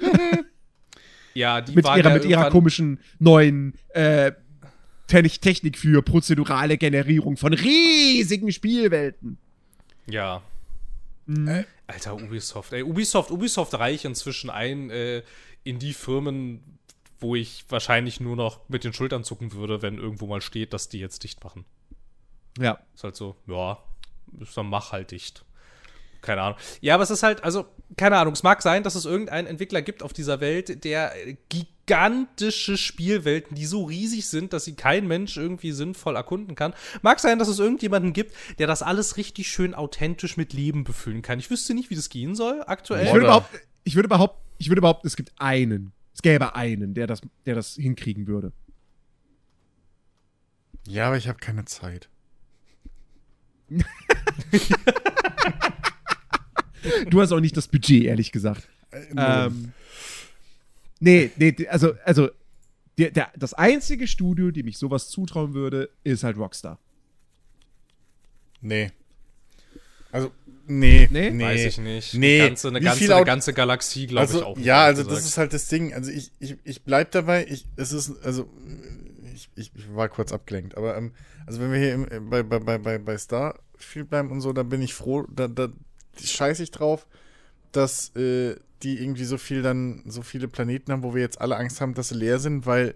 [1.34, 4.32] Ja, die mit waren ihrer, ja mit ihrer komischen neuen äh,
[5.12, 9.38] Technik für prozedurale Generierung von riesigen Spielwelten.
[10.06, 10.42] Ja.
[11.26, 11.64] Mhm.
[11.86, 12.72] Alter, Ubisoft.
[12.72, 15.22] Ey, Ubisoft, Ubisoft reiche inzwischen ein äh,
[15.64, 16.78] in die Firmen,
[17.20, 20.88] wo ich wahrscheinlich nur noch mit den Schultern zucken würde, wenn irgendwo mal steht, dass
[20.88, 21.64] die jetzt dicht machen.
[22.58, 22.78] Ja.
[22.94, 23.78] Ist halt so, ja,
[24.40, 25.44] ist dann mach halt dicht.
[26.20, 26.58] Keine Ahnung.
[26.80, 27.66] Ja, aber es ist halt, also,
[27.96, 31.36] keine Ahnung, es mag sein, dass es irgendeinen Entwickler gibt auf dieser Welt, der äh,
[31.86, 36.74] gigantische Spielwelten, die so riesig sind, dass sie kein Mensch irgendwie sinnvoll erkunden kann.
[37.02, 41.22] Mag sein, dass es irgendjemanden gibt, der das alles richtig schön authentisch mit Leben befüllen
[41.22, 41.38] kann.
[41.38, 43.06] Ich wüsste nicht, wie das gehen soll aktuell.
[43.06, 45.92] Ich würde, behaupten, ich, würde behaupten, ich würde behaupten, es gibt einen.
[46.14, 48.52] Es gäbe einen, der das, der das hinkriegen würde.
[50.86, 52.08] Ja, aber ich habe keine Zeit.
[57.10, 58.68] Du hast auch nicht das Budget, ehrlich gesagt.
[59.16, 59.72] Ähm,
[61.02, 62.30] nee, nee, also, also
[62.98, 66.78] der, der, das einzige Studio, dem ich sowas zutrauen würde, ist halt Rockstar.
[68.60, 68.90] nee.
[70.10, 70.30] Also,
[70.66, 71.08] nee.
[71.10, 71.38] Nee?
[71.42, 72.14] Weiß ich nicht.
[72.14, 72.40] Nee.
[72.40, 74.58] Eine ganze, eine Wie ganze, viel eine ganze Galaxie, glaube also, ich auch.
[74.58, 75.26] Ja, also das gesagt.
[75.26, 75.94] ist halt das Ding.
[75.94, 77.46] Also ich, ich, ich bleib dabei.
[77.48, 78.46] Ich, es ist, also
[79.34, 80.76] ich, ich, ich war kurz abgelenkt.
[80.76, 81.12] Aber ähm,
[81.46, 84.52] also wenn wir hier im, äh, bei, bei, bei, bei, bei Starfield bleiben und so,
[84.52, 85.68] dann bin ich froh, da, da
[86.22, 87.06] scheiße ich drauf,
[87.72, 91.56] dass äh, die irgendwie so viel dann, so viele Planeten haben, wo wir jetzt alle
[91.56, 92.94] Angst haben, dass sie leer sind, weil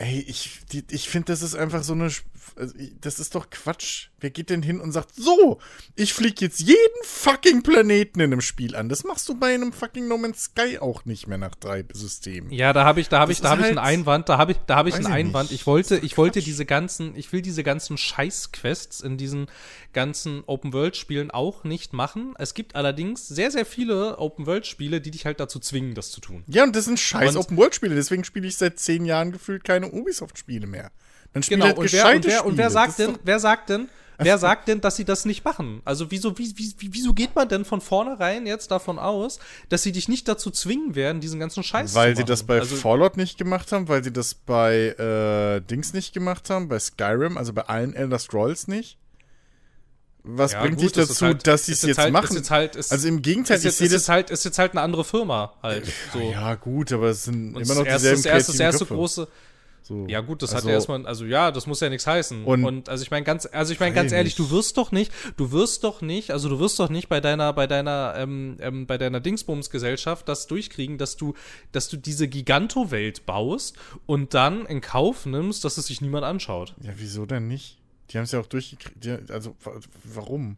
[0.00, 2.04] Ey, ich, die- ich finde, das ist einfach so eine.
[2.04, 4.10] Also, das ist doch Quatsch.
[4.20, 5.58] Wer geht denn hin und sagt, so,
[5.96, 8.88] ich fliege jetzt jeden fucking Planeten in einem Spiel an.
[8.88, 12.52] Das machst du bei einem fucking No Man's Sky auch nicht mehr nach drei Systemen.
[12.52, 14.38] Ja, da habe ich, da habe ich, da habe ist ich einen halt- Einwand, da
[14.38, 15.50] habe ich, da habe ich einen Einwand.
[15.50, 15.62] nicht.
[15.62, 19.46] Ich wollte, ich wollte diese ganzen, ich will diese ganzen Scheiß-Quests in diesen
[19.98, 22.34] ganzen Open-World-Spielen auch nicht machen.
[22.38, 26.44] Es gibt allerdings sehr, sehr viele Open-World-Spiele, die dich halt dazu zwingen, das zu tun.
[26.46, 30.68] Ja, und das sind scheiß Open-World-Spiele, deswegen spiele ich seit zehn Jahren gefühlt keine Ubisoft-Spiele
[30.68, 30.92] mehr.
[31.32, 33.88] Dann spiele Genau, halt und wer, und, wer, und wer sagt denn, wer sagt denn,
[34.20, 35.80] wer sagt denn, dass sie das nicht machen?
[35.84, 39.38] Also wieso, wie, wie, wie- wieso geht man denn von vornherein jetzt davon aus,
[39.68, 42.28] dass sie dich nicht dazu zwingen werden, diesen ganzen Scheiß Weil zu sie machen?
[42.30, 46.50] das bei also, Fallout nicht gemacht haben, weil sie das bei äh, Dings nicht gemacht
[46.50, 48.96] haben, bei Skyrim, also bei allen Elder Scrolls nicht.
[50.30, 52.36] Was Ja, bringt gut, dich dazu, halt- dass sie es jetzt halt, machen?
[52.36, 54.08] Jetzt halt, ist, also im Gegenteil, ist ich jetzt, sehe ist, das.
[54.10, 55.86] halt, ist jetzt halt eine andere Firma halt.
[56.12, 56.20] So.
[56.20, 58.94] Ja, gut, aber es sind Und immer noch das dieselben erste, das erste, Köpfe.
[58.94, 59.28] große.
[59.80, 60.04] So.
[60.06, 62.44] Ja, gut, das Also- hat ja erstmal, also ja, das muss ja nichts heißen.
[62.44, 64.92] Und- Und, also ich meine ganz, also ich meine ganz ich ehrlich, du wirst doch
[64.92, 68.58] nicht, du wirst doch nicht, also du wirst doch nicht bei deiner, bei deiner, ähm,
[68.60, 71.32] ähm, bei deiner Dingsbums-Gesellschaft das durchkriegen, dass du,
[71.72, 76.74] dass du diese Giganto-Welt baust und dann in Kauf nimmst, dass es sich niemand anschaut.
[76.82, 77.77] Ja, wieso denn nicht?
[78.10, 79.30] Die haben es ja auch durchgekriegt.
[79.30, 80.56] Also, wa- warum?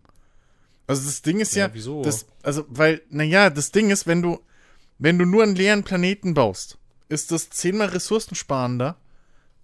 [0.86, 1.66] Also, das Ding ist ja.
[1.66, 2.02] Ja, wieso?
[2.02, 4.40] Das, also, weil, naja, das Ding ist, wenn du,
[4.98, 6.78] wenn du nur einen leeren Planeten baust,
[7.08, 8.96] ist das zehnmal ressourcensparender,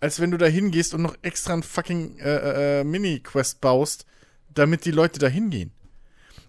[0.01, 4.07] als wenn du da hingehst und noch extra einen fucking äh, äh, Mini-Quest baust,
[4.55, 5.73] damit die Leute da hingehen.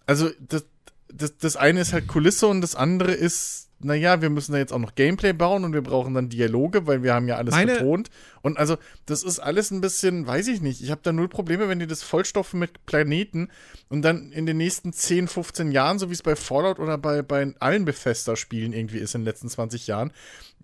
[0.05, 0.65] Also, das,
[1.09, 4.73] das, das eine ist halt Kulisse und das andere ist, naja, wir müssen da jetzt
[4.73, 7.73] auch noch Gameplay bauen und wir brauchen dann Dialoge, weil wir haben ja alles Meine-
[7.73, 8.09] betont.
[8.41, 10.81] Und also, das ist alles ein bisschen, weiß ich nicht.
[10.81, 13.49] Ich habe da null Probleme, wenn die das vollstopfen mit Planeten
[13.89, 17.21] und dann in den nächsten 10, 15 Jahren, so wie es bei Fallout oder bei,
[17.21, 20.11] bei allen Bethesda-Spielen irgendwie ist in den letzten 20 Jahren,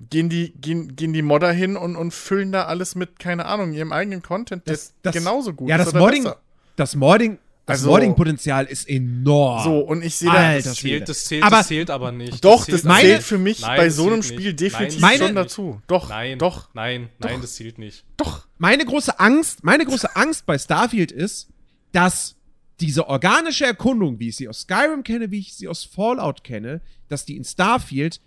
[0.09, 3.73] gehen die, gehen, gehen die Modder hin und, und füllen da alles mit, keine Ahnung,
[3.73, 6.39] ihrem eigenen Content, der ist genauso gut Ja, ist das oder Modding, besser.
[6.77, 9.63] das Modding, das Also- Modding-Potenzial ist enorm.
[9.63, 10.35] So, und ich sehe da.
[10.35, 12.43] Alter Das zählt, das zählt, Aber- das zählt aber nicht.
[12.43, 14.59] Doch, zählt das meine- zählt für mich Nein, bei das so einem Spiel nicht.
[14.59, 15.81] definitiv Nein, schon dazu.
[15.87, 18.03] Doch, Nein, doch, nein, nein, das zählt nicht.
[18.17, 18.47] doch.
[18.57, 21.47] Meine große Angst, meine große Angst bei Starfield ist,
[21.93, 22.35] dass
[22.79, 26.81] diese organische Erkundung, wie ich sie aus Skyrim kenne, wie ich sie aus Fallout kenne,
[27.07, 28.19] dass die in Starfield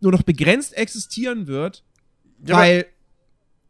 [0.00, 1.84] nur noch begrenzt existieren wird,
[2.44, 2.86] Ja, weil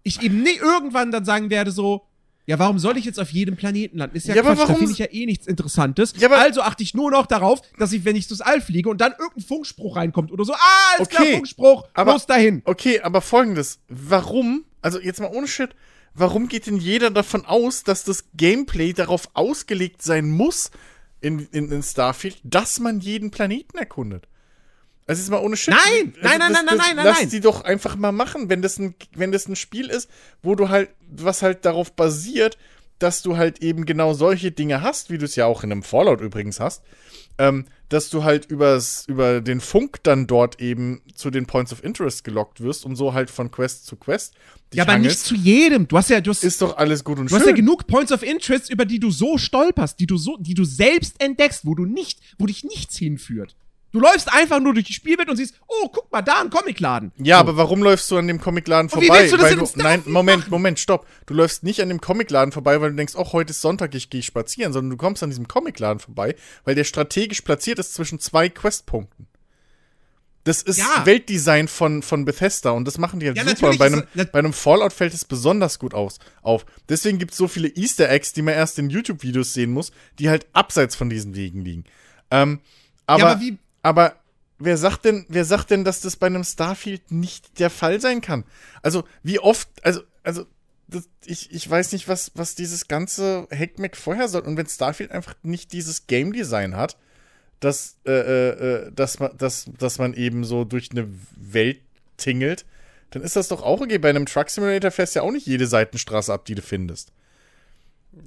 [0.05, 2.07] ich eben nicht irgendwann dann sagen werde so,
[2.47, 4.16] ja, warum soll ich jetzt auf jedem Planeten landen?
[4.16, 6.12] Ist ja, Ja, Quatsch, da warum- finde ich ja eh nichts Interessantes.
[6.19, 9.01] Ja, also achte ich nur noch darauf, dass ich, wenn ich durchs All fliege und
[9.01, 10.59] dann irgendein Funkspruch reinkommt oder so, ah,
[10.97, 12.62] alles klar, Okay, Funkspruch, aber- los dahin.
[12.64, 13.78] Okay, aber folgendes.
[13.89, 15.70] Warum, also jetzt mal ohne Shit,
[16.14, 20.70] warum geht denn jeder davon aus, dass das Gameplay darauf ausgelegt sein muss
[21.20, 24.27] in, in, in Starfield, dass man jeden Planeten erkundet?
[25.07, 25.74] Also jetzt mal ohne Shit.
[25.74, 27.31] Nein, also nein, nein, nein, das, nein, nein, Lass nein.
[27.31, 30.09] die doch einfach mal machen, wenn das, ein, wenn das ein Spiel ist,
[30.43, 32.57] wo du halt, was halt darauf basiert,
[32.99, 35.83] dass du halt eben genau solche Dinge hast, wie du es ja auch in einem
[35.83, 36.83] Fallout übrigens hast,
[37.39, 41.83] ähm, dass du halt übers, über den Funk dann dort eben zu den Points of
[41.83, 44.35] Interest gelockt wirst und so halt von Quest zu Quest
[44.73, 45.89] dich Ja, aber nicht hangelst, zu jedem.
[45.89, 47.51] Du hast ja, du hast, ist doch alles gut und Du hast schön.
[47.51, 50.65] ja genug Points of Interest, über die du so stolperst, die du so, die du
[50.65, 53.57] selbst entdeckst, wo du nicht, wo dich nichts hinführt.
[53.93, 57.12] Du läufst einfach nur durch die Spielwelt und siehst, oh, guck mal, da ein Comicladen.
[57.19, 59.20] Ja, aber warum läufst du an dem Comicladen Und wie vorbei?
[59.20, 60.51] willst du das weil du, nein, Moment, machen?
[60.51, 61.06] Moment, stopp.
[61.27, 64.09] Du läufst nicht an dem Comicladen vorbei, weil du denkst, oh, heute ist Sonntag, ich
[64.09, 68.19] gehe spazieren, sondern du kommst an diesem Comicladen vorbei, weil der strategisch platziert ist zwischen
[68.19, 69.27] zwei Questpunkten.
[70.44, 71.05] Das ist Ja.
[71.06, 73.69] Weltdesign von, von Bethesda und das machen die halt Ja, super.
[73.70, 76.66] Und bei einem, es- bei einem Fallout fällt es besonders gut aus, auf.
[76.89, 80.28] Deswegen gibt es so viele Easter Eggs, die man erst in YouTube-Videos sehen muss, die
[80.31, 81.85] halt abseits von diesen Wegen liegen.
[82.32, 82.59] Ähm,
[83.06, 84.17] aber, ja, aber wie, aber
[84.59, 88.21] wer sagt denn, wer sagt denn, dass das bei einem Starfield nicht der Fall sein
[88.21, 88.45] kann?
[88.83, 90.47] Also, wie oft, also, also,
[90.89, 94.43] das, ich, ich weiß nicht, was, was dieses ganze Hackmack vorher soll.
[94.43, 96.97] Und wenn Starfield einfach nicht dieses Game Design hat,
[97.61, 101.81] dass, äh, äh, äh, dass, man, dass, dass man eben so durch eine Welt
[102.17, 102.67] tingelt,
[103.11, 103.99] dann ist das doch auch okay.
[103.99, 107.13] Bei einem Truck Simulator fährst du ja auch nicht jede Seitenstraße ab, die du findest.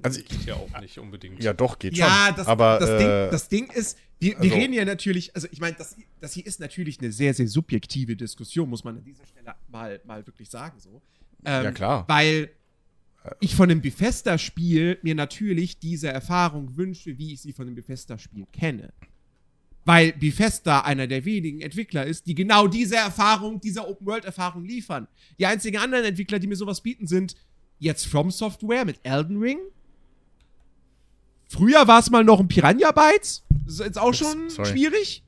[0.02, 1.41] Also, ich, Ja, auch nicht unbedingt.
[1.44, 2.36] ja, doch, geht ja, schon.
[2.38, 5.48] das, aber, das, äh, Ding, das Ding ist, wir, wir also- reden ja natürlich, also
[5.52, 9.03] ich meine, das, das hier ist natürlich eine sehr, sehr subjektive Diskussion, muss man an
[9.03, 11.02] dieser Stelle mal, mal wirklich sagen so.
[11.45, 12.06] Ähm, Ja, klar.
[12.07, 12.49] Weil
[13.40, 18.45] ich von einem Bethesda-Spiel mir natürlich diese Erfahrung wünsche, wie ich sie von einem Bethesda-Spiel
[18.52, 18.94] kenne.
[19.84, 25.07] Weil Bethesda einer der wenigen Entwickler ist, die genau diese Erfahrung, diese Open-World-Erfahrung liefern.
[25.38, 27.36] Die einzigen anderen Entwickler, die mir sowas bieten, sind
[27.78, 29.60] jetzt From Software mit Elden Ring.
[31.56, 33.44] Früher war es mal noch ein Piranha Bytes.
[33.65, 34.69] Das ist jetzt auch schon sorry.
[34.69, 35.23] schwierig.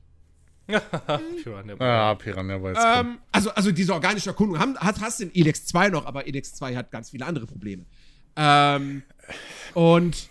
[1.42, 5.34] Piranha Ah, Piranha jetzt ähm, also, also diese organische Erkundung haben, hat, hast du in
[5.34, 7.84] Elex 2 noch, aber Elex 2 hat ganz viele andere Probleme.
[8.36, 9.02] Ähm,
[9.72, 10.28] und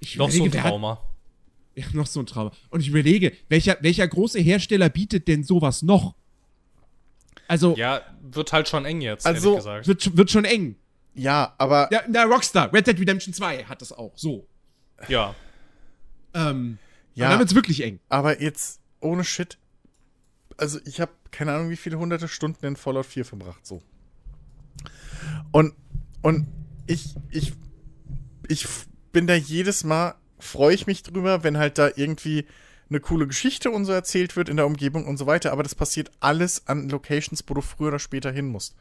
[0.00, 1.00] ich Noch so ein überlege, wer hat- Trauma.
[1.78, 2.52] Ja, noch so ein Trauma.
[2.70, 6.14] Und ich überlege, welcher, welcher große Hersteller bietet denn sowas noch?
[7.48, 9.86] Also, Ja, wird halt schon eng jetzt, Also, ehrlich gesagt.
[9.86, 10.76] wird, wird schon eng.
[11.14, 14.12] Ja, aber Ja, na, Rockstar, Red Dead Redemption 2 hat das auch.
[14.16, 14.46] So.
[15.08, 15.34] Ja.
[16.34, 16.78] Ähm,
[17.14, 17.30] Ja.
[17.30, 18.00] Dann wird's wirklich eng.
[18.08, 19.58] Aber jetzt ohne Shit.
[20.58, 23.82] Also ich habe keine Ahnung, wie viele hunderte Stunden in Fallout 4 verbracht, so.
[25.52, 25.74] Und,
[26.22, 26.46] und
[26.86, 27.52] ich, ich,
[28.48, 28.66] ich
[29.12, 32.46] bin da jedes Mal, freue ich mich drüber, wenn halt da irgendwie
[32.88, 35.52] eine coole Geschichte und so erzählt wird in der Umgebung und so weiter.
[35.52, 38.76] Aber das passiert alles an Locations, wo du früher oder später hin musst.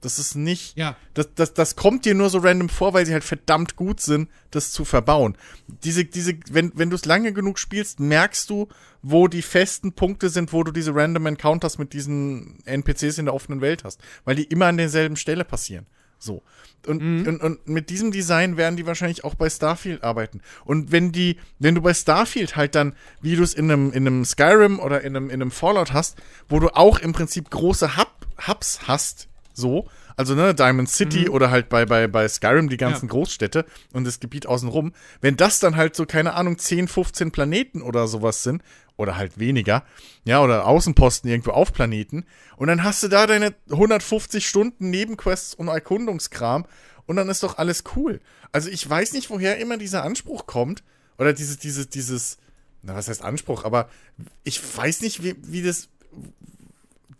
[0.00, 0.96] Das ist nicht, Ja.
[1.14, 4.30] das, das, das kommt dir nur so random vor, weil sie halt verdammt gut sind,
[4.50, 5.36] das zu verbauen.
[5.84, 8.68] Diese, diese, wenn, wenn du es lange genug spielst, merkst du,
[9.02, 13.34] wo die festen Punkte sind, wo du diese random Encounters mit diesen NPCs in der
[13.34, 14.00] offenen Welt hast.
[14.24, 15.86] Weil die immer an derselben Stelle passieren.
[16.18, 16.42] So.
[16.86, 20.40] Und, und, und mit diesem Design werden die wahrscheinlich auch bei Starfield arbeiten.
[20.64, 24.06] Und wenn die, wenn du bei Starfield halt dann, wie du es in einem, in
[24.06, 26.16] einem Skyrim oder in einem, in einem Fallout hast,
[26.48, 31.50] wo du auch im Prinzip große Hub, Hubs hast, so, also ne, Diamond City oder
[31.50, 33.12] halt bei, bei, bei Skyrim die ganzen Ja.
[33.12, 37.82] Großstädte und das Gebiet außenrum, wenn das dann halt so, keine Ahnung, 10, 15 Planeten
[37.82, 38.62] oder sowas sind,
[38.96, 39.82] oder halt weniger,
[40.24, 45.54] ja, oder Außenposten irgendwo auf Planeten, und dann hast du da deine 150 Stunden Nebenquests
[45.54, 46.66] und Erkundungskram
[47.06, 48.20] und dann ist doch alles cool.
[48.52, 50.82] Also ich weiß nicht, woher immer dieser Anspruch kommt,
[51.16, 52.36] oder dieses, dieses, dieses,
[52.82, 53.88] na, was heißt Anspruch, aber
[54.44, 55.88] ich weiß nicht, wie, wie das,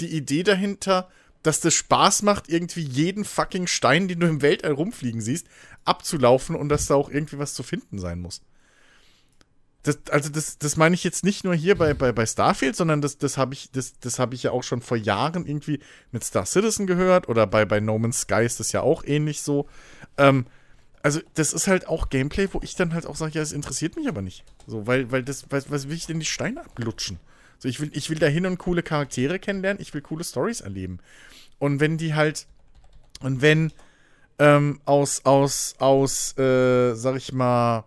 [0.02, 1.08] die Idee dahinter,
[1.42, 5.46] dass das Spaß macht, irgendwie jeden fucking Stein, den du im Weltall rumfliegen siehst,
[5.84, 8.42] abzulaufen und dass da auch irgendwie was zu finden sein muss.
[9.82, 13.00] Das, also das, das meine ich jetzt nicht nur hier bei, bei, bei Starfield, sondern
[13.00, 15.80] das, das habe ich, das, das hab ich ja auch schon vor Jahren irgendwie
[16.12, 19.40] mit Star Citizen gehört oder bei, bei No Man's Sky ist das ja auch ähnlich
[19.40, 19.66] so.
[20.18, 20.44] Ähm,
[21.02, 23.96] also das ist halt auch Gameplay, wo ich dann halt auch sage, ja, es interessiert
[23.96, 24.44] mich aber nicht.
[24.66, 27.18] So, weil, weil das, was, was will ich denn die Steine ablutschen?
[27.60, 30.62] So, ich will, ich will da hin und coole Charaktere kennenlernen, ich will coole Stories
[30.62, 30.98] erleben.
[31.58, 32.46] Und wenn die halt,
[33.20, 33.72] und wenn
[34.38, 37.84] ähm, aus, aus, aus, äh, sag ich mal,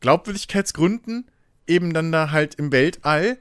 [0.00, 1.30] Glaubwürdigkeitsgründen
[1.68, 3.38] eben dann da halt im Weltall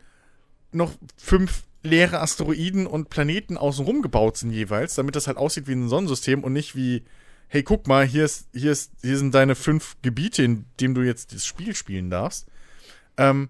[0.72, 5.74] noch fünf leere Asteroiden und Planeten außenrum gebaut sind jeweils, damit das halt aussieht wie
[5.74, 7.04] ein Sonnensystem und nicht wie,
[7.48, 11.02] hey, guck mal, hier ist, hier ist, hier sind deine fünf Gebiete, in denen du
[11.02, 12.46] jetzt das Spiel spielen darfst.
[13.18, 13.50] Ähm,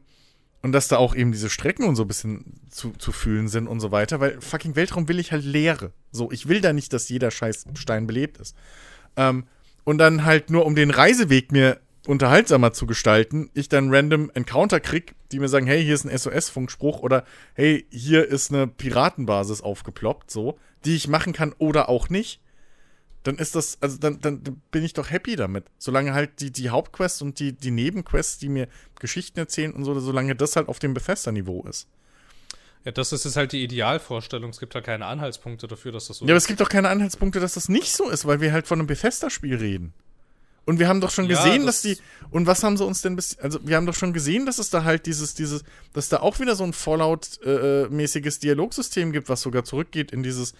[0.61, 3.67] und dass da auch eben diese Strecken und so ein bisschen zu, zu fühlen sind
[3.67, 5.91] und so weiter, weil fucking Weltraum will ich halt leere.
[6.11, 8.55] So, ich will da nicht, dass jeder scheiß Stein belebt ist.
[9.17, 9.45] Ähm,
[9.83, 14.79] und dann halt nur um den Reiseweg mir unterhaltsamer zu gestalten, ich dann random Encounter
[14.79, 17.23] krieg, die mir sagen, hey, hier ist ein SOS-Funkspruch oder
[17.53, 22.41] hey, hier ist eine Piratenbasis aufgeploppt, so, die ich machen kann oder auch nicht,
[23.23, 24.41] dann ist das, also dann, dann
[24.72, 25.65] bin ich doch happy damit.
[25.77, 28.68] Solange halt die, die Hauptquests und die, die Nebenquests, die mir
[28.99, 31.88] Geschichten erzählen und so, solange das halt auf dem Bethesda-Niveau ist.
[32.84, 34.49] Ja, das ist jetzt halt die Idealvorstellung.
[34.49, 36.43] Es gibt halt keine Anhaltspunkte dafür, dass das so Ja, aber ist.
[36.43, 38.88] es gibt doch keine Anhaltspunkte, dass das nicht so ist, weil wir halt von einem
[38.88, 39.93] Bethesda-Spiel reden.
[40.65, 42.03] Und wir haben doch schon Ja, gesehen, dass das- die.
[42.31, 43.38] Und was haben sie uns denn bis.
[43.39, 46.39] Also, wir haben doch schon gesehen, dass es da halt dieses, dieses, dass da auch
[46.39, 50.53] wieder so ein Fallout-mäßiges Dialogsystem gibt, was sogar zurückgeht in dieses.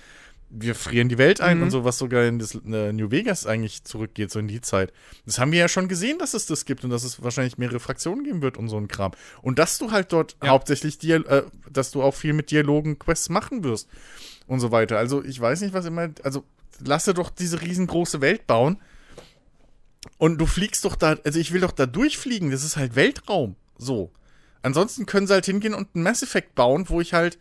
[0.54, 1.64] Wir frieren die Welt ein Mhm.
[1.64, 4.92] und so, was sogar in das äh, New Vegas eigentlich zurückgeht, so in die Zeit.
[5.26, 7.80] Das haben wir ja schon gesehen, dass es das gibt und dass es wahrscheinlich mehrere
[7.80, 9.12] Fraktionen geben wird und so ein Kram.
[9.42, 10.50] Und dass du halt dort Ja.
[10.50, 13.88] hauptsächlich, Dial äh, dass du auch viel mit Dialogen Quests machen wirst
[14.46, 14.98] und so weiter.
[14.98, 16.10] Also, ich weiß nicht, was immer.
[16.24, 16.44] Also,
[16.84, 18.78] lasse doch diese riesengroße Welt bauen.
[20.18, 23.56] Und du fliegst doch da, also ich will doch da durchfliegen, das ist halt Weltraum.
[23.78, 24.12] So.
[24.64, 27.38] Ansonsten können sie halt hingehen und einen Mass Effect bauen, wo ich halt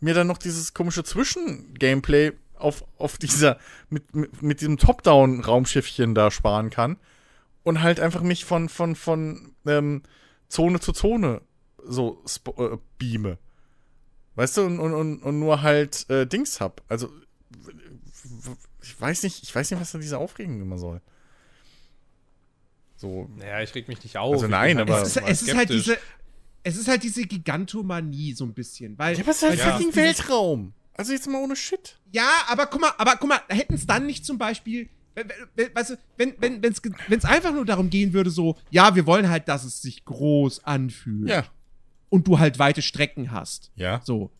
[0.00, 2.32] mir dann noch dieses komische Zwischen-Gameplay
[2.64, 3.58] auf, auf dieser,
[3.90, 6.96] mit, mit, mit diesem Top-Down-Raumschiffchen da sparen kann.
[7.62, 10.02] Und halt einfach mich von, von, von ähm,
[10.48, 11.40] Zone zu Zone
[11.86, 13.38] so sp- äh, beame.
[14.34, 16.82] Weißt du, und, und, und, und nur halt äh, Dings hab.
[16.88, 17.08] Also,
[18.82, 21.00] ich weiß nicht, ich weiß nicht, was da diese Aufregung immer soll.
[22.96, 24.34] So, Naja, ich reg mich nicht auf.
[24.34, 25.98] Also nein, bin aber- es, ist, es ist halt diese,
[26.62, 29.72] es ist halt diese Gigantomanie so ein bisschen, weil Ja, aber es ist halt Ja.
[29.72, 30.72] fucking dieses- Weltraum.
[30.96, 31.98] Also jetzt mal ohne Shit.
[32.12, 34.88] Ja, aber guck mal, aber guck mal, hätten es dann nicht zum Beispiel,
[35.74, 39.28] weißt du, wenn wenn wenn's wenn's einfach nur darum gehen würde, so, ja, wir wollen
[39.28, 41.44] halt, dass es sich groß anfühlt Ja.
[42.10, 43.72] und du halt weite Strecken hast.
[43.74, 44.00] Ja.
[44.04, 44.30] So.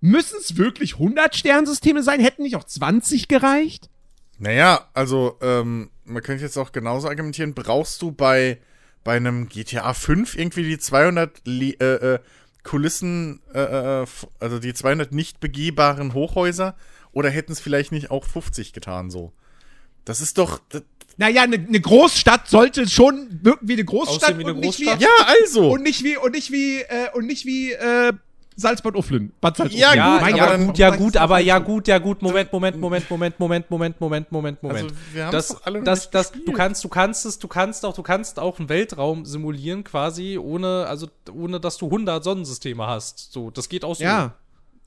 [0.00, 2.20] Müssen es wirklich 100 Sternsysteme sein?
[2.20, 3.90] Hätten nicht auch 20 gereicht?
[4.38, 8.60] Naja, also, ähm, man könnte jetzt auch genauso argumentieren, brauchst du bei,
[9.02, 12.18] bei einem GTA 5 irgendwie die 200 Le äh, äh,
[12.68, 16.76] Kulissen, äh, äh, f- also die 200 nicht begehbaren Hochhäuser
[17.12, 19.32] oder hätten es vielleicht nicht auch 50 getan so?
[20.04, 20.82] Das ist doch, das,
[21.16, 24.78] naja, eine ne Großstadt sollte schon wirken wie eine Großstadt Aussehen wie eine und, nicht
[24.80, 25.02] wie, Großstadt?
[25.02, 25.70] Ja, also.
[25.70, 28.12] und nicht wie und nicht wie äh, und nicht wie äh,
[28.60, 29.32] Salzbad Ufflin.
[29.40, 29.80] Bad Salzuflen.
[29.80, 32.52] Ja, Ja, gut, ja, aber dann- gut, ja, gut, aber ja, gut, ja, gut, Moment,
[32.52, 34.98] Moment, Moment, Moment, Moment, Moment, Moment, Moment, Moment, Also, Moment.
[35.14, 37.94] wir haben's das, doch alle das, das, du kannst, du kannst es, du kannst auch,
[37.94, 43.32] du kannst auch einen Weltraum simulieren quasi, ohne, also, ohne, dass du 100 Sonnensysteme hast.
[43.32, 44.02] So, das geht auch so.
[44.02, 44.34] Ja.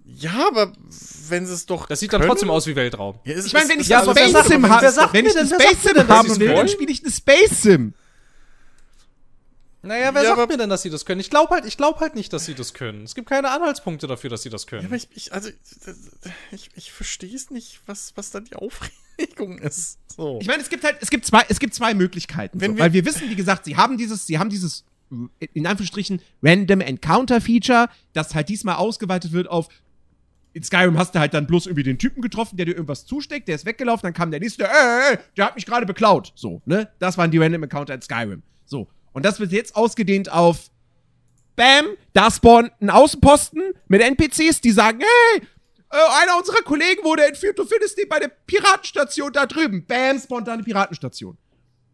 [0.03, 0.73] Ja, aber
[1.29, 1.85] wenn sie es doch.
[1.85, 3.19] Das sieht dann können- trotzdem aus wie Weltraum.
[3.23, 4.83] Ja, Ich meine, wenn ich Ja, Space sagt- Sim habe,
[5.13, 7.61] wenn mir ich denn- ein wer Space Sim haben will, dann spiele ich eine Space
[7.61, 7.93] Sim.
[9.83, 11.19] Naja, wer Ja, sagt aber- mir denn, dass sie das können?
[11.19, 13.03] Ich glaube halt, ich glaube halt nicht, dass sie das können.
[13.03, 14.83] Es gibt keine Anhaltspunkte dafür, dass sie das können.
[14.83, 15.49] Ja, aber ich, ich also,
[16.51, 19.97] ich, ich verstehe es nicht, was, was da die Aufregung ist.
[20.15, 20.37] So.
[20.41, 22.61] Ich meine, es gibt halt, es gibt zwei, es gibt zwei Möglichkeiten.
[22.61, 24.85] Wenn so, wir- weil wir wissen, wie gesagt, sie haben dieses, sie haben dieses,
[25.39, 29.67] äh, in Anführungsstrichen, Random Encounter Feature, das halt diesmal ausgeweitet wird auf,
[30.53, 33.47] in Skyrim hast du halt dann bloß irgendwie den Typen getroffen, der dir irgendwas zusteckt,
[33.47, 36.33] der ist weggelaufen, dann kam der nächste, der, ey, ey, der hat mich gerade beklaut.
[36.35, 36.89] So, ne?
[36.99, 38.43] Das waren die Random Encounter in Skyrim.
[38.65, 38.87] So.
[39.13, 40.69] Und das wird jetzt ausgedehnt auf,
[41.55, 45.41] Bam, da spawnt ein Außenposten mit NPCs, die sagen, hey,
[45.91, 49.85] äh, einer unserer Kollegen wurde entführt, du findest ihn bei der Piratenstation da drüben.
[49.85, 51.37] Bam, spawnt da eine Piratenstation.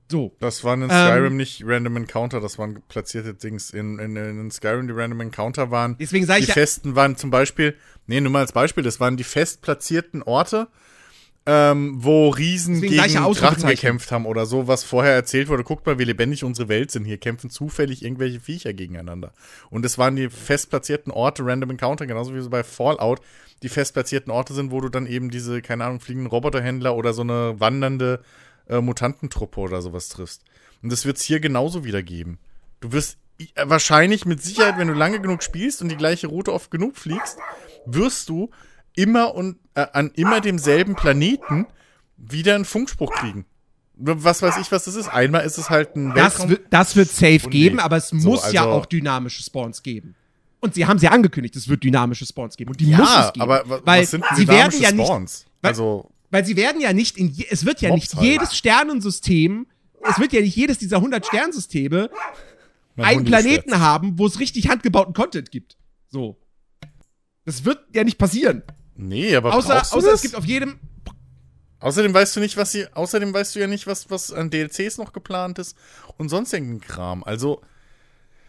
[0.09, 0.31] So.
[0.39, 3.71] Das waren in Ähm, Skyrim nicht Random Encounter, das waren platzierte Dings.
[3.71, 5.97] In, in, in Skyrim die Random Encounter waren.
[5.99, 7.75] Deswegen sag ich die ja- festen waren zum Beispiel,
[8.05, 10.67] nee, nur mal als Beispiel, das waren die fest platzierten Orte,
[11.49, 15.63] ähm, wo Riesen Deswegen gegen Drachen gekämpft haben oder so, was vorher erzählt wurde.
[15.63, 17.05] Guckt mal, wie lebendig unsere Welt sind.
[17.05, 19.31] Hier kämpfen zufällig irgendwelche Viecher gegeneinander.
[19.69, 23.21] Und das waren die fest platzierten Orte, Random Encounter, genauso wie so bei Fallout,
[23.63, 27.13] die fest platzierten Orte sind, wo du dann eben diese, keine Ahnung, fliegenden Roboterhändler oder
[27.13, 28.21] so eine wandernde
[28.67, 30.43] äh, Mutantentruppe oder sowas triffst.
[30.83, 32.39] Und das wird es hier genauso wieder geben.
[32.81, 36.51] Du wirst äh, wahrscheinlich mit Sicherheit, wenn du lange genug spielst und die gleiche Route
[36.51, 37.37] oft genug fliegst,
[37.85, 38.49] wirst du
[38.97, 41.65] immer und äh, an immer demselben Planeten
[42.17, 43.45] wieder einen Funkspruch kriegen.
[43.99, 45.07] Was weiß ich, was das ist.
[45.07, 46.49] Einmal ist es halt ein Das, Weltraum.
[46.49, 47.81] wird, das wird safe Und geben, nee.
[47.81, 50.15] aber es So, muss ja also- auch dynamische Spawns geben.
[50.59, 52.71] Und sie haben sie angekündigt, es wird dynamische Spawns geben.
[52.71, 53.41] Und die ja, muss es geben.
[53.43, 55.45] aber weil was sind sie werden ja nicht, Spawns?
[55.61, 58.23] weil- also, weil sie werden ja nicht in, je, es wird ja nicht halt.
[58.25, 59.67] jedes Sternensystem,
[60.09, 62.09] es wird ja nicht jedes dieser 100 Sternsysteme
[62.97, 65.77] einen Planeten haben, wo es richtig handgebauten Content gibt.
[66.09, 66.37] So.
[67.45, 68.63] Das wird ja nicht passieren.
[68.97, 70.15] Nee, aber Außer, brauchst du außer das?
[70.15, 70.79] es gibt auf jedem.
[71.79, 72.85] Außerdem weißt du nicht, was sie.
[72.93, 75.75] Außerdem weißt du ja nicht, was, was an DLCs noch geplant ist
[76.17, 77.23] und sonst irgendein Kram.
[77.23, 77.61] Also,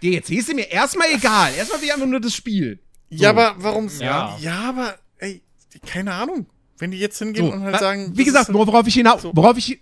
[0.02, 1.52] DLC ist mir erstmal egal.
[1.54, 2.80] Erstmal wie einfach nur das Spiel.
[3.10, 3.90] ja, aber warum.
[4.00, 4.36] Ja.
[4.40, 5.42] ja, aber, ey,
[5.86, 6.46] keine Ahnung.
[6.78, 8.12] Wenn die jetzt hingehen So, und halt wa- sagen.
[8.16, 9.32] wie gesagt, worauf ich hinaus, so.
[9.34, 9.80] worauf ich,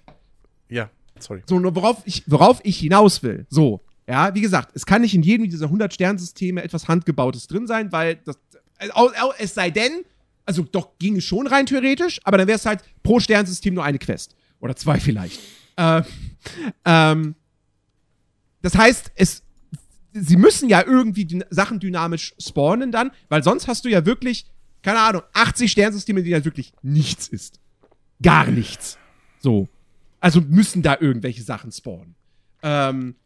[0.71, 0.89] Ja,
[1.21, 1.43] sorry.
[1.47, 3.47] so, nur worauf ich, worauf ich hinaus will.
[3.51, 7.67] So, ja, wie gesagt, es kann nicht in jedem dieser 100 Sternsysteme etwas handgebautes drin
[7.67, 8.39] sein, weil das,
[9.39, 10.05] es sei denn,
[10.47, 13.85] also doch ging es schon rein theoretisch, aber dann wäre es halt pro Sternsystem nur
[13.85, 15.41] eine Quest oder zwei vielleicht.
[15.77, 16.03] Äh,
[16.85, 17.35] ähm,
[18.63, 19.43] das heißt, es,
[20.13, 24.47] sie müssen ja irgendwie die Sachen dynamisch spawnen dann, weil sonst hast du ja wirklich,
[24.83, 27.61] keine Ahnung, 80 Sternsysteme, die halt wirklich nichts ist.
[28.23, 28.99] Gar nichts.
[29.41, 29.69] So.
[30.21, 32.15] Also müssen da irgendwelche Sachen spawnen.
[32.63, 33.17] Ähm,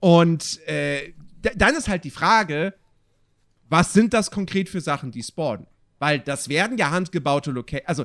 [0.00, 1.14] und äh,
[1.54, 2.74] dann ist halt die Frage,
[3.68, 5.66] was sind das konkret für Sachen, die spawnen?
[6.06, 8.04] Weil das werden ja handgebaute Locations, also,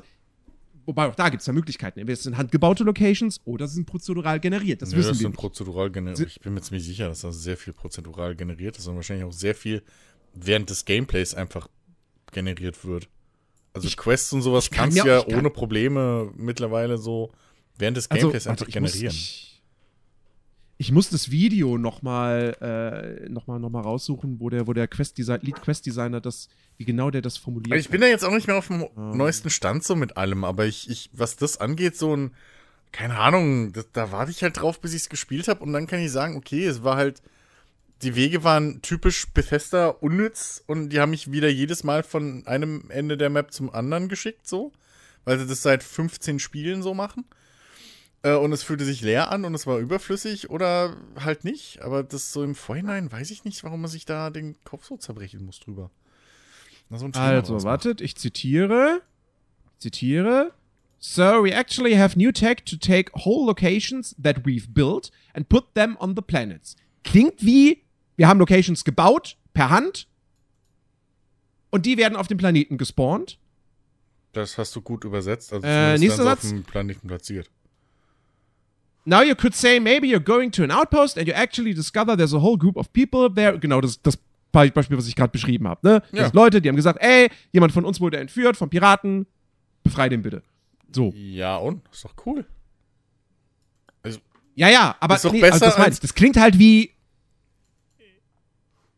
[0.86, 2.00] wobei auch da gibt es ja Möglichkeiten.
[2.00, 4.82] Entweder es sind handgebaute Locations oder sie sind prozedural generiert.
[4.82, 6.28] Das Nö, wissen das wir sind prozedural generiert.
[6.28, 9.32] Ich bin mir ziemlich sicher, dass das sehr viel prozedural generiert ist und wahrscheinlich auch
[9.32, 9.82] sehr viel
[10.34, 11.68] während des Gameplays einfach
[12.32, 13.08] generiert wird.
[13.74, 17.30] Also Ich- Quests und sowas kann kannst du mir- ja kann- ohne Probleme mittlerweile so
[17.78, 19.14] während des Also, Gameplays warte, einfach ich muss- generieren.
[19.14, 19.51] Ich,
[20.82, 24.72] ich muss das Video noch mal, äh, noch mal, noch mal raussuchen, wo der, wo
[24.72, 27.78] der Quest Lead Quest Designer das, wie genau der das formuliert.
[27.78, 29.16] Ich bin da jetzt auch nicht mehr auf dem Ähm.
[29.16, 32.34] neuesten Stand so mit allem, aber ich, ich was das angeht, so ein,
[32.90, 35.86] keine Ahnung, das, da warte ich halt drauf, bis ich es gespielt habe und dann
[35.86, 37.22] kann ich sagen, okay, es war halt,
[38.02, 42.90] die Wege waren typisch Bethesda unnütz und die haben mich wieder jedes Mal von einem
[42.90, 44.72] Ende der Map zum anderen geschickt, so,
[45.24, 47.24] weil sie das seit 15 Spielen so machen.
[48.22, 51.82] Äh, Und es fühlte sich leer an und es war überflüssig oder halt nicht.
[51.82, 54.96] Aber das so im Vorhinein weiß ich nicht, warum man sich da den Kopf so
[54.96, 55.90] zerbrechen muss drüber.
[56.88, 59.02] Na, so Also, wartet, ich zitiere.
[59.78, 60.52] Zitiere.
[60.98, 65.74] So, we actually have new tech to take whole locations that we've built and put
[65.74, 66.76] them on the planets.
[67.02, 67.82] Klingt wie,
[68.16, 70.06] wir haben Locations gebaut, per Hand,
[71.70, 73.38] und die werden auf dem Planeten gespawnt.
[74.32, 75.52] Das hast du gut übersetzt.
[75.52, 76.44] Also Äh, nächster Satz.
[76.44, 77.50] auf dem Planeten platziert.
[79.04, 82.34] Now you could say maybe you're going to an outpost and you actually discover there's
[82.34, 83.58] a whole group of people there.
[83.58, 84.16] Genau, das das
[84.52, 85.80] Be- Beispiel, was ich gerade beschrieben habe.
[85.88, 86.02] Ne?
[86.12, 86.30] Ja.
[86.32, 89.26] Leute, die haben gesagt, ey, jemand von uns wurde entführt von Piraten,
[89.82, 90.42] befrei den bitte.
[90.94, 91.10] So.
[91.16, 91.80] Ja, und?
[91.90, 92.44] Ist doch cool.
[94.02, 94.20] Also,
[94.54, 96.00] Ja, ja, aber Ist doch nee, besser also das meine als-.
[96.00, 96.90] Das klingt halt wie.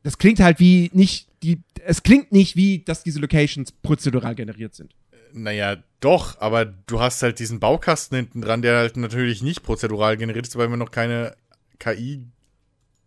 [0.02, 1.60] Das klingt halt wie nicht die.
[1.86, 4.94] Es klingt nicht wie, dass diese Locations prozedural generiert sind.
[5.36, 10.16] Naja, doch, aber du hast halt diesen Baukasten hinten dran, der halt natürlich nicht prozedural
[10.16, 11.34] generiert ist, weil wir noch keine
[11.80, 12.22] KI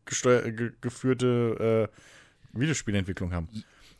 [0.05, 1.89] gesteuer- ge geführte
[2.53, 3.47] äh, Videospielentwicklung haben.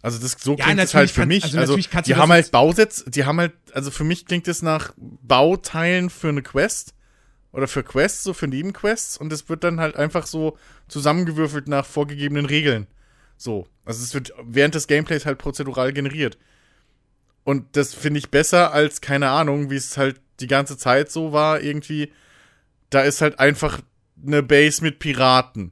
[0.02, 1.44] Also das so Ja, klingt es halt für kann- mich.
[1.46, 4.94] also Also, die haben halt Bausätze, die haben halt, also für mich klingt es nach
[4.98, 6.94] Bauteilen für eine Quest
[7.54, 10.58] oder für Quests, so für Nebenquests und es wird dann halt einfach so
[10.90, 12.88] zusammengewürfelt nach vorgegebenen Regeln.
[13.38, 13.68] So.
[13.86, 16.38] Also es wird während des Gameplays halt prozedural generiert.
[17.48, 21.32] Und das finde ich besser als, keine Ahnung, wie es halt die ganze Zeit so
[21.32, 22.12] war, irgendwie.
[22.90, 23.80] Da ist halt einfach
[24.26, 25.72] eine Base mit Piraten.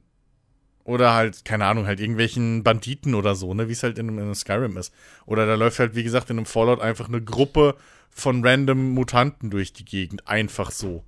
[0.84, 4.20] Oder halt, keine Ahnung, halt irgendwelchen Banditen oder so, ne, wie es halt in, einem-
[4.30, 4.94] in Skyrim ist.
[5.26, 7.74] Oder da läuft halt, wie gesagt, in einem Fallout einfach eine Gruppe
[8.08, 10.26] von random Mutanten durch die Gegend.
[10.26, 11.04] Einfach so.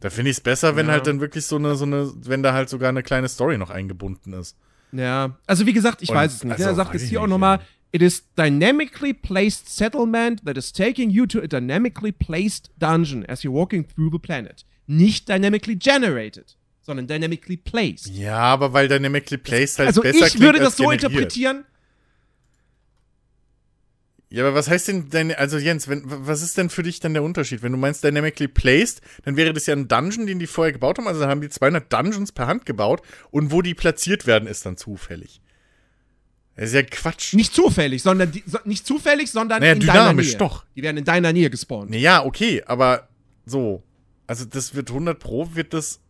[0.00, 0.92] Da finde ich es besser, wenn Ja.
[0.92, 3.70] halt dann wirklich so eine, so eine, wenn da halt sogar eine kleine Story noch
[3.70, 4.56] eingebunden ist.
[4.90, 5.36] Ja.
[5.46, 6.52] Also wie gesagt, ich Und- weiß es nicht.
[6.54, 7.60] also, er sagt ich hier auch nochmal.
[7.92, 13.42] It is dynamically placed settlement that is taking you to a dynamically placed dungeon as
[13.42, 14.64] you're walking through the planet.
[14.86, 18.06] Nicht dynamically generated, sondern dynamically placed.
[18.08, 21.04] Ja, aber weil Dynamically Placed halt also besser ich würde das so generiert.
[21.04, 21.64] interpretieren.
[24.32, 27.14] Ja, aber was heißt denn deine, also Jens, wenn, was ist denn für dich dann
[27.14, 27.62] der Unterschied?
[27.62, 30.98] Wenn du meinst dynamically placed, dann wäre das ja ein Dungeon, den die vorher gebaut
[30.98, 33.02] haben, also haben die 200 Dungeons per Hand gebaut
[33.32, 35.40] und wo die platziert werden, ist dann zufällig.
[36.60, 37.32] Das ist ja Quatsch.
[37.32, 40.36] Nicht zufällig, sondern die, so, nicht zufällig, sondern Naja, in deiner dynamisch Nähe.
[40.36, 40.66] doch.
[40.76, 41.94] Die werden in deiner Nähe gespawnt.
[41.94, 43.08] Ja, okay, aber
[43.46, 43.82] so.
[44.26, 46.00] Also das wird 100 pro, wird das,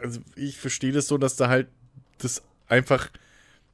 [0.00, 1.66] also ich verstehe das so, dass da halt
[2.18, 3.10] das einfach,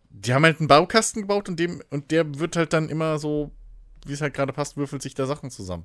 [0.09, 3.51] die haben halt einen Baukasten gebaut und dem, und der wird halt dann immer so,
[4.07, 5.85] wie es halt gerade passt, würfelt sich da Sachen zusammen.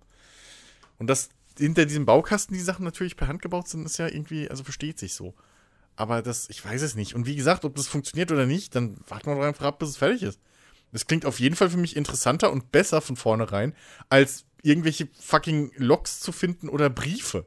[1.00, 4.50] Und dass hinter diesem Baukasten die Sachen natürlich per Hand gebaut sind, ist ja irgendwie,
[4.50, 5.34] also versteht sich so.
[6.00, 7.14] Aber das, ich weiß es nicht.
[7.14, 9.90] Und wie gesagt, ob das funktioniert oder nicht, dann warten wir doch einfach ab, bis
[9.90, 10.40] es fertig ist.
[10.94, 13.76] Das klingt auf jeden Fall für mich interessanter und besser von vornherein,
[14.08, 17.46] als irgendwelche fucking Logs zu finden oder Briefe.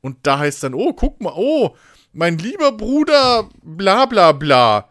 [0.00, 1.74] Und da heißt dann, oh, guck mal, oh,
[2.12, 4.88] mein lieber Bruder, bla bla bla.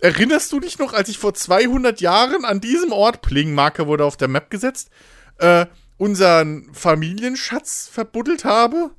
[0.00, 4.16] Erinnerst du dich noch, als ich vor 200 Jahren an diesem Ort, Pling-Marker wurde auf
[4.16, 4.90] der Map gesetzt,
[5.38, 5.66] äh,
[5.96, 8.92] unseren Familienschatz verbuddelt habe?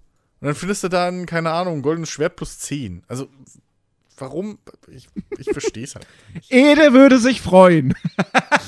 [0.46, 3.04] Und dann findest du da ein, keine Ahnung, ein goldenes Schwert plus 10.
[3.08, 3.28] Also,
[4.18, 4.60] warum?
[4.90, 5.08] Ich,
[5.40, 6.06] ich verstehe es halt.
[6.36, 6.52] nicht.
[6.52, 7.96] Ede würde sich freuen.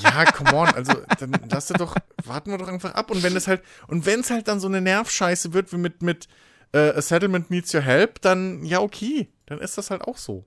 [0.02, 1.94] Ja, come on, also dann lass doch,
[2.24, 3.10] warten wir doch einfach ab.
[3.10, 6.02] Und wenn es halt, und wenn es halt dann so eine Nervscheiße wird wie mit,
[6.02, 6.28] mit
[6.72, 9.28] äh, A Settlement Needs Your Help, dann ja, okay.
[9.46, 10.44] Dann ist das halt auch so.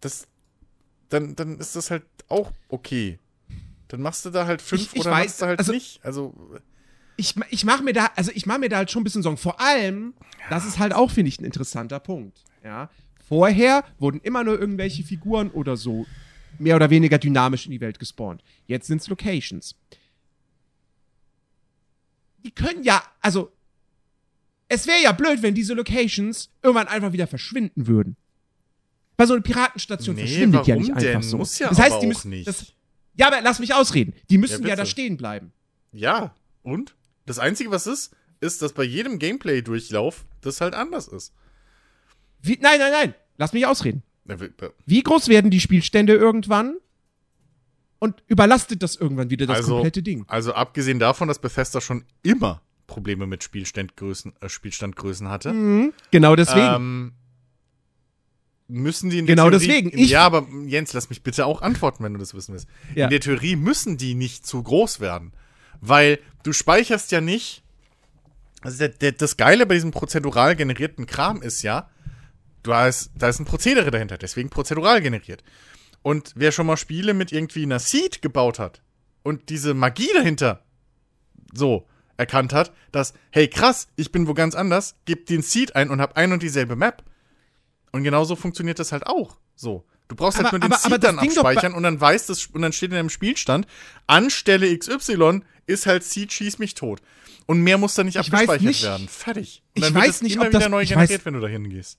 [0.00, 0.26] Das,
[1.10, 3.18] dann, dann ist das halt auch okay.
[3.88, 6.00] Dann machst du da halt fünf Ich- ich oder weiß, machst du halt also- nicht.
[6.02, 6.34] Also,
[7.20, 9.36] ich, ich mache mir da, also ich mache mir da halt schon ein bisschen Sorgen.
[9.36, 10.14] Vor allem,
[10.48, 12.42] das ist halt auch, finde ich, ein interessanter Punkt.
[12.64, 12.90] Ja.
[13.28, 16.06] Vorher wurden immer nur irgendwelche Figuren oder so
[16.58, 18.42] mehr oder weniger dynamisch in die Welt gespawnt.
[18.66, 19.76] Jetzt sind es Locations.
[22.44, 23.52] Die können ja, also,
[24.68, 28.16] es wäre ja blöd, wenn diese Locations irgendwann einfach wieder verschwinden würden.
[29.16, 31.22] Bei so einer Piratenstation Nee, verschwindet ja nicht einfach denn?
[31.22, 31.36] so.
[31.36, 32.48] Muss ja das heißt, aber die müssen, nicht.
[32.48, 32.72] Das,
[33.14, 34.14] ja, aber lass mich ausreden.
[34.30, 35.52] Die müssen Ja, ja, da stehen bleiben.
[35.92, 36.34] ja.
[36.62, 36.94] Und?
[37.26, 41.32] Das Einzige, was ist, ist, dass bei jedem Gameplay-Durchlauf das halt anders ist.
[42.42, 43.14] Wie, nein, nein, nein.
[43.36, 44.02] Lass mich ausreden.
[44.86, 46.76] Wie groß werden die Spielstände irgendwann?
[47.98, 50.24] Und überlastet das irgendwann wieder das Also- komplette Ding?
[50.26, 55.92] Also abgesehen davon, dass Bethesda schon immer Probleme mit Spielstandgrößen, äh, Spielstandgrößen hatte, Mhm.
[56.10, 56.74] Genau deswegen.
[56.74, 57.12] ähm,
[58.68, 59.98] müssen die in der Genau Theorie, deswegen.
[59.98, 62.68] Ich- ja, aber Jens, lass mich bitte auch antworten, wenn du das wissen willst.
[62.94, 63.04] Ja.
[63.06, 65.32] In der Theorie müssen die nicht zu groß werden,
[65.80, 67.62] weil du speicherst ja nicht.
[68.62, 71.88] Also das Geile bei diesem prozedural generierten Kram ist ja,
[72.62, 75.42] du hast, da ist ein Prozedere dahinter, deswegen prozedural generiert.
[76.02, 78.82] Und wer schon mal Spiele mit irgendwie einer Seed gebaut hat
[79.22, 80.62] und diese Magie dahinter
[81.52, 81.86] so
[82.16, 86.00] erkannt hat, dass, hey krass, ich bin wo ganz anders, gib den Seed ein und
[86.00, 87.02] hab ein und dieselbe Map.
[87.92, 89.38] Und genauso funktioniert das halt auch.
[89.56, 89.84] So.
[90.10, 92.62] Du brauchst halt Aber- nur den aber- aber dann abspeichern und dann weißt das, und
[92.62, 93.66] dann steht in deinem Spielstand,
[94.08, 97.00] anstelle XY ist halt Seed schieß mich tot.
[97.46, 99.08] Und mehr muss da nicht Ich abgespeichert nicht- werden.
[99.08, 99.62] Fertig.
[99.68, 101.24] Und ich dann wird weiß es nicht, immer ob das- wieder neu ich generiert, weiß-
[101.24, 101.98] wenn du da hingehst.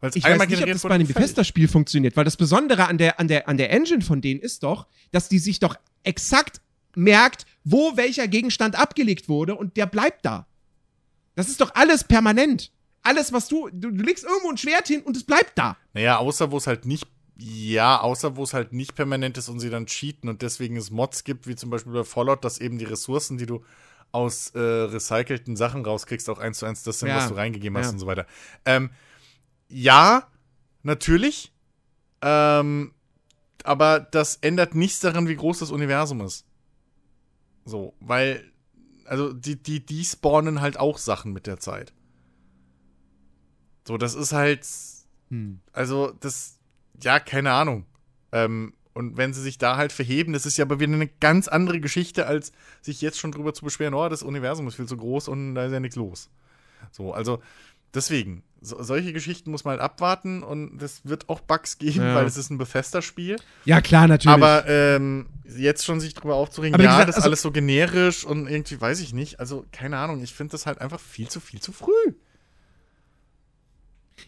[0.00, 1.06] Weil es Ich weiß nicht, ob das bei einem.
[1.06, 4.62] Bethesda-Spiel funktioniert, weil das Besondere an der, an, der, an der Engine von denen ist
[4.62, 6.60] doch, dass die sich doch exakt
[6.94, 10.46] merkt, wo welcher Gegenstand abgelegt wurde und der bleibt da.
[11.34, 12.72] Das ist doch alles permanent.
[13.02, 15.76] Alles, was du, du, du legst irgendwo ein Schwert hin und es bleibt da.
[15.94, 17.06] Naja, außer wo es halt nicht.
[17.44, 20.92] Ja, außer wo es halt nicht permanent ist und sie dann cheaten und deswegen es
[20.92, 23.64] Mods gibt, wie zum Beispiel bei Fallout, dass eben die Ressourcen, die du
[24.12, 27.16] aus äh, recycelten Sachen rauskriegst, auch eins zu eins das, dann, Ja.
[27.16, 27.92] was du reingegeben hast Ja.
[27.94, 28.26] und so weiter.
[28.64, 28.90] Ähm,
[29.68, 30.28] ja,
[30.84, 31.52] natürlich.
[32.20, 32.94] Ähm,
[33.64, 36.46] aber das ändert nichts daran, wie groß das Universum ist.
[37.64, 38.52] So, weil,
[39.04, 41.92] also die, die, die spawnen halt auch Sachen mit der Zeit.
[43.84, 44.64] So, das ist halt,
[45.30, 45.60] Hm.
[45.72, 46.60] also das,
[47.02, 47.86] ja, keine Ahnung.
[48.32, 51.48] Ähm, und wenn sie sich da halt verheben, das ist ja aber wieder eine ganz
[51.48, 52.52] andere Geschichte, als
[52.82, 55.64] sich jetzt schon drüber zu beschweren, oh, das Universum ist viel zu groß und da
[55.64, 56.28] ist ja nichts los.
[56.90, 57.40] So, also
[57.94, 62.14] deswegen, so, solche Geschichten muss man halt abwarten und es wird auch Bugs geben, Ja.
[62.16, 63.36] weil es ist ein Bethesda-Spiel.
[63.64, 64.34] Ja, klar, natürlich.
[64.34, 67.50] Aber ähm, jetzt schon sich drüber aufzuregen, Aber ja, gesagt, das ist also- alles so
[67.50, 69.40] generisch und irgendwie weiß ich nicht.
[69.40, 72.12] Also, keine Ahnung, ich finde das halt einfach viel zu viel zu früh.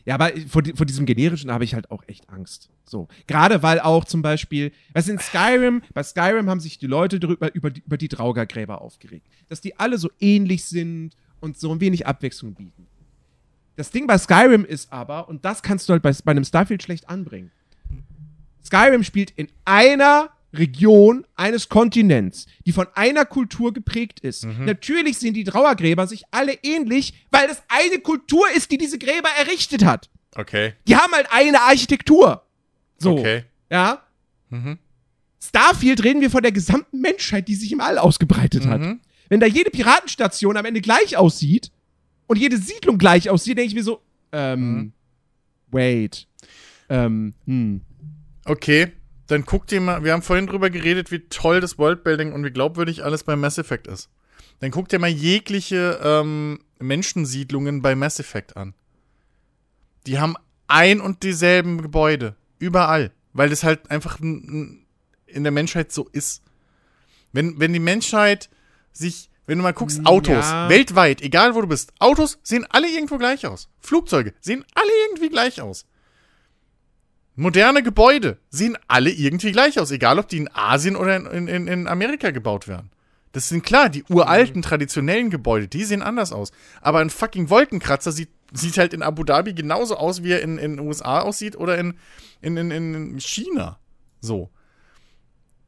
[0.07, 2.69] Ja, aber vor, vor diesem generischen habe ich halt auch echt Angst.
[2.85, 3.09] So.
[3.27, 7.55] Gerade weil auch zum Beispiel, was in Skyrim, bei Skyrim haben sich die Leute drüber,
[7.55, 9.27] über, die, über die Draugergräber aufgeregt.
[9.49, 12.87] Dass die alle so ähnlich sind und so ein wenig Abwechslung bieten.
[13.77, 16.83] Das Ding bei Skyrim ist aber, und das kannst du halt bei, bei einem Starfield
[16.83, 17.51] schlecht anbringen.
[18.63, 24.45] Skyrim spielt in einer Region eines Kontinents, die von einer Kultur geprägt ist.
[24.45, 29.29] Natürlich sehen die Trauergräber sich alle ähnlich, weil das eine Kultur ist, die diese Gräber
[29.39, 30.09] errichtet hat.
[30.37, 32.45] Okay, Die haben halt eine Architektur.
[32.99, 33.19] So.
[33.19, 33.45] okay.
[33.71, 34.03] Ja.
[34.51, 34.79] Mhm.
[35.43, 38.81] Starfield reden wir von der gesamten Menschheit, die sich im All ausgebreitet hat.
[38.81, 39.01] Mhm.
[39.29, 41.71] Wenn da jede Piratenstation am Ende gleich aussieht
[42.27, 44.01] und jede Siedlung gleich aussieht, denke ich mir so,
[44.33, 44.93] ähm, Mhm.
[45.71, 46.27] wait.
[46.89, 47.81] Ähm, hm.
[48.45, 48.93] Okay,
[49.27, 52.51] dann guck dir mal, wir haben vorhin drüber geredet, wie toll das Worldbuilding und wie
[52.51, 54.11] glaubwürdig alles bei Mass Effect ist.
[54.61, 58.75] Dann guck dir mal jegliche ähm, Menschensiedlungen bei Mass Effect an.
[60.07, 60.37] Die haben
[60.69, 62.37] ein und dieselben Gebäude.
[62.59, 63.13] Überall.
[63.33, 64.87] Weil das halt einfach in
[65.27, 66.43] der Menschheit so ist.
[67.33, 68.49] Wenn, wenn die Menschheit
[68.93, 70.05] sich, wenn du mal guckst, Ja.
[70.05, 73.69] Autos, weltweit, egal wo du bist, Autos sehen alle irgendwo gleich aus.
[73.81, 75.85] Flugzeuge sehen alle irgendwie gleich aus.
[77.37, 81.67] Moderne Gebäude sehen alle irgendwie gleich aus, egal ob die in Asien oder in, in,
[81.67, 82.91] in Amerika gebaut werden.
[83.33, 86.53] Das sind klar, die uralten, traditionellen Gebäude, die sehen anders aus.
[86.81, 90.57] Aber ein fucking Wolkenkratzer sieht, sieht halt in Abu Dhabi genauso aus, wie er in
[90.57, 91.99] den USA aussieht oder in,
[92.41, 93.81] in, in, in China.
[94.21, 94.51] So.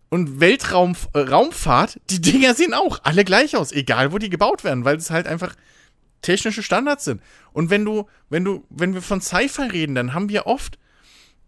[0.08, 1.26] Und Weltraum, äh,
[2.08, 5.26] die Dinger sehen auch alle gleich aus, egal wo die gebaut werden, weil es halt
[5.26, 5.56] einfach
[6.22, 7.20] technische Standards sind.
[7.52, 10.78] Und wenn du, wenn du, wenn wir von Sci-Fi reden, dann haben wir oft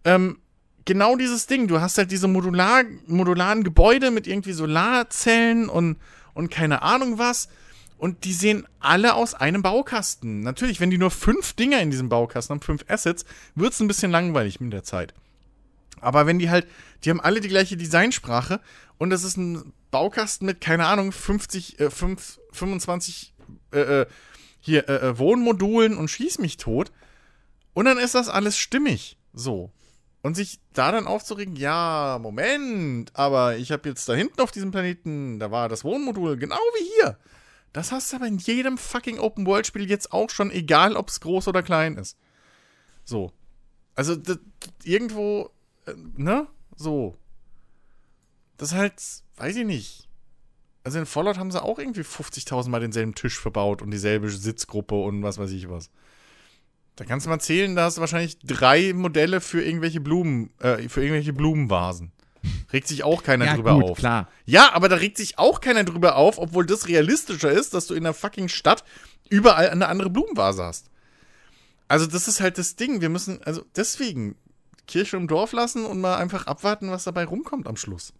[0.08, 0.38] ähm,
[0.86, 1.68] genau dieses Ding.
[1.68, 5.98] Du hast halt diese modular, modularen Gebäude mit irgendwie Solarzellen und,
[6.34, 7.48] und keine Ahnung was.
[7.98, 10.40] Und die sehen alle aus einem Baukasten.
[10.40, 13.24] Natürlich, wenn die nur fünf Dinger in diesem Baukasten haben, fünf Assets,
[13.54, 15.14] wird es ein bisschen langweilig mit der Zeit.
[16.00, 16.66] Aber wenn die halt,
[17.04, 18.60] die haben alle die gleiche Designsprache
[18.98, 23.34] und das ist ein Baukasten mit, keine Ahnung, 50, äh, 5, 25
[23.72, 24.06] äh, äh,
[24.60, 26.92] hier, äh, äh, Wohnmodulen und schieß mich tot.
[27.74, 29.18] Und dann ist das alles stimmig.
[29.32, 29.72] So.
[30.20, 34.72] Und sich da dann aufzuregen, ja, Moment, aber ich habe jetzt da hinten auf diesem
[34.72, 37.18] Planeten, da war das Wohnmodul genau wie hier.
[37.72, 41.46] Das hast du aber in jedem fucking Open-World-Spiel jetzt auch schon, egal ob es groß
[41.48, 42.18] oder klein ist.
[43.04, 43.32] So.
[43.94, 44.38] Also, das,
[44.82, 45.50] irgendwo,
[45.86, 46.48] äh, ne?
[46.76, 47.16] So.
[48.56, 49.02] Das ist halt,
[49.36, 50.08] weiß ich nicht.
[50.88, 54.94] Also in Fallout haben sie auch irgendwie 50.000 Mal denselben Tisch verbaut und dieselbe Sitzgruppe
[54.94, 55.90] und was weiß ich was.
[56.98, 60.88] Da kannst du mal zählen, da hast du wahrscheinlich drei Modelle für irgendwelche Blumen, äh,
[60.88, 62.10] für irgendwelche Blumenvasen.
[62.72, 63.98] Regt sich auch keiner Ja, drüber gut, auf.
[63.98, 64.28] klar.
[64.46, 67.94] Ja, aber da regt sich auch keiner drüber auf, obwohl das realistischer ist, dass du
[67.94, 68.82] in der fucking Stadt
[69.28, 70.90] überall eine andere Blumenvase hast.
[71.86, 73.00] Also, das ist halt das Ding.
[73.00, 74.34] Wir müssen, also deswegen,
[74.88, 78.12] Kirche im Dorf lassen und mal einfach abwarten, was dabei rumkommt am Schluss.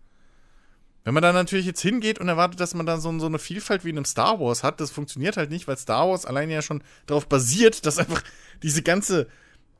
[1.08, 3.82] Wenn man da natürlich jetzt hingeht und erwartet, dass man da so, so eine Vielfalt
[3.82, 6.60] wie in einem Star Wars hat, das funktioniert halt nicht, weil Star Wars alleine ja
[6.60, 8.22] schon darauf basiert, dass einfach
[8.62, 9.26] diese ganze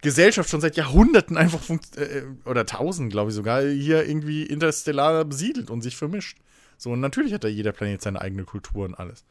[0.01, 5.23] Gesellschaft schon seit Jahrhunderten einfach funkt äh, oder tausend, glaube ich sogar, hier irgendwie interstellar
[5.27, 6.39] besiedelt und sich vermischt.
[6.79, 9.27] So, und natürlich hat da jeder Planet seine eigene Kultur und alles.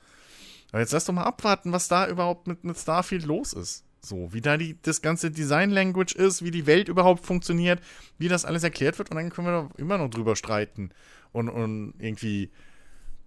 [0.69, 3.85] Aber jetzt lass doch mal abwarten, was da überhaupt mit, mit Starfield los ist.
[4.07, 7.81] So, wie da die, das ganze Design-Language ist, wie die Welt überhaupt funktioniert,
[8.17, 10.91] wie das alles erklärt wird und dann können wir doch immer noch drüber streiten
[11.31, 12.51] und, und irgendwie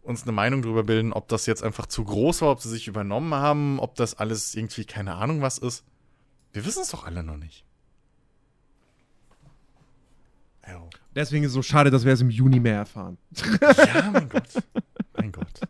[0.02, 2.88] uns eine Meinung drüber bilden, ob das jetzt einfach zu groß war, ob sie sich
[2.88, 5.84] übernommen haben, ob das alles irgendwie keine Ahnung was ist.
[6.52, 7.64] Wir wissen es doch alle noch nicht.
[11.14, 13.18] Deswegen ist es so schade, dass wir es im Juni mehr erfahren.
[13.62, 14.48] ja mein Gott.
[15.16, 15.60] Mein Gott.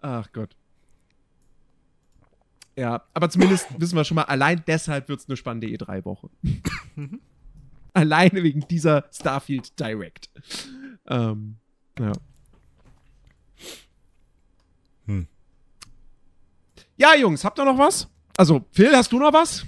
[0.00, 0.54] Ach Gott.
[2.76, 6.28] Ja, aber zumindest wissen wir schon mal, allein deshalb wird es eine spannende E3-Woche.
[7.92, 10.28] Alleine wegen dieser Starfield Direct.
[11.06, 11.56] Ähm,
[11.98, 12.12] ja.
[15.06, 15.28] Hm.
[16.96, 18.08] Ja, Jungs, habt ihr noch was?
[18.36, 19.64] Also, Phil, hast du noch was?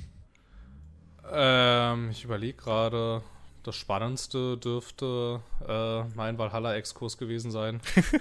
[1.31, 3.23] Ähm, ich überlege gerade,
[3.63, 7.81] das Spannendste dürfte äh, mein Valhalla-Exkurs gewesen sein.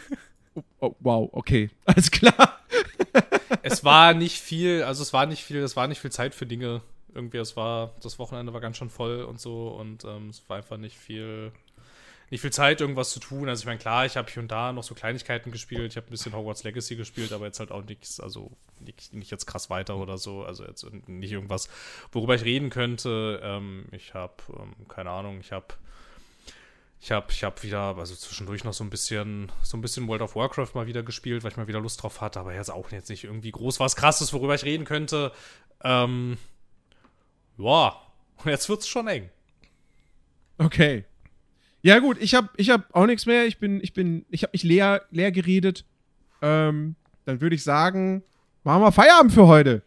[0.80, 1.70] Oh, wow, okay.
[1.84, 2.60] Alles klar.
[3.62, 6.46] Es war nicht viel, also es war nicht viel, es war nicht viel Zeit für
[6.46, 6.82] Dinge.
[7.14, 10.58] Irgendwie, es war, das Wochenende war ganz schön voll und so und ähm, es war
[10.58, 11.54] einfach nicht viel,
[12.30, 13.48] nicht viel Zeit, irgendwas zu tun.
[13.48, 15.92] Also ich meine, klar, ich habe hier und da noch so Kleinigkeiten gespielt.
[15.92, 19.32] Ich habe ein bisschen Hogwarts Legacy gespielt, aber jetzt halt auch nichts, also nicht, nicht
[19.32, 20.44] jetzt krass weiter oder so.
[20.44, 21.70] Also jetzt nicht irgendwas,
[22.12, 23.40] worüber ich reden könnte.
[23.42, 25.68] Ähm, ich habe, ähm, keine Ahnung, ich habe
[27.06, 30.24] ich habe ich hab wieder, also zwischendurch noch so ein bisschen, so ein bisschen World
[30.24, 32.92] of Warcraft mal wieder gespielt, weil ich mal wieder Lust drauf hatte, aber jetzt auch
[32.92, 35.32] jetzt nicht irgendwie groß was krasses, worüber ich reden könnte.
[35.84, 36.40] Ähm,
[37.60, 37.96] ja,
[38.46, 39.30] jetzt wird's schon eng.
[40.58, 41.06] Okay.
[41.84, 43.46] Ja, gut, ich habe ich hab auch nichts mehr.
[43.46, 45.86] Ich bin, ich bin, ich habe mich leer, leer geredet.
[46.42, 46.96] Ähm,
[47.26, 48.24] dann würde ich sagen,
[48.64, 49.84] machen wir Feierabend für heute.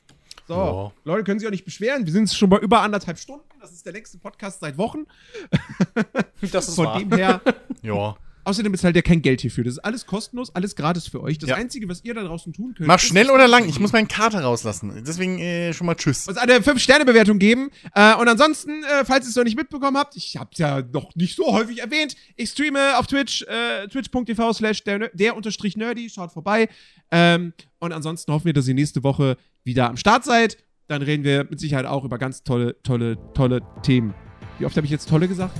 [0.46, 0.92] So, Ja.
[1.02, 2.06] Leute können sich auch nicht beschweren.
[2.06, 3.47] Wir sind schon bei über anderthalb Stunden.
[3.60, 5.04] Das ist der längste Podcast seit Wochen.
[6.52, 6.98] Das ist Von wahr.
[6.98, 7.40] dem her.
[7.82, 8.16] Ja.
[8.44, 9.64] Außerdem bezahlt ihr kein Geld hierfür.
[9.64, 11.36] Das ist alles kostenlos, alles gratis für euch.
[11.36, 11.56] Das Ja.
[11.56, 12.86] Einzige, was ihr da draußen tun könnt.
[12.86, 13.68] Mach schnell oder lang.
[13.68, 15.02] Ich muss meine Karte rauslassen.
[15.06, 16.26] Deswegen äh, schon mal Tschüss.
[16.28, 17.68] uns eine 5-Sterne-Bewertung geben.
[17.94, 20.80] Äh, und ansonsten, äh, falls ihr es noch nicht mitbekommen habt, ich habe es ja
[20.80, 25.76] noch nicht so häufig erwähnt, ich streame auf Twitch, äh, twitch.tv slash der, der unterstrich
[25.76, 26.68] nerdy, schaut vorbei.
[27.10, 30.56] Ähm, und ansonsten hoffen wir, dass ihr nächste Woche wieder am Start seid.
[30.88, 34.14] Dann reden wir mit Sicherheit auch über ganz tolle, tolle, tolle Themen.
[34.58, 35.54] Wie oft habe ich jetzt tolle gesagt?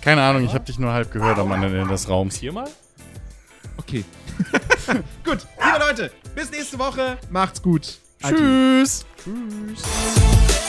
[0.00, 2.38] Keine Ahnung, ich habe dich nur halb gehört am anderen Ende des Raums.
[2.38, 2.68] Viermal?
[3.76, 4.02] Okay.
[5.24, 7.18] gut, liebe Leute, bis nächste Woche.
[7.30, 7.98] Macht's gut.
[8.22, 9.04] Tschüss.
[9.22, 10.65] Tschüss.